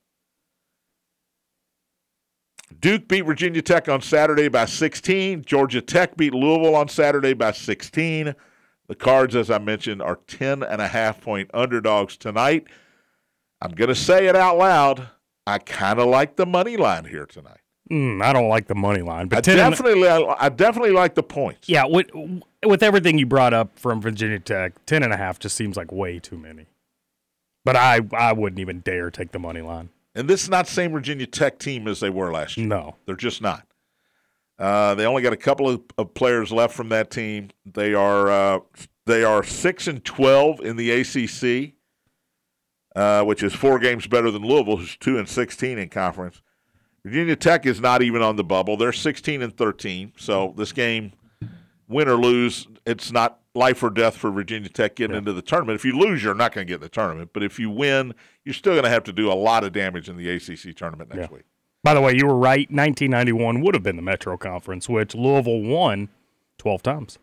Duke 2.80 3.08
beat 3.08 3.22
Virginia 3.22 3.62
Tech 3.62 3.88
on 3.90 4.02
Saturday 4.02 4.48
by 4.50 4.66
16. 4.66 5.44
Georgia 5.46 5.82
Tech 5.82 6.18
beat 6.18 6.34
Louisville 6.34 6.76
on 6.76 6.88
Saturday 6.90 7.34
by 7.34 7.52
16. 7.52 8.36
The 8.88 8.96
Cards, 8.96 9.36
as 9.36 9.50
I 9.50 9.58
mentioned, 9.58 10.02
are 10.02 10.20
10 10.28 10.64
and 10.64 10.82
a 10.82 10.88
half 10.88 11.22
point 11.22 11.50
underdogs 11.54 12.18
tonight. 12.18 12.68
I'm 13.62 13.72
going 13.72 13.90
to 13.90 13.96
say 13.96 14.28
it 14.28 14.36
out 14.36 14.58
loud. 14.58 15.10
I 15.46 15.58
kind 15.60 16.00
of 16.00 16.08
like 16.08 16.36
the 16.36 16.46
money 16.46 16.78
line 16.78 17.06
here 17.06 17.26
tonight. 17.26 17.60
Mm, 17.90 18.22
I 18.22 18.34
don't 18.34 18.50
like 18.50 18.68
the 18.68 18.76
money 18.76 19.02
line, 19.02 19.30
but 19.30 19.38
I 19.38 19.42
10 19.42 19.60
and- 19.60 19.72
definitely, 19.72 20.08
I, 20.10 20.36
I 20.38 20.50
definitely 20.50 20.92
like 20.92 21.16
the 21.16 21.24
points. 21.24 21.70
yeah, 21.70 21.86
with 21.86 22.08
with 22.66 22.84
everything 22.84 23.18
you 23.18 23.26
brought 23.26 23.54
up 23.54 23.80
from 23.80 24.02
Virginia 24.02 24.40
Tech, 24.40 24.74
10 24.88 25.04
and 25.04 25.14
a 25.14 25.18
half 25.18 25.40
just 25.40 25.56
seems 25.56 25.78
like 25.78 25.90
way 25.92 26.20
too 26.20 26.38
many. 26.38 26.66
But 27.64 27.78
I 27.78 28.02
I 28.12 28.34
wouldn't 28.34 28.60
even 28.60 28.82
dare 28.82 29.10
take 29.10 29.32
the 29.32 29.40
money 29.40 29.62
line. 29.62 29.90
And 30.18 30.28
this 30.28 30.42
is 30.42 30.50
not 30.50 30.66
the 30.66 30.72
same 30.72 30.92
Virginia 30.92 31.28
Tech 31.28 31.60
team 31.60 31.88
as 31.88 32.00
they 32.00 32.10
were 32.10 32.32
last 32.34 32.58
year. 32.58 32.66
No. 32.66 32.96
They're 33.06 33.16
just 33.16 33.40
not. 33.40 33.68
Uh, 34.58 34.96
they 34.96 35.06
only 35.06 35.22
got 35.22 35.32
a 35.32 35.38
couple 35.38 35.70
of, 35.70 35.82
of 36.00 36.16
players 36.16 36.52
left 36.52 36.74
from 36.74 36.90
that 36.90 37.12
team. 37.12 37.52
They 37.66 37.94
are 37.94 38.30
uh, 38.30 38.60
they 39.06 39.24
are 39.24 39.44
six 39.44 39.88
and 39.88 40.04
twelve 40.04 40.60
in 40.62 40.76
the 40.76 40.90
ACC, 40.90 41.76
uh, 42.96 43.24
which 43.24 43.44
is 43.44 43.54
four 43.54 43.78
games 43.78 44.08
better 44.08 44.32
than 44.32 44.42
Louisville, 44.42 44.78
who's 44.78 44.98
two 44.98 45.20
and 45.20 45.30
sixteen 45.30 45.78
in 45.78 45.90
conference. 45.90 46.42
Virginia 47.06 47.36
Tech 47.36 47.68
is 47.68 47.80
not 47.80 48.02
even 48.02 48.24
on 48.24 48.36
the 48.36 48.44
bubble. 48.44 48.76
They're 48.76 48.92
sixteen 48.92 49.44
and 49.44 49.56
thirteen. 49.56 50.14
So 50.18 50.56
this 50.58 50.72
game, 50.72 51.14
win 51.88 52.08
or 52.08 52.16
lose, 52.16 52.68
it's 52.88 53.12
not 53.12 53.40
life 53.54 53.82
or 53.84 53.90
death 53.90 54.16
for 54.18 54.32
Virginia 54.32 54.70
Tech 54.70 54.96
getting 54.96 55.16
into 55.18 55.34
the 55.34 55.42
tournament. 55.42 55.76
If 55.76 55.86
you 55.86 55.98
lose, 55.98 56.24
you're 56.24 56.34
not 56.34 56.54
going 56.54 56.66
to 56.66 56.70
get 56.70 56.76
in 56.76 56.82
the 56.82 56.90
tournament. 56.90 57.32
But 57.34 57.44
if 57.44 57.60
you 57.60 57.70
win, 57.70 58.14
you're 58.46 58.54
still 58.54 58.74
going 58.74 58.84
to 58.84 58.90
have 58.90 59.04
to 59.06 59.14
do 59.14 59.32
a 59.32 59.34
lot 59.36 59.64
of 59.64 59.74
damage 59.74 60.10
in 60.10 60.18
the 60.18 60.30
ACC 60.30 60.76
tournament 60.76 61.14
next 61.14 61.30
Yeah. 61.30 61.36
week. 61.36 61.44
By 61.84 61.94
the 61.94 62.02
way, 62.02 62.14
you 62.16 62.26
were 62.28 62.36
right. 62.38 62.70
1991 62.72 63.62
would 63.62 63.74
have 63.74 63.84
been 63.84 63.96
the 63.96 64.02
Metro 64.02 64.38
Conference, 64.38 64.90
which 64.90 65.16
Louisville 65.16 65.62
won 65.62 66.10
12 66.58 66.82
times. 66.84 67.20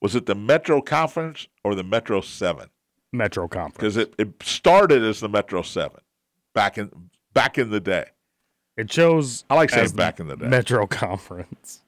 Was 0.00 0.14
it 0.14 0.26
the 0.26 0.34
Metro 0.34 0.80
Conference 0.80 1.46
or 1.64 1.74
the 1.74 1.84
Metro 1.84 2.20
Seven? 2.20 2.68
Metro 3.12 3.46
Conference. 3.48 3.76
Because 3.76 3.96
it, 3.96 4.14
it 4.18 4.42
started 4.42 5.02
as 5.04 5.20
the 5.20 5.28
Metro 5.28 5.62
Seven 5.62 6.00
back 6.54 6.78
in 6.78 6.90
back 7.34 7.58
in 7.58 7.70
the 7.70 7.80
day. 7.80 8.06
It 8.76 8.90
shows 8.90 9.44
I 9.50 9.54
like 9.54 9.70
saying 9.70 9.90
back 9.90 10.18
in 10.18 10.28
the 10.28 10.36
day. 10.36 10.48
Metro 10.48 10.86
Conference. 10.86 11.81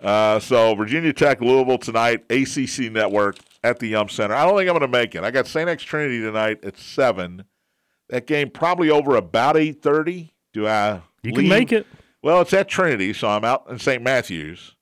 Uh, 0.00 0.38
so 0.38 0.74
Virginia 0.74 1.12
Tech, 1.12 1.40
Louisville 1.40 1.78
tonight, 1.78 2.24
ACC 2.30 2.92
Network 2.92 3.36
at 3.64 3.78
the 3.80 3.88
Yum 3.88 4.08
Center. 4.08 4.34
I 4.34 4.44
don't 4.44 4.56
think 4.56 4.68
I'm 4.68 4.78
going 4.78 4.90
to 4.90 4.98
make 4.98 5.14
it. 5.14 5.24
I 5.24 5.30
got 5.30 5.46
St. 5.46 5.68
X 5.68 5.82
Trinity 5.82 6.20
tonight 6.20 6.64
at 6.64 6.78
seven. 6.78 7.44
That 8.08 8.26
game 8.26 8.50
probably 8.50 8.90
over 8.90 9.16
about 9.16 9.56
eight 9.56 9.82
thirty. 9.82 10.32
Do 10.52 10.66
I? 10.66 11.02
You 11.22 11.32
can 11.32 11.42
leave? 11.42 11.48
make 11.48 11.72
it. 11.72 11.86
Well, 12.22 12.40
it's 12.40 12.52
at 12.52 12.68
Trinity, 12.68 13.12
so 13.12 13.28
I'm 13.28 13.44
out 13.44 13.66
in 13.68 13.78
St. 13.78 14.02
Matthews. 14.02 14.74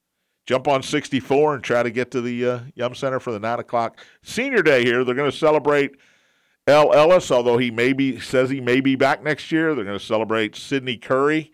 Jump 0.46 0.68
on 0.68 0.82
64 0.82 1.54
and 1.56 1.64
try 1.64 1.82
to 1.82 1.90
get 1.90 2.12
to 2.12 2.20
the 2.20 2.48
uh, 2.48 2.60
Yum 2.74 2.94
Center 2.94 3.18
for 3.18 3.32
the 3.32 3.40
nine 3.40 3.58
o'clock 3.58 3.98
senior 4.22 4.62
day 4.62 4.84
here. 4.84 5.02
They're 5.02 5.14
going 5.14 5.30
to 5.30 5.36
celebrate 5.36 5.96
El 6.68 6.92
Ellis, 6.94 7.32
although 7.32 7.58
he 7.58 7.70
maybe 7.72 8.20
says 8.20 8.48
he 8.48 8.60
may 8.60 8.80
be 8.80 8.94
back 8.94 9.24
next 9.24 9.50
year. 9.50 9.74
They're 9.74 9.84
going 9.84 9.98
to 9.98 10.04
celebrate 10.04 10.54
Sydney 10.54 10.98
Curry. 10.98 11.52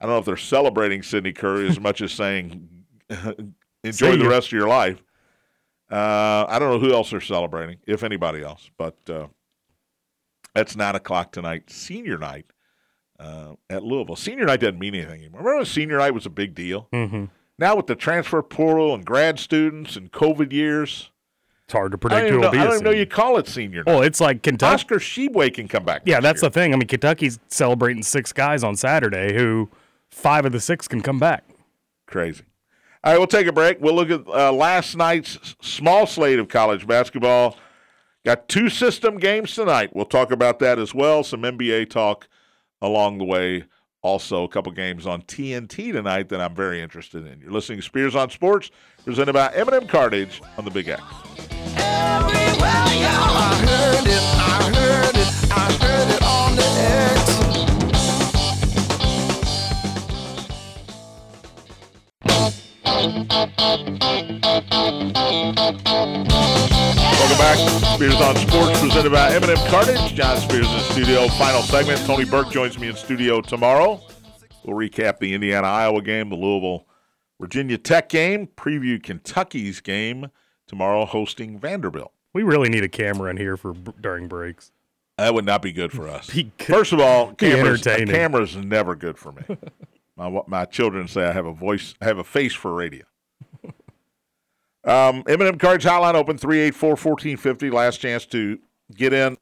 I 0.00 0.06
don't 0.06 0.14
know 0.14 0.18
if 0.18 0.24
they're 0.24 0.36
celebrating 0.36 1.02
Sydney 1.02 1.32
Curry 1.32 1.68
as 1.68 1.78
much 1.78 2.02
as 2.02 2.12
saying 2.12 2.68
enjoy 3.84 4.12
See 4.12 4.16
the 4.16 4.28
rest 4.28 4.48
of 4.48 4.52
your 4.52 4.68
life. 4.68 5.02
Uh, 5.90 6.46
I 6.48 6.58
don't 6.58 6.70
know 6.70 6.78
who 6.78 6.94
else 6.94 7.10
they're 7.10 7.20
celebrating, 7.20 7.78
if 7.86 8.02
anybody 8.02 8.42
else, 8.42 8.70
but 8.78 8.96
uh, 9.08 9.26
that's 10.54 10.76
nine 10.76 10.94
o'clock 10.94 11.32
tonight, 11.32 11.70
senior 11.70 12.18
night 12.18 12.46
uh, 13.20 13.54
at 13.68 13.84
Louisville. 13.84 14.16
Senior 14.16 14.46
night 14.46 14.60
doesn't 14.60 14.78
mean 14.78 14.94
anything 14.94 15.20
anymore. 15.20 15.40
Remember, 15.40 15.58
when 15.58 15.66
senior 15.66 15.98
night 15.98 16.14
was 16.14 16.26
a 16.26 16.30
big 16.30 16.54
deal. 16.54 16.88
hmm 16.92 17.26
Now 17.58 17.76
with 17.76 17.86
the 17.86 17.94
transfer 17.94 18.42
portal 18.42 18.94
and 18.94 19.04
grad 19.04 19.38
students 19.38 19.94
and 19.96 20.10
COVID 20.10 20.52
years, 20.52 21.10
It's 21.66 21.74
hard 21.74 21.92
to 21.92 21.98
predict 21.98 22.30
who 22.30 22.40
will 22.40 22.50
be. 22.50 22.58
I 22.58 22.64
don't 22.64 22.72
even 22.74 22.84
know 22.84 22.90
you 22.90 23.06
call 23.06 23.36
it 23.36 23.46
senior 23.46 23.84
night. 23.84 23.92
Well, 23.92 24.02
it's 24.02 24.20
like 24.20 24.42
Kentucky. 24.42 24.74
Oscar 24.74 24.96
Tshiebwe 24.96 25.52
can 25.54 25.68
come 25.68 25.84
back. 25.84 26.02
Yeah, 26.06 26.20
that's 26.20 26.42
year. 26.42 26.50
the 26.50 26.54
thing. 26.54 26.72
I 26.72 26.76
mean, 26.76 26.88
Kentucky's 26.88 27.38
celebrating 27.48 28.02
six 28.02 28.32
guys 28.32 28.64
on 28.64 28.74
Saturday 28.74 29.34
who 29.34 29.68
five 30.10 30.46
of 30.46 30.52
the 30.52 30.60
six 30.60 30.88
can 30.88 31.02
come 31.02 31.18
back. 31.18 31.44
crazy. 32.06 32.44
All 33.04 33.12
right, 33.12 33.18
we'll 33.18 33.26
take 33.26 33.46
a 33.46 33.52
break. 33.52 33.82
We'll 33.82 33.94
look 33.94 34.10
at 34.10 34.26
uh, 34.26 34.50
last 34.50 34.96
night's 34.96 35.56
small 35.60 36.06
slate 36.06 36.38
of 36.38 36.48
college 36.48 36.86
basketball. 36.86 37.58
Got 38.24 38.48
two 38.48 38.70
system 38.70 39.18
games 39.18 39.54
tonight. 39.54 39.94
We'll 39.94 40.06
talk 40.06 40.30
about 40.30 40.58
that 40.60 40.78
as 40.78 40.94
well. 40.94 41.22
Some 41.22 41.42
NBA 41.42 41.90
talk 41.90 42.28
along 42.80 43.18
the 43.18 43.24
way. 43.24 43.64
Also, 44.00 44.44
a 44.44 44.48
couple 44.48 44.72
games 44.72 45.06
on 45.06 45.20
TNT 45.22 45.92
tonight 45.92 46.30
that 46.30 46.40
I'm 46.40 46.54
very 46.54 46.80
interested 46.80 47.26
in. 47.26 47.40
You're 47.40 47.52
listening 47.52 47.80
to 47.80 47.82
Spears 47.82 48.14
on 48.14 48.30
Sports, 48.30 48.70
presented 49.04 49.34
by 49.34 49.52
M&M 49.54 49.86
Cartage 49.86 50.40
on 50.56 50.64
the 50.64 50.70
Big 50.70 50.88
X. 50.88 51.02
Welcome 63.04 63.28
back. 67.36 67.58
Spears 67.94 68.14
on 68.14 68.34
Sports, 68.36 68.80
presented 68.80 69.12
by 69.12 69.30
M&M 69.34 69.56
Cartage. 69.68 70.14
John 70.14 70.38
Spears 70.38 70.66
in 70.66 70.72
the 70.72 70.80
studio. 70.80 71.28
Final 71.28 71.60
segment. 71.60 72.00
Tony 72.06 72.24
Burke 72.24 72.50
joins 72.50 72.78
me 72.78 72.88
in 72.88 72.96
studio 72.96 73.42
tomorrow. 73.42 74.00
We'll 74.64 74.78
recap 74.78 75.18
the 75.18 75.34
Indiana 75.34 75.66
Iowa 75.66 76.00
game, 76.00 76.30
the 76.30 76.36
Louisville 76.36 76.86
Virginia 77.38 77.76
Tech 77.76 78.08
game, 78.08 78.46
preview 78.46 79.02
Kentucky's 79.02 79.82
game 79.82 80.30
tomorrow, 80.66 81.04
hosting 81.04 81.58
Vanderbilt. 81.58 82.14
We 82.32 82.42
really 82.42 82.70
need 82.70 82.84
a 82.84 82.88
camera 82.88 83.28
in 83.30 83.36
here 83.36 83.58
for 83.58 83.74
during 84.00 84.28
breaks. 84.28 84.72
That 85.18 85.34
would 85.34 85.44
not 85.44 85.60
be 85.60 85.72
good 85.72 85.92
for 85.92 86.08
us. 86.08 86.30
First 86.58 86.94
of 86.94 87.00
all, 87.00 87.34
cameras, 87.34 87.82
camera's 87.82 88.56
never 88.56 88.96
good 88.96 89.18
for 89.18 89.32
me. 89.32 89.42
my 90.16 90.40
my 90.46 90.64
children 90.64 91.08
say 91.08 91.24
I 91.24 91.32
have 91.32 91.46
a 91.46 91.52
voice, 91.52 91.94
I 92.00 92.06
have 92.06 92.18
a 92.18 92.24
face 92.24 92.54
for 92.54 92.72
radio. 92.72 93.04
Um, 94.84 95.22
M&M 95.26 95.56
Cards 95.56 95.84
Hotline 95.84 96.14
open 96.14 96.36
384-1450. 96.36 97.72
Last 97.72 97.98
chance 97.98 98.26
to 98.26 98.58
get 98.94 99.14
in. 99.14 99.38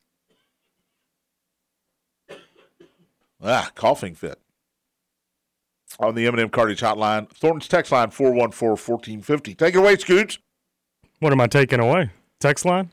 Ah, 3.43 3.71
coughing 3.75 4.15
fit. 4.15 4.39
On 5.99 6.15
the 6.15 6.27
M&M 6.29 6.49
Cartage 6.49 6.81
Hotline. 6.81 7.29
Thornton's 7.31 7.67
text 7.67 7.91
line 7.91 8.11
414-1450. 8.11 9.59
Take 9.59 9.75
it 9.75 9.79
away, 9.79 9.97
Scoots. 9.97 10.39
What 11.19 11.33
am 11.33 11.41
I 11.41 11.49
taking 11.49 11.81
away? 11.81 12.11
Text 12.39 12.65
line? 12.65 12.91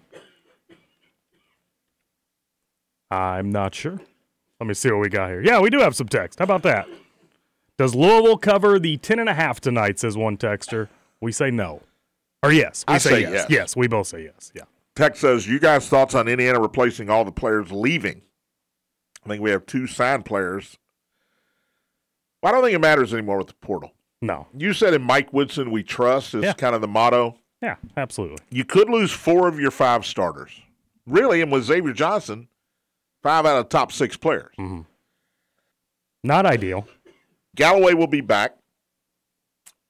I'm 3.12 3.52
not 3.52 3.74
sure. 3.76 4.00
Let 4.60 4.68
me 4.68 4.74
see 4.74 4.92
what 4.92 5.02
we 5.02 5.10
got 5.10 5.30
here. 5.30 5.42
Yeah, 5.42 5.60
we 5.60 5.70
do 5.70 5.80
have 5.80 5.96
some 5.96 6.08
text. 6.08 6.40
How 6.40 6.44
about 6.44 6.64
that? 6.64 6.88
Does 7.80 7.96
Louisville 7.96 8.38
cover 8.38 8.78
the 8.78 8.98
10 8.98 9.20
and 9.20 9.30
a 9.30 9.34
half 9.34 9.62
tonight, 9.62 10.00
says 10.00 10.18
one 10.18 10.36
texter. 10.36 10.90
We 11.22 11.32
say 11.32 11.50
no. 11.50 11.82
Or 12.44 12.52
yes. 12.52 12.84
We 12.86 12.96
I 12.96 12.98
say, 12.98 13.10
say 13.10 13.22
yes. 13.22 13.32
yes. 13.32 13.46
Yes, 13.50 13.76
we 13.78 13.88
both 13.88 14.08
say 14.08 14.26
yes. 14.26 14.52
Yeah. 14.54 14.64
Text 14.98 15.22
says, 15.22 15.48
you 15.48 15.60
guys' 15.62 15.88
thoughts 15.88 16.14
on 16.14 16.28
Indiana 16.28 16.60
replacing 16.60 17.10
all 17.10 17.24
the 17.24 17.32
players 17.32 17.72
leaving? 17.72 18.22
I 19.26 19.30
think 19.30 19.42
we 19.42 19.52
have 19.52 19.66
two 19.66 19.88
signed 19.88 20.26
players. 20.26 20.78
Well, 22.44 22.52
I 22.52 22.54
don't 22.54 22.66
think 22.66 22.76
it 22.76 22.80
matters 22.80 23.14
anymore 23.14 23.38
with 23.38 23.48
the 23.48 23.54
portal. 23.56 23.94
No. 24.22 24.48
You 24.54 24.74
said 24.74 24.94
in 24.94 25.02
Mike 25.02 25.32
Woodson, 25.32 25.72
we 25.72 25.82
trust 25.82 26.34
is 26.36 26.44
Yeah. 26.44 26.52
kind 26.54 26.76
of 26.76 26.82
the 26.82 26.88
motto. 26.90 27.38
Yeah, 27.62 27.78
absolutely. 27.96 28.40
You 28.50 28.66
could 28.66 28.90
lose 28.90 29.12
four 29.12 29.48
of 29.48 29.58
your 29.58 29.72
five 29.72 30.06
starters. 30.06 30.52
Really, 31.08 31.42
and 31.42 31.50
with 31.50 31.64
Xavier 31.64 31.94
Johnson, 31.94 32.50
five 33.24 33.46
out 33.46 33.58
of 33.58 33.70
top 33.70 33.94
six 33.94 34.18
players. 34.18 34.52
Hmm. 34.58 34.82
Not 36.26 36.46
ideal. 36.46 36.86
Galloway 37.56 37.94
will 37.94 38.08
be 38.08 38.22
back. 38.22 38.56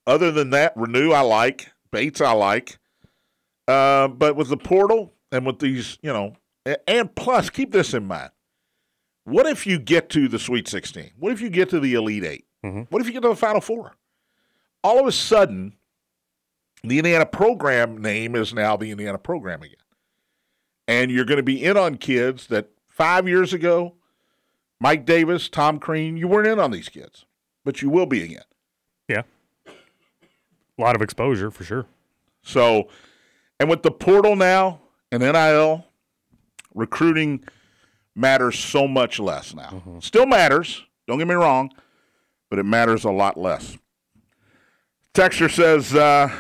Other 0.08 0.32
than 0.32 0.50
that, 0.52 0.76
Reneau 0.76 1.14
I 1.14 1.22
like. 1.22 1.72
Bates 1.92 2.22
I 2.22 2.32
like. 2.32 2.80
Uh, 3.68 4.08
but 4.08 4.36
with 4.36 4.50
the 4.50 4.58
portal 4.58 5.14
and 5.32 5.46
with 5.46 5.60
these, 5.60 5.98
you 6.02 6.12
know, 6.12 6.34
and 6.88 7.14
plus, 7.16 7.50
keep 7.50 7.72
this 7.72 7.94
in 7.94 8.06
mind. 8.06 8.32
What 9.26 9.46
if 9.46 9.68
you 9.68 9.78
get 9.80 10.10
to 10.12 10.28
the 10.28 10.40
Sweet 10.40 10.68
16? 10.68 11.12
What 11.20 11.32
if 11.32 11.42
you 11.42 11.50
get 11.50 11.70
to 11.70 11.80
the 11.80 11.94
Elite 11.94 12.24
8? 12.24 12.46
Mhm. 12.66 12.88
What 12.90 13.02
if 13.02 13.08
you 13.08 13.14
get 13.14 13.22
to 13.22 13.30
the 13.30 13.36
Final 13.36 13.62
Four? 13.62 13.96
All 14.84 15.00
of 15.00 15.06
a 15.06 15.12
sudden, 15.12 15.74
the 16.84 16.98
Indiana 16.98 17.26
program 17.26 17.98
name 18.02 18.36
is 18.36 18.54
now 18.54 18.76
the 18.78 18.90
Indiana 18.92 19.18
program 19.20 19.62
again. 19.62 19.76
And 20.88 21.12
you're 21.12 21.26
going 21.26 21.38
to 21.38 21.44
be 21.44 21.64
in 21.64 21.78
on 21.78 21.96
kids 21.98 22.48
that 22.48 22.70
five 22.88 23.28
years 23.28 23.54
ago, 23.54 23.96
Mike 24.80 25.06
Davis, 25.06 25.48
Tom 25.50 25.80
Crean, 25.80 26.18
you 26.18 26.28
weren't 26.28 26.48
in 26.48 26.60
on 26.60 26.72
these 26.72 26.90
kids, 26.90 27.26
but 27.70 27.84
you 27.84 27.90
will 27.92 28.08
be 28.08 28.24
again. 28.24 28.42
Yeah. 29.08 29.22
A 29.68 30.82
lot 30.82 30.96
of 30.96 31.04
exposure 31.04 31.52
for 31.52 31.64
sure. 31.64 31.86
So, 32.42 32.88
and 33.60 33.70
with 33.70 33.84
the 33.84 33.92
portal 33.92 34.36
now 34.36 34.82
and 35.12 35.22
NIL, 35.22 35.86
recruiting 36.74 37.44
matters 38.16 38.58
so 38.58 38.88
much 38.88 39.20
less 39.20 39.54
now. 39.54 39.84
Still 40.00 40.26
matters, 40.26 40.84
don't 41.08 41.20
get 41.20 41.28
me 41.28 41.36
wrong, 41.36 41.70
but 42.50 42.58
it 42.58 42.64
matters 42.64 43.04
a 43.04 43.12
lot 43.12 43.38
less. 43.38 43.78
Texture 45.14 45.48
says, 45.48 45.94
uh, 45.94 46.32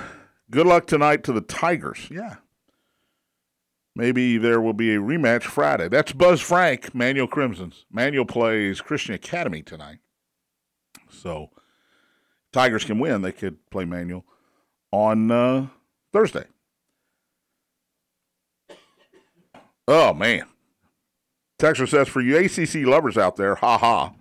good 0.49 0.65
luck 0.65 0.87
tonight 0.87 1.23
to 1.25 1.31
the 1.31 1.41
Tigers. 1.41 2.07
Yeah. 2.09 2.37
Maybe 3.95 4.39
there 4.39 4.61
will 4.61 4.73
be 4.73 4.95
a 4.95 4.99
rematch 4.99 5.43
Friday. 5.43 5.89
That's 5.89 6.11
Buzz 6.11 6.41
Frank, 6.41 6.95
Manual 6.95 7.27
Crimsons. 7.27 7.85
Manual 7.91 8.25
plays 8.25 8.81
Christian 8.81 9.13
Academy 9.13 9.61
tonight. 9.61 9.99
So, 11.21 11.49
Tigers 12.51 12.85
can 12.85 12.99
win. 12.99 13.21
They 13.21 13.31
could 13.31 13.69
play 13.69 13.85
Manual 13.85 14.25
on 14.91 15.31
uh, 15.31 15.67
Thursday. 16.11 16.45
Oh 19.87 20.13
man. 20.13 20.43
Texter 21.59 21.89
says 21.89 22.07
for 22.07 22.21
you 22.21 22.37
ACC 22.37 22.87
lovers 22.87 23.17
out 23.17 23.35
there, 23.35 23.55
ha 23.55 23.77
ha. 23.77 24.13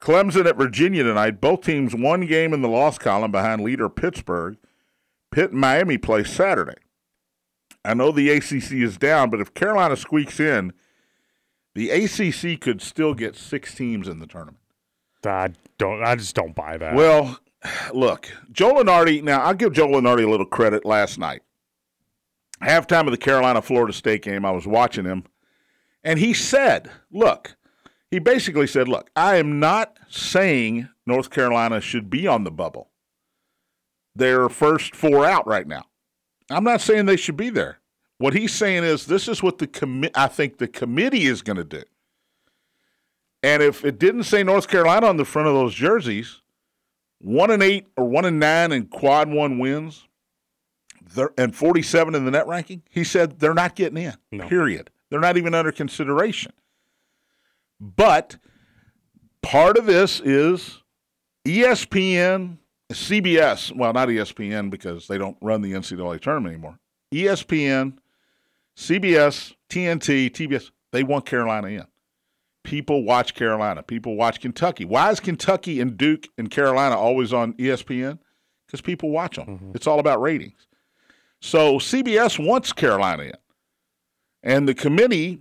Clemson 0.00 0.46
at 0.46 0.56
Virginia 0.56 1.02
tonight. 1.02 1.40
Both 1.40 1.62
teams 1.62 1.94
one 1.94 2.26
game 2.26 2.52
in 2.52 2.62
the 2.62 2.68
loss 2.68 2.98
column 2.98 3.32
behind 3.32 3.62
leader 3.62 3.88
Pittsburgh. 3.88 4.58
Pitt 5.30 5.50
and 5.50 5.60
Miami 5.60 5.98
play 5.98 6.22
Saturday. 6.24 6.76
I 7.84 7.94
know 7.94 8.12
the 8.12 8.30
ACC 8.30 8.72
is 8.72 8.96
down, 8.98 9.30
but 9.30 9.40
if 9.40 9.54
Carolina 9.54 9.96
squeaks 9.96 10.38
in, 10.38 10.72
the 11.74 11.90
ACC 11.90 12.60
could 12.60 12.80
still 12.82 13.14
get 13.14 13.36
six 13.36 13.74
teams 13.74 14.08
in 14.08 14.18
the 14.18 14.26
tournament. 14.26 14.58
I 15.26 15.50
don't. 15.78 16.02
I 16.04 16.16
just 16.16 16.34
don't 16.34 16.54
buy 16.54 16.76
that. 16.76 16.94
Well, 16.94 17.38
look, 17.92 18.30
Joe 18.52 18.74
Lunardi. 18.74 19.22
Now, 19.22 19.40
I'll 19.40 19.54
give 19.54 19.72
Joe 19.72 19.88
Lunardi 19.88 20.24
a 20.24 20.30
little 20.30 20.46
credit 20.46 20.84
last 20.84 21.18
night. 21.18 21.42
Halftime 22.62 23.06
of 23.06 23.10
the 23.10 23.18
Carolina 23.18 23.60
Florida 23.60 23.92
State 23.92 24.22
game, 24.22 24.44
I 24.44 24.50
was 24.50 24.66
watching 24.66 25.04
him, 25.04 25.24
and 26.02 26.18
he 26.18 26.32
said, 26.32 26.90
Look, 27.10 27.56
he 28.10 28.18
basically 28.18 28.66
said, 28.66 28.88
Look, 28.88 29.10
I 29.14 29.36
am 29.36 29.58
not 29.60 29.98
saying 30.08 30.88
North 31.04 31.30
Carolina 31.30 31.80
should 31.80 32.08
be 32.08 32.26
on 32.26 32.44
the 32.44 32.50
bubble. 32.50 32.90
They're 34.14 34.48
first 34.48 34.96
four 34.96 35.26
out 35.26 35.46
right 35.46 35.66
now. 35.66 35.84
I'm 36.50 36.64
not 36.64 36.80
saying 36.80 37.06
they 37.06 37.16
should 37.16 37.36
be 37.36 37.50
there. 37.50 37.80
What 38.18 38.32
he's 38.32 38.54
saying 38.54 38.84
is 38.84 39.04
this 39.06 39.28
is 39.28 39.42
what 39.42 39.58
the 39.58 39.66
commi- 39.66 40.10
I 40.14 40.28
think 40.28 40.56
the 40.56 40.68
committee 40.68 41.26
is 41.26 41.42
going 41.42 41.58
to 41.58 41.64
do. 41.64 41.82
And 43.46 43.62
if 43.62 43.84
it 43.84 44.00
didn't 44.00 44.24
say 44.24 44.42
North 44.42 44.66
Carolina 44.66 45.06
on 45.06 45.18
the 45.18 45.24
front 45.24 45.46
of 45.46 45.54
those 45.54 45.72
jerseys, 45.72 46.40
one 47.20 47.52
and 47.52 47.62
eight 47.62 47.86
or 47.96 48.04
one 48.04 48.24
and 48.24 48.40
nine 48.40 48.72
and 48.72 48.90
quad 48.90 49.28
one 49.30 49.60
wins, 49.60 50.08
and 51.38 51.54
47 51.54 52.16
in 52.16 52.24
the 52.24 52.32
net 52.32 52.48
ranking, 52.48 52.82
he 52.90 53.04
said 53.04 53.38
they're 53.38 53.54
not 53.54 53.76
getting 53.76 53.98
in, 53.98 54.14
No. 54.32 54.48
period. 54.48 54.90
They're 55.10 55.20
not 55.20 55.36
even 55.36 55.54
under 55.54 55.70
consideration. 55.70 56.50
But 57.80 58.36
part 59.42 59.78
of 59.78 59.86
this 59.86 60.18
is 60.24 60.82
ESPN, 61.44 62.58
CBS, 62.90 63.74
well, 63.76 63.92
not 63.92 64.08
ESPN 64.08 64.70
because 64.70 65.06
they 65.06 65.18
don't 65.18 65.36
run 65.40 65.62
the 65.62 65.72
NCAA 65.72 66.20
tournament 66.20 66.54
anymore. 66.54 66.80
ESPN, 67.14 67.98
CBS, 68.76 69.54
TNT, 69.70 70.30
TBS, 70.30 70.72
they 70.90 71.04
want 71.04 71.26
Carolina 71.26 71.68
in. 71.68 71.86
People 72.66 73.04
watch 73.04 73.34
Carolina. 73.34 73.82
People 73.82 74.16
watch 74.16 74.40
Kentucky. 74.40 74.84
Why 74.84 75.10
is 75.10 75.20
Kentucky 75.20 75.80
and 75.80 75.96
Duke 75.96 76.26
and 76.36 76.50
Carolina 76.50 76.96
always 76.96 77.32
on 77.32 77.52
ESPN? 77.54 78.18
Because 78.66 78.80
people 78.80 79.10
watch 79.10 79.36
them. 79.36 79.46
Mm-hmm. 79.46 79.70
It's 79.74 79.86
all 79.86 80.00
about 80.00 80.20
ratings. 80.20 80.66
So 81.40 81.78
CBS 81.78 82.44
wants 82.44 82.72
Carolina 82.72 83.22
in. 83.22 83.32
And 84.42 84.68
the 84.68 84.74
committee 84.74 85.40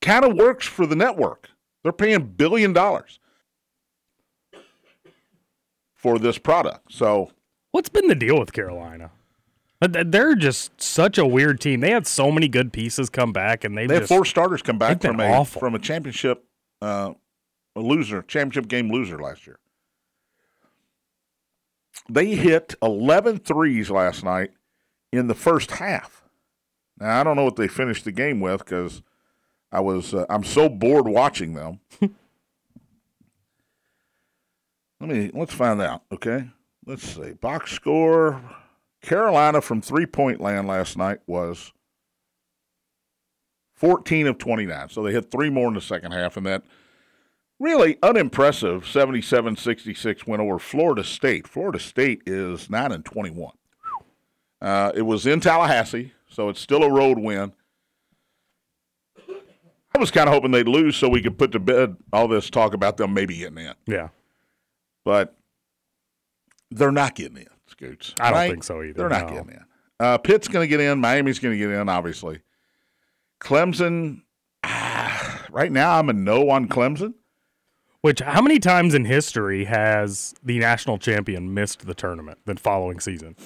kind 0.00 0.24
of 0.24 0.34
works 0.34 0.66
for 0.66 0.84
the 0.84 0.96
network. 0.96 1.48
They're 1.82 1.92
paying 1.92 2.24
billion 2.24 2.72
dollars 2.72 3.20
for 5.94 6.18
this 6.18 6.38
product. 6.38 6.92
So 6.92 7.30
What's 7.72 7.88
been 7.88 8.06
the 8.06 8.14
deal 8.14 8.38
with 8.38 8.52
Carolina? 8.52 9.10
They're 9.88 10.34
just 10.34 10.80
such 10.80 11.18
a 11.18 11.26
weird 11.26 11.60
team. 11.60 11.80
They 11.80 11.90
had 11.90 12.06
so 12.06 12.30
many 12.30 12.48
good 12.48 12.72
pieces 12.72 13.10
come 13.10 13.32
back, 13.32 13.64
and 13.64 13.76
they 13.76 13.86
they 13.86 13.96
had 13.96 14.08
four 14.08 14.24
starters 14.24 14.62
come 14.62 14.78
back 14.78 15.00
from 15.00 15.20
a 15.20 15.24
awful. 15.24 15.60
from 15.60 15.74
a 15.74 15.78
championship 15.78 16.44
uh, 16.80 17.14
a 17.74 17.80
loser, 17.80 18.22
championship 18.22 18.68
game 18.68 18.90
loser 18.90 19.18
last 19.18 19.46
year. 19.46 19.58
They 22.08 22.34
hit 22.34 22.74
11 22.82 23.38
threes 23.38 23.90
last 23.90 24.24
night 24.24 24.50
in 25.12 25.28
the 25.28 25.34
first 25.34 25.72
half. 25.72 26.24
Now 26.98 27.20
I 27.20 27.24
don't 27.24 27.36
know 27.36 27.44
what 27.44 27.56
they 27.56 27.68
finished 27.68 28.04
the 28.04 28.12
game 28.12 28.40
with 28.40 28.64
because 28.64 29.02
I 29.70 29.80
was 29.80 30.12
uh, 30.12 30.26
I'm 30.28 30.44
so 30.44 30.68
bored 30.68 31.08
watching 31.08 31.54
them. 31.54 31.80
Let 35.00 35.10
me 35.10 35.30
let's 35.34 35.52
find 35.52 35.82
out. 35.82 36.02
Okay, 36.12 36.48
let's 36.86 37.02
see. 37.02 37.32
Box 37.32 37.72
score: 37.72 38.40
Carolina 39.02 39.60
from 39.60 39.82
three 39.82 40.06
point 40.06 40.40
land 40.40 40.66
last 40.66 40.96
night 40.96 41.18
was 41.26 41.72
14 43.74 44.28
of 44.28 44.38
29. 44.38 44.88
So 44.90 45.02
they 45.02 45.12
hit 45.12 45.30
three 45.30 45.50
more 45.50 45.68
in 45.68 45.74
the 45.74 45.80
second 45.80 46.12
half, 46.12 46.36
and 46.36 46.46
that 46.46 46.62
really 47.58 47.98
unimpressive 48.02 48.86
77 48.86 49.56
66 49.56 50.26
win 50.26 50.40
over 50.40 50.58
Florida 50.58 51.04
State. 51.04 51.48
Florida 51.48 51.78
State 51.78 52.22
is 52.26 52.70
9 52.70 52.92
and 52.92 53.04
21. 53.04 53.52
Uh, 54.60 54.92
it 54.94 55.02
was 55.02 55.26
in 55.26 55.40
Tallahassee, 55.40 56.12
so 56.28 56.48
it's 56.48 56.60
still 56.60 56.84
a 56.84 56.92
road 56.92 57.18
win. 57.18 57.52
I 59.94 59.98
was 59.98 60.10
kind 60.10 60.28
of 60.28 60.34
hoping 60.34 60.52
they'd 60.52 60.68
lose 60.68 60.96
so 60.96 61.08
we 61.08 61.20
could 61.20 61.36
put 61.36 61.52
to 61.52 61.58
bed 61.58 61.96
all 62.12 62.28
this 62.28 62.48
talk 62.48 62.72
about 62.72 62.96
them 62.96 63.12
maybe 63.12 63.36
getting 63.36 63.58
in, 63.58 63.74
yeah. 63.86 64.08
but 65.04 65.36
they're 66.70 66.92
not 66.92 67.14
getting 67.14 67.38
in, 67.38 67.46
Scoots. 67.72 68.14
I 68.20 68.24
don't 68.30 68.32
right? 68.38 68.50
think 68.50 68.64
so 68.64 68.82
either, 68.82 68.92
They're 68.94 69.08
not 69.08 69.28
no. 69.28 69.34
getting 69.36 69.50
in. 69.52 69.64
Uh, 69.98 70.18
Pitt's 70.18 70.48
going 70.48 70.62
to 70.64 70.68
get 70.68 70.80
in. 70.80 70.98
Miami's 71.00 71.38
going 71.38 71.52
to 71.54 71.58
get 71.58 71.70
in, 71.70 71.88
obviously. 71.88 72.40
Clemson, 73.40 74.22
ah, 74.64 75.44
right 75.50 75.72
now 75.72 75.98
I'm 75.98 76.08
a 76.08 76.12
no 76.12 76.50
on 76.50 76.68
Clemson. 76.68 77.14
Which 78.02 78.20
how 78.20 78.42
many 78.42 78.58
times 78.58 78.94
in 78.94 79.04
history 79.04 79.64
has 79.64 80.34
the 80.42 80.58
national 80.58 80.98
champion 80.98 81.54
missed 81.54 81.86
the 81.86 81.94
tournament 81.94 82.38
the 82.46 82.56
following 82.56 82.98
season? 82.98 83.36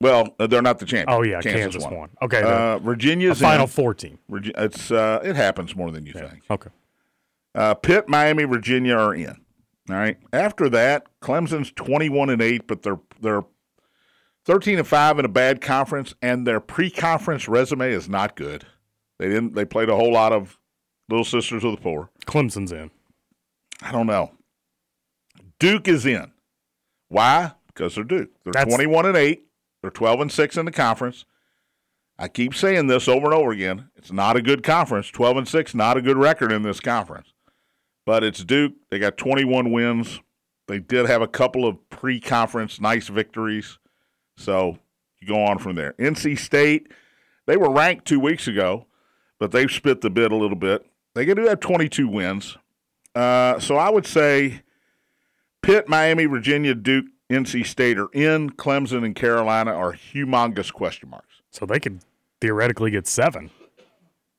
Well, 0.00 0.34
uh, 0.38 0.46
they're 0.46 0.60
not 0.62 0.78
the 0.78 0.84
champion. 0.86 1.18
Oh 1.18 1.22
yeah, 1.22 1.40
Kansas, 1.40 1.84
won. 1.84 2.10
Okay, 2.22 2.42
Uh, 2.42 2.78
Virginia's 2.78 3.40
final 3.40 3.62
in. 3.64 3.68
four 3.70 3.94
team. 3.94 4.18
It's 4.30 4.90
uh, 4.90 5.20
it 5.24 5.36
happens 5.36 5.74
more 5.74 5.90
than 5.90 6.04
you 6.06 6.12
think. 6.12 6.42
Okay. 6.50 6.70
Uh, 7.54 7.74
Pitt, 7.74 8.08
Miami, 8.08 8.44
Virginia 8.44 8.94
are 8.94 9.14
in. 9.14 9.40
All 9.90 9.96
right. 9.96 10.18
After 10.32 10.68
that, 10.70 11.06
Clemson's 11.20 11.72
twenty-one 11.72 12.30
and 12.30 12.42
eight, 12.42 12.66
but 12.66 12.82
they're 12.82 13.00
they're 13.20 13.44
thirteen 14.44 14.78
and 14.78 14.86
five 14.86 15.18
in 15.18 15.24
a 15.24 15.28
bad 15.28 15.60
conference, 15.60 16.14
and 16.20 16.46
their 16.46 16.60
pre-conference 16.60 17.48
resume 17.48 17.90
is 17.92 18.08
not 18.08 18.36
good. 18.36 18.66
They 19.18 19.28
didn't. 19.28 19.54
They 19.54 19.64
played 19.64 19.88
a 19.88 19.96
whole 19.96 20.12
lot 20.12 20.32
of 20.32 20.58
little 21.08 21.24
sisters 21.24 21.64
of 21.64 21.72
the 21.72 21.80
poor. 21.80 22.10
Clemson's 22.26 22.72
in. 22.72 22.90
I 23.80 23.92
don't 23.92 24.06
know. 24.06 24.32
Duke 25.58 25.88
is 25.88 26.04
in. 26.04 26.32
Why? 27.08 27.52
Because 27.68 27.94
they're 27.94 28.04
Duke. 28.04 28.30
They're 28.44 28.52
That's- 28.52 28.72
twenty-one 28.72 29.06
and 29.06 29.16
eight. 29.16 29.46
They're 29.80 29.90
twelve 29.90 30.20
and 30.20 30.30
six 30.30 30.56
in 30.56 30.66
the 30.66 30.72
conference. 30.72 31.24
I 32.18 32.26
keep 32.28 32.52
saying 32.54 32.88
this 32.88 33.06
over 33.06 33.26
and 33.26 33.34
over 33.34 33.52
again. 33.52 33.90
It's 33.96 34.10
not 34.10 34.36
a 34.36 34.42
good 34.42 34.62
conference. 34.64 35.08
Twelve 35.08 35.36
and 35.36 35.46
six, 35.48 35.74
not 35.74 35.96
a 35.96 36.02
good 36.02 36.16
record 36.16 36.50
in 36.52 36.62
this 36.62 36.80
conference. 36.80 37.32
But 38.08 38.24
it's 38.24 38.42
Duke. 38.42 38.72
They 38.88 38.98
got 38.98 39.18
twenty-one 39.18 39.70
wins. 39.70 40.22
They 40.66 40.78
did 40.78 41.04
have 41.04 41.20
a 41.20 41.28
couple 41.28 41.66
of 41.66 41.76
pre-conference 41.90 42.80
nice 42.80 43.08
victories. 43.08 43.78
So 44.38 44.78
you 45.20 45.28
go 45.28 45.44
on 45.44 45.58
from 45.58 45.76
there. 45.76 45.92
NC 45.98 46.38
State, 46.38 46.90
they 47.44 47.58
were 47.58 47.70
ranked 47.70 48.06
two 48.06 48.18
weeks 48.18 48.48
ago, 48.48 48.86
but 49.38 49.52
they've 49.52 49.70
spit 49.70 50.00
the 50.00 50.08
bid 50.08 50.32
a 50.32 50.36
little 50.36 50.56
bit. 50.56 50.86
They 51.14 51.26
could 51.26 51.36
do 51.36 51.44
have 51.48 51.60
twenty-two 51.60 52.08
wins. 52.08 52.56
Uh, 53.14 53.60
so 53.60 53.76
I 53.76 53.90
would 53.90 54.06
say 54.06 54.62
Pitt, 55.60 55.86
Miami, 55.86 56.24
Virginia, 56.24 56.74
Duke, 56.74 57.08
NC 57.28 57.66
State 57.66 57.98
are 57.98 58.08
in. 58.14 58.48
Clemson 58.48 59.04
and 59.04 59.14
Carolina 59.14 59.74
are 59.74 59.92
humongous 59.92 60.72
question 60.72 61.10
marks. 61.10 61.42
So 61.50 61.66
they 61.66 61.78
could 61.78 62.00
theoretically 62.40 62.90
get 62.90 63.06
seven. 63.06 63.50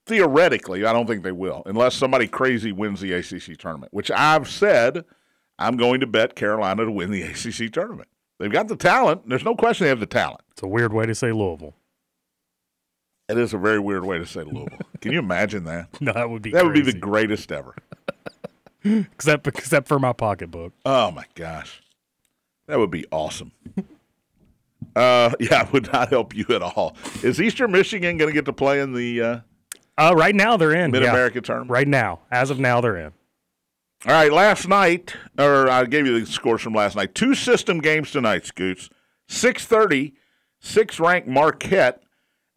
Theoretically, 0.10 0.86
I 0.86 0.92
don't 0.92 1.06
think 1.06 1.22
they 1.22 1.32
will, 1.32 1.62
unless 1.68 1.94
somebody 1.94 2.28
crazy 2.28 2.72
wins 2.72 3.00
the 3.00 3.14
ACC 3.14 3.56
tournament, 3.60 3.94
which 3.94 4.10
I've 4.10 4.50
said 4.50 5.06
I'm 5.60 5.78
going 5.78 6.00
to 6.00 6.08
bet 6.08 6.36
Carolina 6.36 6.84
to 6.86 6.92
win 6.92 7.12
the 7.12 7.22
ACC 7.24 7.72
tournament. 7.72 8.10
They've 8.40 8.52
got 8.52 8.70
the 8.70 8.76
talent. 8.76 9.30
There's 9.30 9.44
no 9.46 9.54
question 9.56 9.86
they 9.86 9.90
have 9.90 10.00
the 10.00 10.08
talent. 10.08 10.42
It's 10.50 10.64
a 10.64 10.68
weird 10.68 10.94
way 10.94 11.06
to 11.06 11.14
say 11.14 11.32
Louisville. 11.32 11.76
It 13.30 13.38
is 13.38 13.54
a 13.54 13.60
very 13.60 13.78
weird 13.78 14.04
way 14.04 14.18
to 14.18 14.26
say 14.26 14.42
Louisville. 14.42 14.80
Can 15.02 15.12
you 15.12 15.20
imagine 15.20 15.66
that? 15.66 15.90
No, 16.02 16.12
that 16.14 16.28
would 16.28 16.42
be 16.42 16.50
That 16.54 16.66
would 16.66 16.74
be 16.74 16.82
the 16.82 16.92
greatest 16.98 17.52
ever. 17.52 17.76
except 18.84 19.46
except 19.46 19.88
for 19.88 20.00
my 20.00 20.14
pocketbook. 20.14 20.74
Oh 20.86 21.12
my 21.12 21.26
gosh. 21.36 21.84
That 22.66 22.80
would 22.80 22.90
be 22.90 23.06
awesome. 23.12 23.52
Uh, 24.96 25.32
yeah, 25.40 25.68
it 25.68 25.72
would 25.72 25.92
not 25.94 26.10
help 26.10 26.36
you 26.36 26.46
at 26.50 26.64
all. 26.64 26.96
Is 27.22 27.40
Eastern 27.40 27.72
Michigan 27.72 28.18
going 28.18 28.30
to 28.30 28.34
get 28.34 28.46
to 28.46 28.54
play 28.54 28.80
in 28.80 28.94
the 28.94 29.22
uh, 29.22 29.40
Uh, 30.00 30.16
right 30.16 30.34
now 30.34 30.56
they're 30.56 30.74
in 30.74 30.92
Mid 30.92 31.04
yeah. 31.04 31.10
America 31.10 31.42
tournament? 31.42 31.72
Right 31.72 31.88
now, 31.88 32.22
as 32.32 32.50
of 32.50 32.58
now, 32.58 32.80
they're 32.80 32.96
in. 32.96 33.12
All 34.06 34.14
right, 34.14 34.32
last 34.32 34.66
night, 34.66 35.14
or 35.38 35.70
I 35.70 35.84
gave 35.84 36.08
you 36.08 36.18
the 36.18 36.26
scores 36.26 36.62
from 36.62 36.74
last 36.74 36.96
night. 36.96 37.14
Two 37.14 37.36
system 37.36 37.80
games 37.80 38.10
tonight, 38.10 38.46
Scoots. 38.46 38.90
630, 39.28 40.14
six-ranked 40.62 41.28
Marquette 41.28 42.02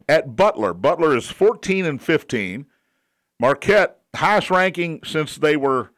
at 0.07 0.37
Butler. 0.37 0.73
Butler 0.73 1.17
is 1.17 1.29
14 1.29 1.85
and 1.85 2.01
15. 2.01 2.65
Marquette, 3.41 3.99
highest 4.15 4.49
ranking 4.49 5.01
since 5.03 5.35
they 5.35 5.57
were 5.57 5.91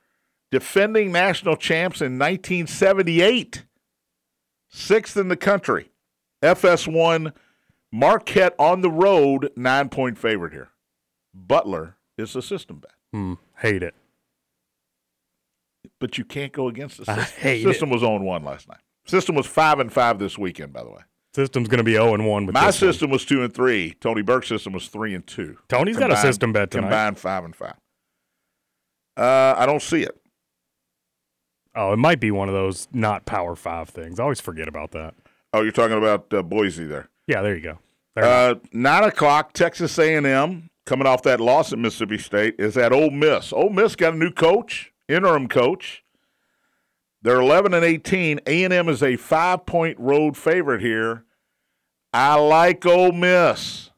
defending 0.50 1.12
national 1.12 1.58
champs 1.58 2.02
in 2.02 2.18
1978. 2.18 3.66
Sixth 4.68 5.16
in 5.16 5.28
the 5.28 5.38
country. 5.38 5.92
FS1, 6.42 7.34
Marquette 7.92 8.56
on 8.58 8.82
the 8.82 8.90
road, 8.90 9.52
nine-point 9.56 10.18
favorite 10.18 10.52
here. 10.52 10.70
Butler 11.36 11.98
is 12.18 12.34
the 12.34 12.42
system 12.42 12.78
bet. 12.80 12.92
Hmm. 13.14 13.34
Hate 13.58 13.84
it. 13.84 13.94
but 16.00 16.18
you 16.18 16.26
can't 16.26 16.52
go 16.52 16.68
against 16.68 16.98
the 17.06 17.12
I 17.12 17.16
system. 17.24 17.42
hate 17.42 17.64
system 17.64 17.90
was 17.90 18.02
0 18.02 18.20
1 18.22 18.44
last 18.44 18.68
night. 18.68 18.80
System 19.06 19.36
was 19.36 19.46
5 19.46 19.80
and 19.80 19.92
5 19.94 20.20
this 20.20 20.38
weekend, 20.38 20.74
by 20.74 20.84
the 20.84 20.90
way. 20.90 21.02
System's 21.36 21.68
going 21.68 21.78
to 21.80 21.84
be 21.84 21.94
0 21.94 22.14
and 22.14 22.26
1 22.26 22.46
with 22.46 22.54
My 22.54 22.68
this 22.68 22.82
one. 22.82 22.92
system 22.92 23.10
was 23.12 23.26
2 23.26 23.44
and 23.44 23.54
3. 23.54 23.94
Tony 24.00 24.22
Burke's 24.22 24.48
system 24.48 24.74
was 24.74 24.88
3 24.88 25.14
and 25.14 25.28
2. 25.28 25.58
Tony's 25.68 25.98
got 25.98 26.12
a 26.12 26.18
system 26.18 26.54
bet 26.54 26.72
tonight. 26.72 26.84
Combined 26.88 27.18
5 27.20 27.44
and 27.46 27.56
5. 27.56 27.74
Uh, 29.18 29.56
I 29.58 29.66
don't 29.66 29.82
see 29.82 30.02
it. 30.04 30.20
Oh, 31.76 31.92
it 31.94 31.98
might 31.98 32.20
be 32.22 32.32
one 32.32 32.48
of 32.48 32.54
those 32.54 32.88
not 32.94 33.26
Power 33.26 33.56
Five 33.56 33.90
things. 33.90 34.18
I 34.20 34.24
always 34.24 34.40
forget 34.40 34.68
about 34.70 34.92
that. 34.92 35.14
Oh, 35.54 35.62
you're 35.62 35.72
talking 35.74 35.98
about 35.98 36.34
uh, 36.34 36.42
Boise 36.42 36.86
there. 36.86 37.10
Yeah, 37.28 37.42
there 37.42 37.54
you 37.56 37.62
go. 37.62 37.80
There 38.16 38.24
Uh, 38.24 38.56
9 38.72 39.04
o'clock, 39.04 39.52
Texas 39.54 39.98
A&M, 40.00 40.70
coming 40.86 41.08
off 41.08 41.24
that 41.24 41.40
loss 41.40 41.74
at 41.74 41.80
Mississippi 41.80 42.18
State, 42.18 42.56
is 42.60 42.78
at 42.78 42.94
Ole 42.94 43.12
Miss. 43.12 43.52
Ole 43.52 43.70
Miss 43.70 43.96
got 43.96 44.14
a 44.14 44.18
new 44.18 44.32
coach, 44.32 44.92
interim 45.08 45.48
coach. 45.48 46.04
They're 47.22 47.42
11 47.42 47.74
and 47.74 47.84
18. 47.84 48.42
A&M 48.46 48.90
is 48.90 49.02
a 49.02 49.18
five-point 49.18 50.00
road 50.00 50.38
favorite 50.38 50.82
here. 50.82 51.26
I 52.14 52.36
like 52.36 52.86
Ole 52.86 53.12
Miss. 53.12 53.90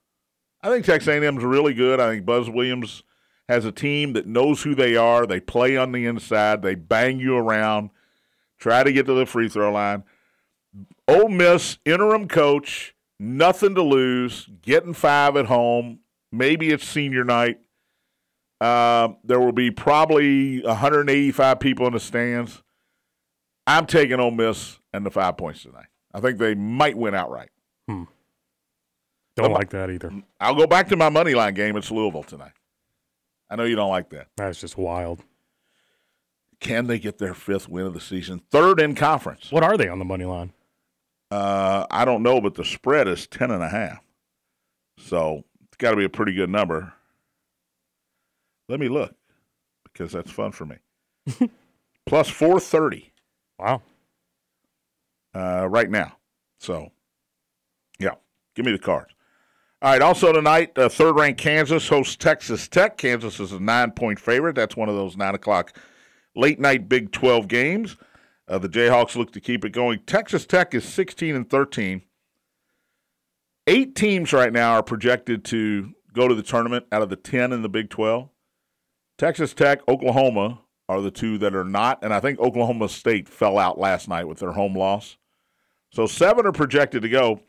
I 0.61 0.69
think 0.69 0.85
Texas 0.85 1.09
A&M 1.09 1.37
is 1.37 1.43
really 1.43 1.73
good. 1.73 1.99
I 1.99 2.09
think 2.09 2.25
Buzz 2.25 2.49
Williams 2.49 3.03
has 3.49 3.65
a 3.65 3.71
team 3.71 4.13
that 4.13 4.27
knows 4.27 4.63
who 4.63 4.75
they 4.75 4.95
are. 4.95 5.25
They 5.25 5.39
play 5.39 5.77
on 5.77 5.91
the 5.91 6.05
inside. 6.05 6.61
They 6.61 6.75
bang 6.75 7.19
you 7.19 7.37
around. 7.37 7.89
Try 8.57 8.83
to 8.83 8.91
get 8.91 9.05
to 9.05 9.13
the 9.13 9.25
free 9.25 9.49
throw 9.49 9.71
line. 9.71 10.03
Ole 11.07 11.29
Miss 11.29 11.77
interim 11.85 12.27
coach, 12.27 12.95
nothing 13.19 13.75
to 13.75 13.83
lose, 13.83 14.49
getting 14.61 14.93
five 14.93 15.37
at 15.37 15.45
home. 15.45 15.99
Maybe 16.31 16.71
it's 16.71 16.87
senior 16.87 17.23
night. 17.23 17.59
Uh, 18.59 19.09
there 19.23 19.39
will 19.39 19.51
be 19.51 19.71
probably 19.71 20.61
185 20.61 21.59
people 21.59 21.87
in 21.87 21.93
the 21.93 21.99
stands. 21.99 22.63
I'm 23.67 23.85
taking 23.85 24.19
Ole 24.19 24.31
Miss 24.31 24.79
and 24.93 25.05
the 25.05 25.11
five 25.11 25.37
points 25.37 25.63
tonight. 25.63 25.87
I 26.13 26.19
think 26.19 26.39
they 26.39 26.55
might 26.55 26.97
win 26.97 27.13
outright. 27.13 27.49
Don't 29.35 29.51
like 29.51 29.69
that 29.69 29.91
either. 29.91 30.11
I'll 30.41 30.55
go 30.55 30.65
back 30.65 30.87
to 30.89 30.95
my 30.95 31.09
money 31.09 31.35
line 31.35 31.53
game. 31.53 31.77
It's 31.77 31.91
Louisville 31.91 32.23
tonight. 32.23 32.53
I 33.51 33.55
know 33.55 33.65
you 33.65 33.75
don't 33.75 33.91
like 33.91 34.09
that. 34.09 34.27
That's 34.35 34.59
just 34.59 34.77
wild. 34.77 35.23
Can 36.59 36.87
they 36.87 36.97
get 36.97 37.19
their 37.19 37.35
fifth 37.35 37.69
win 37.69 37.85
of 37.85 37.93
the 37.93 38.01
season? 38.01 38.41
Third 38.49 38.79
in 38.79 38.95
conference. 38.95 39.51
What 39.51 39.61
are 39.63 39.77
they 39.77 39.87
on 39.87 39.99
the 39.99 40.05
money 40.05 40.25
line? 40.25 40.53
Uh, 41.29 41.85
I 41.91 42.03
don't 42.03 42.23
know, 42.23 42.41
but 42.41 42.55
the 42.55 42.65
spread 42.65 43.07
is 43.07 43.27
ten 43.27 43.51
and 43.51 43.61
a 43.61 43.69
half. 43.69 43.99
So 44.97 45.43
got 45.79 45.91
to 45.91 45.97
be 45.97 46.05
a 46.05 46.09
pretty 46.09 46.33
good 46.33 46.49
number. 46.49 46.93
Let 48.69 48.79
me 48.79 48.89
look 48.89 49.15
because 49.83 50.11
that's 50.11 50.31
fun 50.31 50.51
for 50.51 50.65
me. 50.65 50.77
Plus 52.05 52.29
four 52.29 52.59
thirty 52.59 53.11
Wow. 53.59 53.81
uh, 55.33 55.67
right 55.69 55.89
now. 55.89 56.17
So, 56.59 56.89
yeah, 57.99 58.11
give 58.55 58.65
me 58.65 58.71
the 58.71 58.79
cards. 58.79 59.13
All 59.81 59.91
right. 59.91 60.01
Also 60.01 60.31
tonight, 60.33 60.77
uh, 60.77 60.89
third-ranked 60.89 61.39
Kansas 61.39 61.87
hosts 61.87 62.15
Texas 62.15 62.67
Tech. 62.67 62.97
Kansas 62.97 63.39
is 63.39 63.51
a 63.51 63.59
nine-point 63.59 64.19
favorite. 64.19 64.55
That's 64.55 64.75
one 64.75 64.89
of 64.89 64.95
those 64.95 65.15
nine 65.17 65.35
o'clock 65.35 65.73
late-night 66.35 66.87
Big 66.89 67.11
Twelve 67.11 67.47
games. 67.47 67.97
Uh, 68.47 68.57
the 68.57 68.69
Jayhawks 68.69 69.15
look 69.15 69.31
to 69.33 69.41
keep 69.41 69.65
it 69.65 69.71
going. 69.71 69.99
Texas 70.07 70.45
Tech 70.45 70.73
is 70.73 70.85
sixteen 70.85 71.35
and 71.35 71.49
thirteen. 71.49 72.01
Eight 73.67 73.95
teams 73.95 74.31
right 74.33 74.51
now 74.53 74.71
are 74.73 74.83
projected 74.83 75.43
to 75.45 75.93
go 76.13 76.27
to 76.27 76.33
the 76.35 76.43
tournament 76.43 76.85
out 76.91 77.01
of 77.01 77.09
the 77.09 77.15
ten 77.17 77.51
in 77.51 77.61
the 77.61 77.69
Big 77.69 77.89
Twelve. 77.89 78.29
Texas 79.17 79.53
Tech, 79.53 79.81
Oklahoma 79.87 80.61
are 80.87 81.01
the 81.01 81.11
two 81.11 81.37
that 81.39 81.53
are 81.53 81.65
not, 81.65 81.99
and 82.03 82.13
I 82.13 82.19
think 82.19 82.39
Oklahoma 82.39 82.87
State 82.87 83.27
fell 83.27 83.57
out 83.57 83.77
last 83.77 84.07
night 84.07 84.27
with 84.27 84.39
their 84.39 84.53
home 84.53 84.75
loss. 84.75 85.17
So 85.91 86.05
seven 86.05 86.45
are 86.45 86.51
projected 86.51 87.01
to 87.01 87.09
go. 87.09 87.41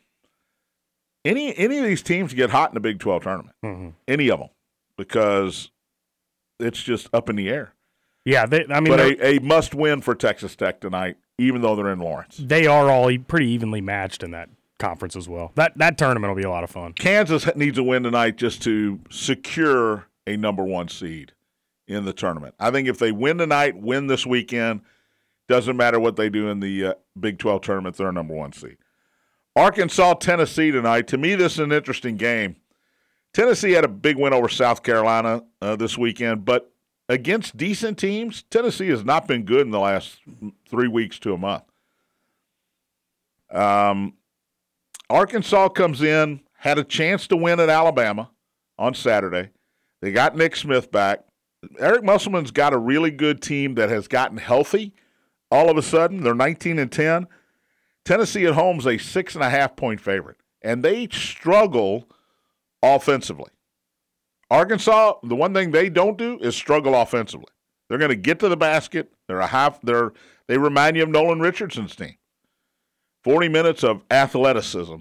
Any 1.23 1.55
any 1.57 1.77
of 1.77 1.85
these 1.85 2.01
teams 2.01 2.33
get 2.33 2.49
hot 2.49 2.69
in 2.71 2.73
the 2.73 2.79
Big 2.81 2.99
Twelve 2.99 3.23
tournament? 3.23 3.55
Mhm. 3.63 3.93
Any 4.07 4.29
of 4.29 4.39
them, 4.39 4.49
because 4.97 5.71
it's 6.59 6.81
just 6.83 7.07
up 7.13 7.29
in 7.29 7.35
the 7.37 7.49
air. 7.49 7.73
Yeah, 8.25 8.45
they, 8.45 8.65
I 8.69 8.79
mean, 8.81 8.91
but 8.91 8.99
a, 8.99 9.37
a 9.37 9.39
must 9.39 9.73
win 9.73 10.01
for 10.01 10.13
Texas 10.15 10.55
Tech 10.55 10.81
tonight, 10.81 11.15
even 11.37 11.61
though 11.61 11.75
they're 11.75 11.91
in 11.91 11.99
Lawrence. 11.99 12.37
they 12.37 12.67
are 12.67 12.89
all 12.89 13.09
pretty 13.27 13.47
evenly 13.47 13.79
matched 13.81 14.23
in 14.23 14.31
that 14.31 14.49
conference 14.79 15.15
as 15.15 15.29
well. 15.29 15.51
That 15.55 15.77
that 15.77 15.97
tournament 15.97 16.31
will 16.31 16.41
be 16.41 16.47
a 16.47 16.49
lot 16.49 16.63
of 16.63 16.71
fun. 16.71 16.93
Kansas 16.93 17.47
needs 17.55 17.77
a 17.77 17.83
win 17.83 18.03
tonight 18.03 18.37
just 18.37 18.63
to 18.63 18.99
secure 19.09 20.07
a 20.25 20.37
number 20.37 20.63
one 20.63 20.87
seed 20.87 21.33
in 21.87 22.05
the 22.05 22.13
tournament. 22.13 22.55
I 22.59 22.71
think 22.71 22.87
if 22.87 22.97
they 22.97 23.11
win 23.11 23.37
tonight, 23.37 23.77
win 23.77 24.07
this 24.07 24.25
weekend, 24.25 24.81
doesn't 25.47 25.75
matter 25.75 25.99
what 25.99 26.15
they 26.15 26.29
do 26.29 26.47
in 26.47 26.59
the 26.59 26.85
uh, 26.85 26.93
Big 27.19 27.39
12 27.39 27.61
tournament, 27.61 27.97
they're 27.97 28.09
a 28.09 28.13
number 28.13 28.35
one 28.35 28.53
seed. 28.53 28.77
Arkansas, 29.55 30.13
Tennessee 30.15 30.71
tonight. 30.71 31.07
To 31.07 31.17
me, 31.17 31.35
this 31.35 31.53
is 31.53 31.59
an 31.59 31.71
interesting 31.71 32.15
game. 32.15 32.55
Tennessee 33.33 33.71
had 33.71 33.83
a 33.83 33.89
big 33.89 34.17
win 34.17 34.33
over 34.33 34.47
South 34.47 34.83
Carolina 34.83 35.43
uh, 35.61 35.75
this 35.75 35.97
weekend, 35.97 36.45
but 36.45 36.71
against 37.09 37.57
decent 37.57 37.97
teams, 37.97 38.43
Tennessee 38.43 38.87
has 38.89 39.03
not 39.03 39.27
been 39.27 39.43
good 39.43 39.61
in 39.61 39.71
the 39.71 39.79
last 39.79 40.19
three 40.69 40.87
weeks 40.87 41.19
to 41.19 41.33
a 41.33 41.37
month. 41.37 41.63
Um, 43.51 44.13
Arkansas 45.09 45.69
comes 45.69 46.01
in, 46.01 46.41
had 46.57 46.77
a 46.77 46.83
chance 46.83 47.27
to 47.27 47.37
win 47.37 47.59
at 47.59 47.69
Alabama 47.69 48.29
on 48.77 48.93
Saturday. 48.93 49.49
They 50.01 50.11
got 50.11 50.35
Nick 50.35 50.55
Smith 50.55 50.91
back. 50.91 51.25
Eric 51.79 52.03
Musselman's 52.03 52.51
got 52.51 52.73
a 52.73 52.77
really 52.77 53.11
good 53.11 53.41
team 53.41 53.75
that 53.75 53.89
has 53.89 54.07
gotten 54.07 54.37
healthy. 54.37 54.93
All 55.51 55.69
of 55.69 55.77
a 55.77 55.81
sudden, 55.81 56.23
they're 56.23 56.35
19 56.35 56.79
and 56.79 56.91
10. 56.91 57.27
Tennessee 58.05 58.45
at 58.45 58.53
home 58.53 58.79
is 58.79 58.87
a 58.87 58.97
six 58.97 59.35
and 59.35 59.43
a 59.43 59.49
half 59.49 59.75
point 59.75 59.99
favorite, 59.99 60.37
and 60.61 60.83
they 60.83 61.07
struggle 61.11 62.07
offensively. 62.81 63.51
Arkansas, 64.49 65.15
the 65.23 65.35
one 65.35 65.53
thing 65.53 65.71
they 65.71 65.89
don't 65.89 66.17
do 66.17 66.39
is 66.39 66.55
struggle 66.55 66.95
offensively. 66.95 67.51
They're 67.87 67.97
going 67.97 68.09
to 68.09 68.15
get 68.15 68.39
to 68.39 68.49
the 68.49 68.57
basket. 68.57 69.11
They're 69.27 69.39
a 69.39 69.47
half. 69.47 69.81
They're 69.81 70.13
they 70.47 70.57
remind 70.57 70.97
you 70.97 71.03
of 71.03 71.09
Nolan 71.09 71.39
Richardson's 71.39 71.95
team. 71.95 72.15
40 73.23 73.49
minutes 73.49 73.83
of 73.83 74.03
athleticism, 74.09 74.97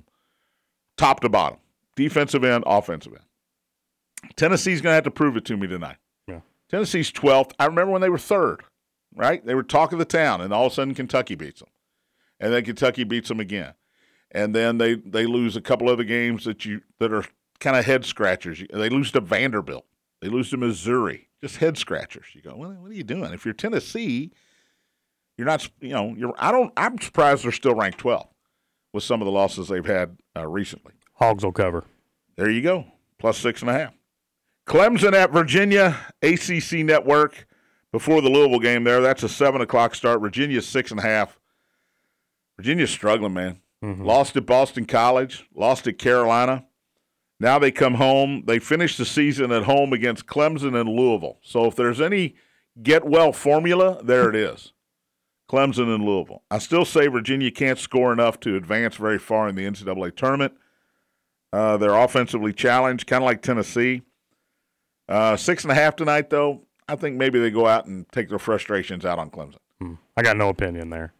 top 0.96 1.20
to 1.20 1.28
bottom, 1.28 1.58
defensive 1.96 2.44
end, 2.44 2.64
offensive 2.66 3.12
end. 3.12 4.34
Tennessee's 4.36 4.80
going 4.80 4.90
to 4.90 4.94
have 4.94 5.04
to 5.04 5.10
prove 5.10 5.36
it 5.36 5.44
to 5.46 5.56
me 5.56 5.66
tonight. 5.66 5.96
Yeah. 6.26 6.40
Tennessee's 6.68 7.12
12th. 7.12 7.52
I 7.58 7.66
remember 7.66 7.92
when 7.92 8.02
they 8.02 8.10
were 8.10 8.18
third, 8.18 8.62
right? 9.14 9.44
They 9.44 9.54
were 9.54 9.62
talk 9.62 9.92
of 9.92 9.98
the 9.98 10.04
town, 10.04 10.40
and 10.40 10.52
all 10.52 10.66
of 10.66 10.72
a 10.72 10.74
sudden 10.74 10.94
Kentucky 10.94 11.34
beats 11.34 11.60
them. 11.60 11.68
And 12.40 12.52
then 12.52 12.64
Kentucky 12.64 13.04
beats 13.04 13.28
them 13.28 13.40
again. 13.40 13.74
And 14.30 14.54
then 14.54 14.78
they, 14.78 14.94
they 14.94 15.26
lose 15.26 15.56
a 15.56 15.60
couple 15.60 15.88
other 15.88 16.04
games 16.04 16.44
that 16.44 16.64
you 16.64 16.82
that 16.98 17.12
are 17.12 17.24
kind 17.60 17.76
of 17.76 17.84
head 17.84 18.04
scratchers. 18.04 18.62
They 18.72 18.88
lose 18.88 19.10
to 19.12 19.20
Vanderbilt. 19.20 19.86
They 20.20 20.28
lose 20.28 20.50
to 20.50 20.56
Missouri. 20.56 21.28
Just 21.40 21.56
head 21.56 21.78
scratchers. 21.78 22.26
You 22.34 22.42
go, 22.42 22.54
well, 22.56 22.72
what 22.72 22.90
are 22.90 22.94
you 22.94 23.04
doing? 23.04 23.32
If 23.32 23.44
you're 23.44 23.54
Tennessee, 23.54 24.32
you're 25.38 25.46
not, 25.46 25.66
you 25.80 25.90
know, 25.90 26.14
you're. 26.16 26.34
I 26.36 26.52
don't. 26.52 26.72
I'm 26.76 27.00
surprised 27.00 27.44
they're 27.44 27.52
still 27.52 27.74
ranked 27.74 27.98
12 27.98 28.26
with 28.92 29.04
some 29.04 29.22
of 29.22 29.26
the 29.26 29.32
losses 29.32 29.68
they've 29.68 29.86
had 29.86 30.18
uh, 30.36 30.46
recently. 30.46 30.92
Hogs 31.14 31.44
will 31.44 31.52
cover. 31.52 31.84
There 32.36 32.50
you 32.50 32.60
go, 32.60 32.84
plus 33.18 33.38
six 33.38 33.62
and 33.62 33.70
a 33.70 33.72
half. 33.72 33.94
Clemson 34.66 35.14
at 35.14 35.32
Virginia, 35.32 35.96
ACC 36.22 36.84
Network. 36.84 37.46
Before 37.90 38.20
the 38.20 38.28
Louisville 38.28 38.58
game, 38.58 38.84
there, 38.84 39.00
that's 39.00 39.22
a 39.22 39.28
seven 39.28 39.62
o'clock 39.62 39.94
start. 39.94 40.20
Virginia's 40.20 40.66
six 40.66 40.90
and 40.90 41.00
a 41.00 41.02
half. 41.02 41.38
Virginia's 42.58 42.90
struggling, 42.90 43.32
man. 43.32 43.60
Lost 43.80 44.36
at 44.36 44.44
Boston 44.44 44.84
College, 44.86 45.46
lost 45.54 45.86
at 45.86 45.98
Carolina. 45.98 46.66
Now 47.40 47.60
they 47.60 47.70
come 47.70 47.94
home. 47.94 48.42
They 48.46 48.58
finish 48.58 48.96
the 48.96 49.04
season 49.04 49.52
at 49.52 49.62
home 49.62 49.92
against 49.92 50.26
Clemson 50.26 50.78
and 50.78 50.88
Louisville. 50.88 51.38
So 51.42 51.66
if 51.66 51.76
there's 51.76 52.00
any 52.00 52.34
get 52.82 53.04
well 53.04 53.32
formula, 53.32 54.02
there 54.02 54.28
it 54.28 54.34
is. 54.34 54.72
Clemson 55.48 55.94
and 55.94 56.04
Louisville. 56.04 56.42
I 56.50 56.58
still 56.58 56.84
say 56.84 57.06
Virginia 57.06 57.50
can't 57.50 57.78
score 57.78 58.12
enough 58.12 58.38
to 58.40 58.56
advance 58.56 58.96
very 58.96 59.18
far 59.18 59.48
in 59.48 59.54
the 59.54 59.64
NCAA 59.64 60.14
tournament. 60.14 60.54
Uh, 61.52 61.76
they're 61.78 61.94
offensively 61.94 62.52
challenged, 62.52 63.06
kind 63.06 63.22
of 63.22 63.26
like 63.26 63.40
Tennessee. 63.40 64.02
Uh, 65.08 65.36
six 65.36 65.64
and 65.64 65.72
a 65.72 65.74
half 65.74 65.96
tonight, 65.96 66.28
though. 66.28 66.62
I 66.86 66.96
think 66.96 67.16
maybe 67.16 67.38
they 67.38 67.50
go 67.50 67.66
out 67.66 67.86
and 67.86 68.06
take 68.12 68.28
their 68.28 68.38
frustrations 68.38 69.04
out 69.06 69.18
on 69.18 69.30
Clemson. 69.30 69.56
I 70.16 70.22
got 70.22 70.36
no 70.36 70.48
opinion 70.48 70.90
there. 70.90 71.12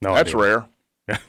No, 0.00 0.14
That's 0.14 0.30
idea. 0.34 0.40
rare. 0.42 0.66
Yeah. 1.08 1.18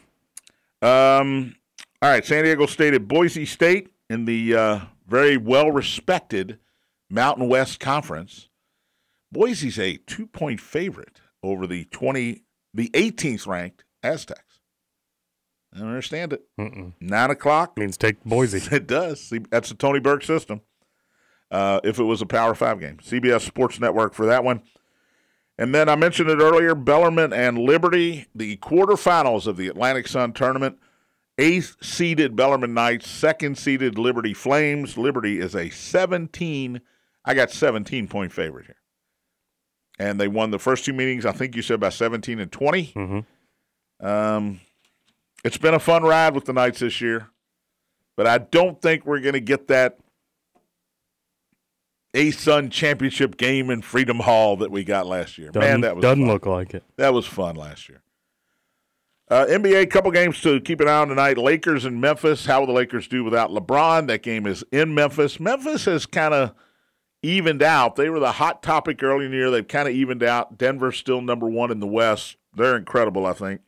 Um, 0.83 1.55
all 2.01 2.09
right, 2.09 2.25
San 2.25 2.43
Diego 2.43 2.65
State 2.65 2.95
at 2.95 3.07
Boise 3.07 3.45
State 3.45 3.89
in 4.09 4.25
the 4.25 4.55
uh, 4.55 4.79
very 5.07 5.37
well 5.37 5.69
respected 5.71 6.57
Mountain 7.07 7.47
West 7.49 7.79
Conference. 7.79 8.49
Boise's 9.31 9.77
a 9.77 9.97
two 9.97 10.25
point 10.25 10.59
favorite 10.59 11.20
over 11.43 11.67
the 11.67 11.85
twenty, 11.85 12.43
the 12.73 12.89
18th 12.89 13.47
ranked 13.47 13.83
Aztecs. 14.03 14.59
I 15.73 15.79
don't 15.79 15.87
understand 15.87 16.33
it. 16.33 16.41
Mm-mm. 16.59 16.93
Nine 16.99 17.31
o'clock. 17.31 17.77
Means 17.77 17.97
take 17.97 18.23
Boise. 18.23 18.61
It 18.75 18.87
does. 18.87 19.21
See, 19.21 19.39
that's 19.49 19.69
the 19.69 19.75
Tony 19.75 19.99
Burke 19.99 20.23
system. 20.23 20.61
Uh, 21.49 21.79
if 21.83 21.99
it 21.99 22.03
was 22.03 22.21
a 22.21 22.25
Power 22.25 22.55
Five 22.55 22.79
game, 22.79 22.97
CBS 22.97 23.41
Sports 23.41 23.79
Network 23.79 24.13
for 24.13 24.25
that 24.25 24.43
one. 24.43 24.61
And 25.57 25.75
then 25.75 25.89
I 25.89 25.95
mentioned 25.95 26.29
it 26.29 26.39
earlier: 26.39 26.75
Bellarmine 26.75 27.33
and 27.33 27.57
Liberty, 27.57 28.27
the 28.33 28.57
quarterfinals 28.57 29.47
of 29.47 29.57
the 29.57 29.67
Atlantic 29.67 30.07
Sun 30.07 30.33
tournament. 30.33 30.77
Eighth 31.37 31.77
seeded 31.81 32.35
Bellarmine 32.35 32.73
Knights, 32.73 33.09
second 33.09 33.57
seeded 33.57 33.97
Liberty 33.97 34.33
Flames. 34.33 34.97
Liberty 34.97 35.39
is 35.39 35.55
a 35.55 35.69
17. 35.69 36.81
I 37.23 37.33
got 37.33 37.51
17 37.51 38.07
point 38.07 38.31
favorite 38.31 38.65
here, 38.67 38.75
and 39.99 40.19
they 40.19 40.27
won 40.27 40.51
the 40.51 40.59
first 40.59 40.85
two 40.85 40.93
meetings. 40.93 41.25
I 41.25 41.31
think 41.31 41.55
you 41.55 41.61
said 41.61 41.79
by 41.79 41.89
17 41.89 42.39
and 42.39 42.51
20. 42.51 42.93
Mm-hmm. 42.95 44.05
Um, 44.05 44.61
it's 45.43 45.57
been 45.57 45.73
a 45.73 45.79
fun 45.79 46.03
ride 46.03 46.33
with 46.35 46.45
the 46.45 46.53
Knights 46.53 46.79
this 46.79 47.01
year, 47.01 47.29
but 48.15 48.27
I 48.27 48.39
don't 48.39 48.81
think 48.81 49.05
we're 49.05 49.19
going 49.19 49.33
to 49.33 49.39
get 49.39 49.67
that 49.67 49.97
ASUN 52.13 52.71
championship 52.71 53.37
game 53.37 53.69
in 53.69 53.81
Freedom 53.81 54.19
Hall 54.19 54.57
that 54.57 54.71
we 54.71 54.83
got 54.83 55.07
last 55.07 55.37
year. 55.37 55.49
Doesn't, 55.49 55.69
Man, 55.69 55.81
that 55.81 55.95
was 55.95 56.03
doesn't 56.03 56.23
fun. 56.23 56.27
look 56.33 56.45
like 56.45 56.73
it. 56.73 56.83
that 56.97 57.13
was 57.13 57.25
fun 57.25 57.55
last 57.55 57.87
year. 57.89 58.01
Uh, 59.29 59.45
NBA, 59.45 59.89
couple 59.89 60.11
games 60.11 60.41
to 60.41 60.59
keep 60.59 60.81
an 60.81 60.89
eye 60.89 60.97
on 60.97 61.07
tonight. 61.07 61.37
Lakers 61.37 61.85
and 61.85 62.01
Memphis. 62.01 62.45
How 62.45 62.59
will 62.59 62.67
the 62.67 62.73
Lakers 62.73 63.07
do 63.07 63.23
without 63.23 63.49
LeBron? 63.49 64.07
That 64.07 64.23
game 64.23 64.45
is 64.45 64.61
in 64.73 64.93
Memphis. 64.93 65.39
Memphis 65.39 65.85
has 65.85 66.05
kind 66.05 66.33
of 66.33 66.51
evened 67.23 67.61
out. 67.61 67.95
They 67.95 68.09
were 68.09 68.19
the 68.19 68.33
hot 68.33 68.63
topic 68.63 69.01
early 69.03 69.25
in 69.25 69.31
the 69.31 69.37
year. 69.37 69.51
They've 69.51 69.67
kind 69.67 69.87
of 69.87 69.93
evened 69.93 70.23
out. 70.23 70.57
Denver's 70.57 70.97
still 70.97 71.21
number 71.21 71.47
one 71.47 71.71
in 71.71 71.79
the 71.79 71.87
West. 71.87 72.37
They're 72.55 72.77
incredible, 72.77 73.25
I 73.25 73.33
think. 73.33 73.61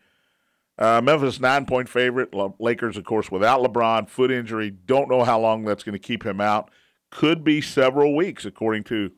Uh, 0.78 1.02
Memphis 1.02 1.40
nine 1.40 1.66
point 1.66 1.88
favorite. 1.88 2.34
Lakers, 2.60 2.98
of 2.98 3.06
course, 3.06 3.30
without 3.30 3.62
LeBron, 3.62 4.10
foot 4.10 4.32
injury. 4.32 4.72
Don't 4.72 5.10
know 5.10 5.24
how 5.24 5.40
long 5.40 5.64
that's 5.64 5.84
going 5.84 5.94
to 5.94 6.00
keep 6.00 6.26
him 6.26 6.42
out. 6.42 6.72
Could 7.12 7.44
be 7.44 7.62
several 7.62 8.16
weeks, 8.16 8.44
according 8.44 8.86
to 8.86 9.12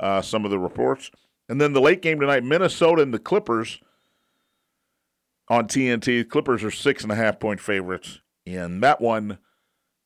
uh, 0.00 0.22
some 0.22 0.44
of 0.44 0.50
the 0.50 0.58
reports. 0.58 1.10
And 1.48 1.60
then 1.60 1.74
the 1.74 1.80
late 1.80 2.00
game 2.02 2.18
tonight, 2.18 2.42
Minnesota 2.42 3.02
and 3.02 3.12
the 3.12 3.18
Clippers 3.18 3.78
on 5.48 5.68
TNT. 5.68 6.28
Clippers 6.28 6.64
are 6.64 6.70
six 6.70 7.02
and 7.02 7.12
a 7.12 7.16
half 7.16 7.38
point 7.38 7.60
favorites 7.60 8.20
in 8.44 8.80
that 8.80 9.00
one. 9.00 9.38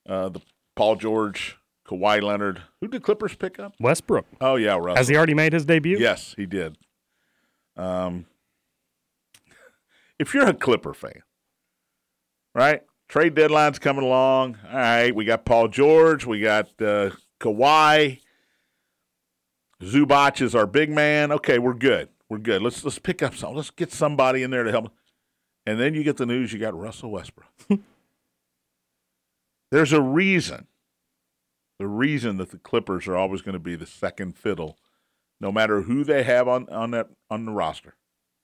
Uh, 0.09 0.29
the 0.31 0.41
Paul 0.75 0.97
George, 0.97 1.57
Kawhi 1.91 2.23
Leonard. 2.23 2.63
Who 2.81 2.89
did 2.89 3.03
Clippers 3.03 3.35
pick 3.35 3.59
up? 3.59 3.75
Westbrook. 3.81 4.27
Oh 4.41 4.57
yeah, 4.57 4.77
Russell. 4.77 4.97
Has 4.97 5.09
he 5.09 5.17
already 5.17 5.35
made 5.35 5.53
his 5.53 5.65
debut? 5.65 5.99
Yes, 5.99 6.35
he 6.37 6.47
did. 6.47 6.77
Um, 7.77 8.27
if 10.19 10.33
you're 10.33 10.47
a 10.47 10.55
Clipper 10.55 10.95
fan, 10.95 11.23
right? 12.55 12.83
Trade 13.09 13.35
deadline's 13.35 13.81
coming 13.81 14.05
along. 14.05 14.57
All 14.69 14.77
right, 14.77 15.15
we 15.15 15.25
got 15.25 15.45
Paul 15.45 15.67
George, 15.67 16.25
we 16.25 16.41
got 16.41 16.69
uh, 16.81 17.11
Kawhi. 17.41 18.21
Zubac 19.83 20.41
is 20.43 20.55
our 20.55 20.67
big 20.67 20.91
man. 20.91 21.33
Okay, 21.33 21.59
we're 21.59 21.75
good. 21.75 22.09
We're 22.29 22.39
good. 22.39 22.63
Let's 22.63 22.85
let's 22.85 22.99
pick 23.01 23.23
up 23.23 23.35
some. 23.35 23.57
Let's 23.57 23.71
get 23.71 23.91
somebody 23.93 24.43
in 24.45 24.51
there 24.51 24.63
to 24.63 24.71
help. 24.71 24.93
And 25.67 25.81
then 25.81 25.95
you 25.95 26.05
get 26.05 26.19
the 26.19 26.27
news 26.27 26.53
you 26.53 26.59
got 26.59 26.79
Russell 26.79 27.11
Westbrook. 27.11 27.49
There's 29.71 29.93
a 29.93 30.01
reason. 30.01 30.67
The 31.81 31.89
reason 31.89 32.37
that 32.37 32.51
the 32.51 32.59
Clippers 32.59 33.09
are 33.09 33.17
always 33.17 33.41
going 33.41 33.55
to 33.55 33.59
be 33.59 33.75
the 33.75 33.87
second 33.87 34.37
fiddle 34.37 34.77
no 35.41 35.51
matter 35.51 35.81
who 35.81 36.05
they 36.05 36.25
have 36.25 36.47
on, 36.47 36.69
on 36.69 36.91
that 36.91 37.09
on 37.31 37.47
the 37.47 37.53
roster. 37.53 37.95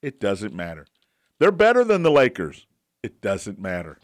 It 0.01 0.19
doesn't 0.19 0.55
matter. 0.55 0.87
They're 1.39 1.53
better 1.53 1.85
than 1.85 2.03
the 2.03 2.11
Lakers. 2.11 2.67
It 3.03 3.21
doesn't 3.21 3.59
matter. 3.59 3.99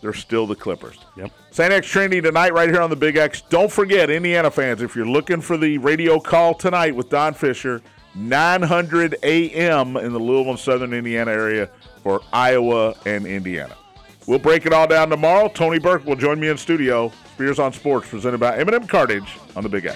They're 0.00 0.14
still 0.14 0.46
the 0.46 0.54
Clippers. 0.54 0.96
Yep. 1.18 1.30
St. 1.50 1.70
X 1.70 1.86
Trinity 1.86 2.22
tonight, 2.22 2.54
right 2.54 2.70
here 2.70 2.80
on 2.80 2.88
the 2.88 2.96
Big 2.96 3.18
X. 3.18 3.42
Don't 3.42 3.70
forget, 3.70 4.08
Indiana 4.08 4.50
fans, 4.50 4.80
if 4.80 4.96
you're 4.96 5.04
looking 5.04 5.42
for 5.42 5.58
the 5.58 5.76
radio 5.76 6.18
call 6.18 6.54
tonight 6.54 6.96
with 6.96 7.10
Don 7.10 7.34
Fisher, 7.34 7.82
900 8.14 9.16
a.m. 9.22 9.98
in 9.98 10.14
the 10.14 10.18
Louisville 10.18 10.52
and 10.52 10.58
Southern 10.58 10.94
Indiana 10.94 11.30
area 11.30 11.68
for 12.02 12.22
Iowa 12.32 12.94
and 13.04 13.26
Indiana. 13.26 13.76
We'll 14.26 14.38
break 14.38 14.64
it 14.64 14.72
all 14.72 14.86
down 14.86 15.10
tomorrow. 15.10 15.48
Tony 15.48 15.78
Burke 15.78 16.06
will 16.06 16.16
join 16.16 16.40
me 16.40 16.48
in 16.48 16.56
studio. 16.56 17.12
Spears 17.36 17.58
on 17.58 17.70
Sports, 17.70 18.08
presented 18.08 18.40
by 18.40 18.56
M&M 18.56 18.86
Cartage 18.86 19.36
on 19.54 19.62
the 19.62 19.68
Big 19.68 19.84
X. 19.84 19.94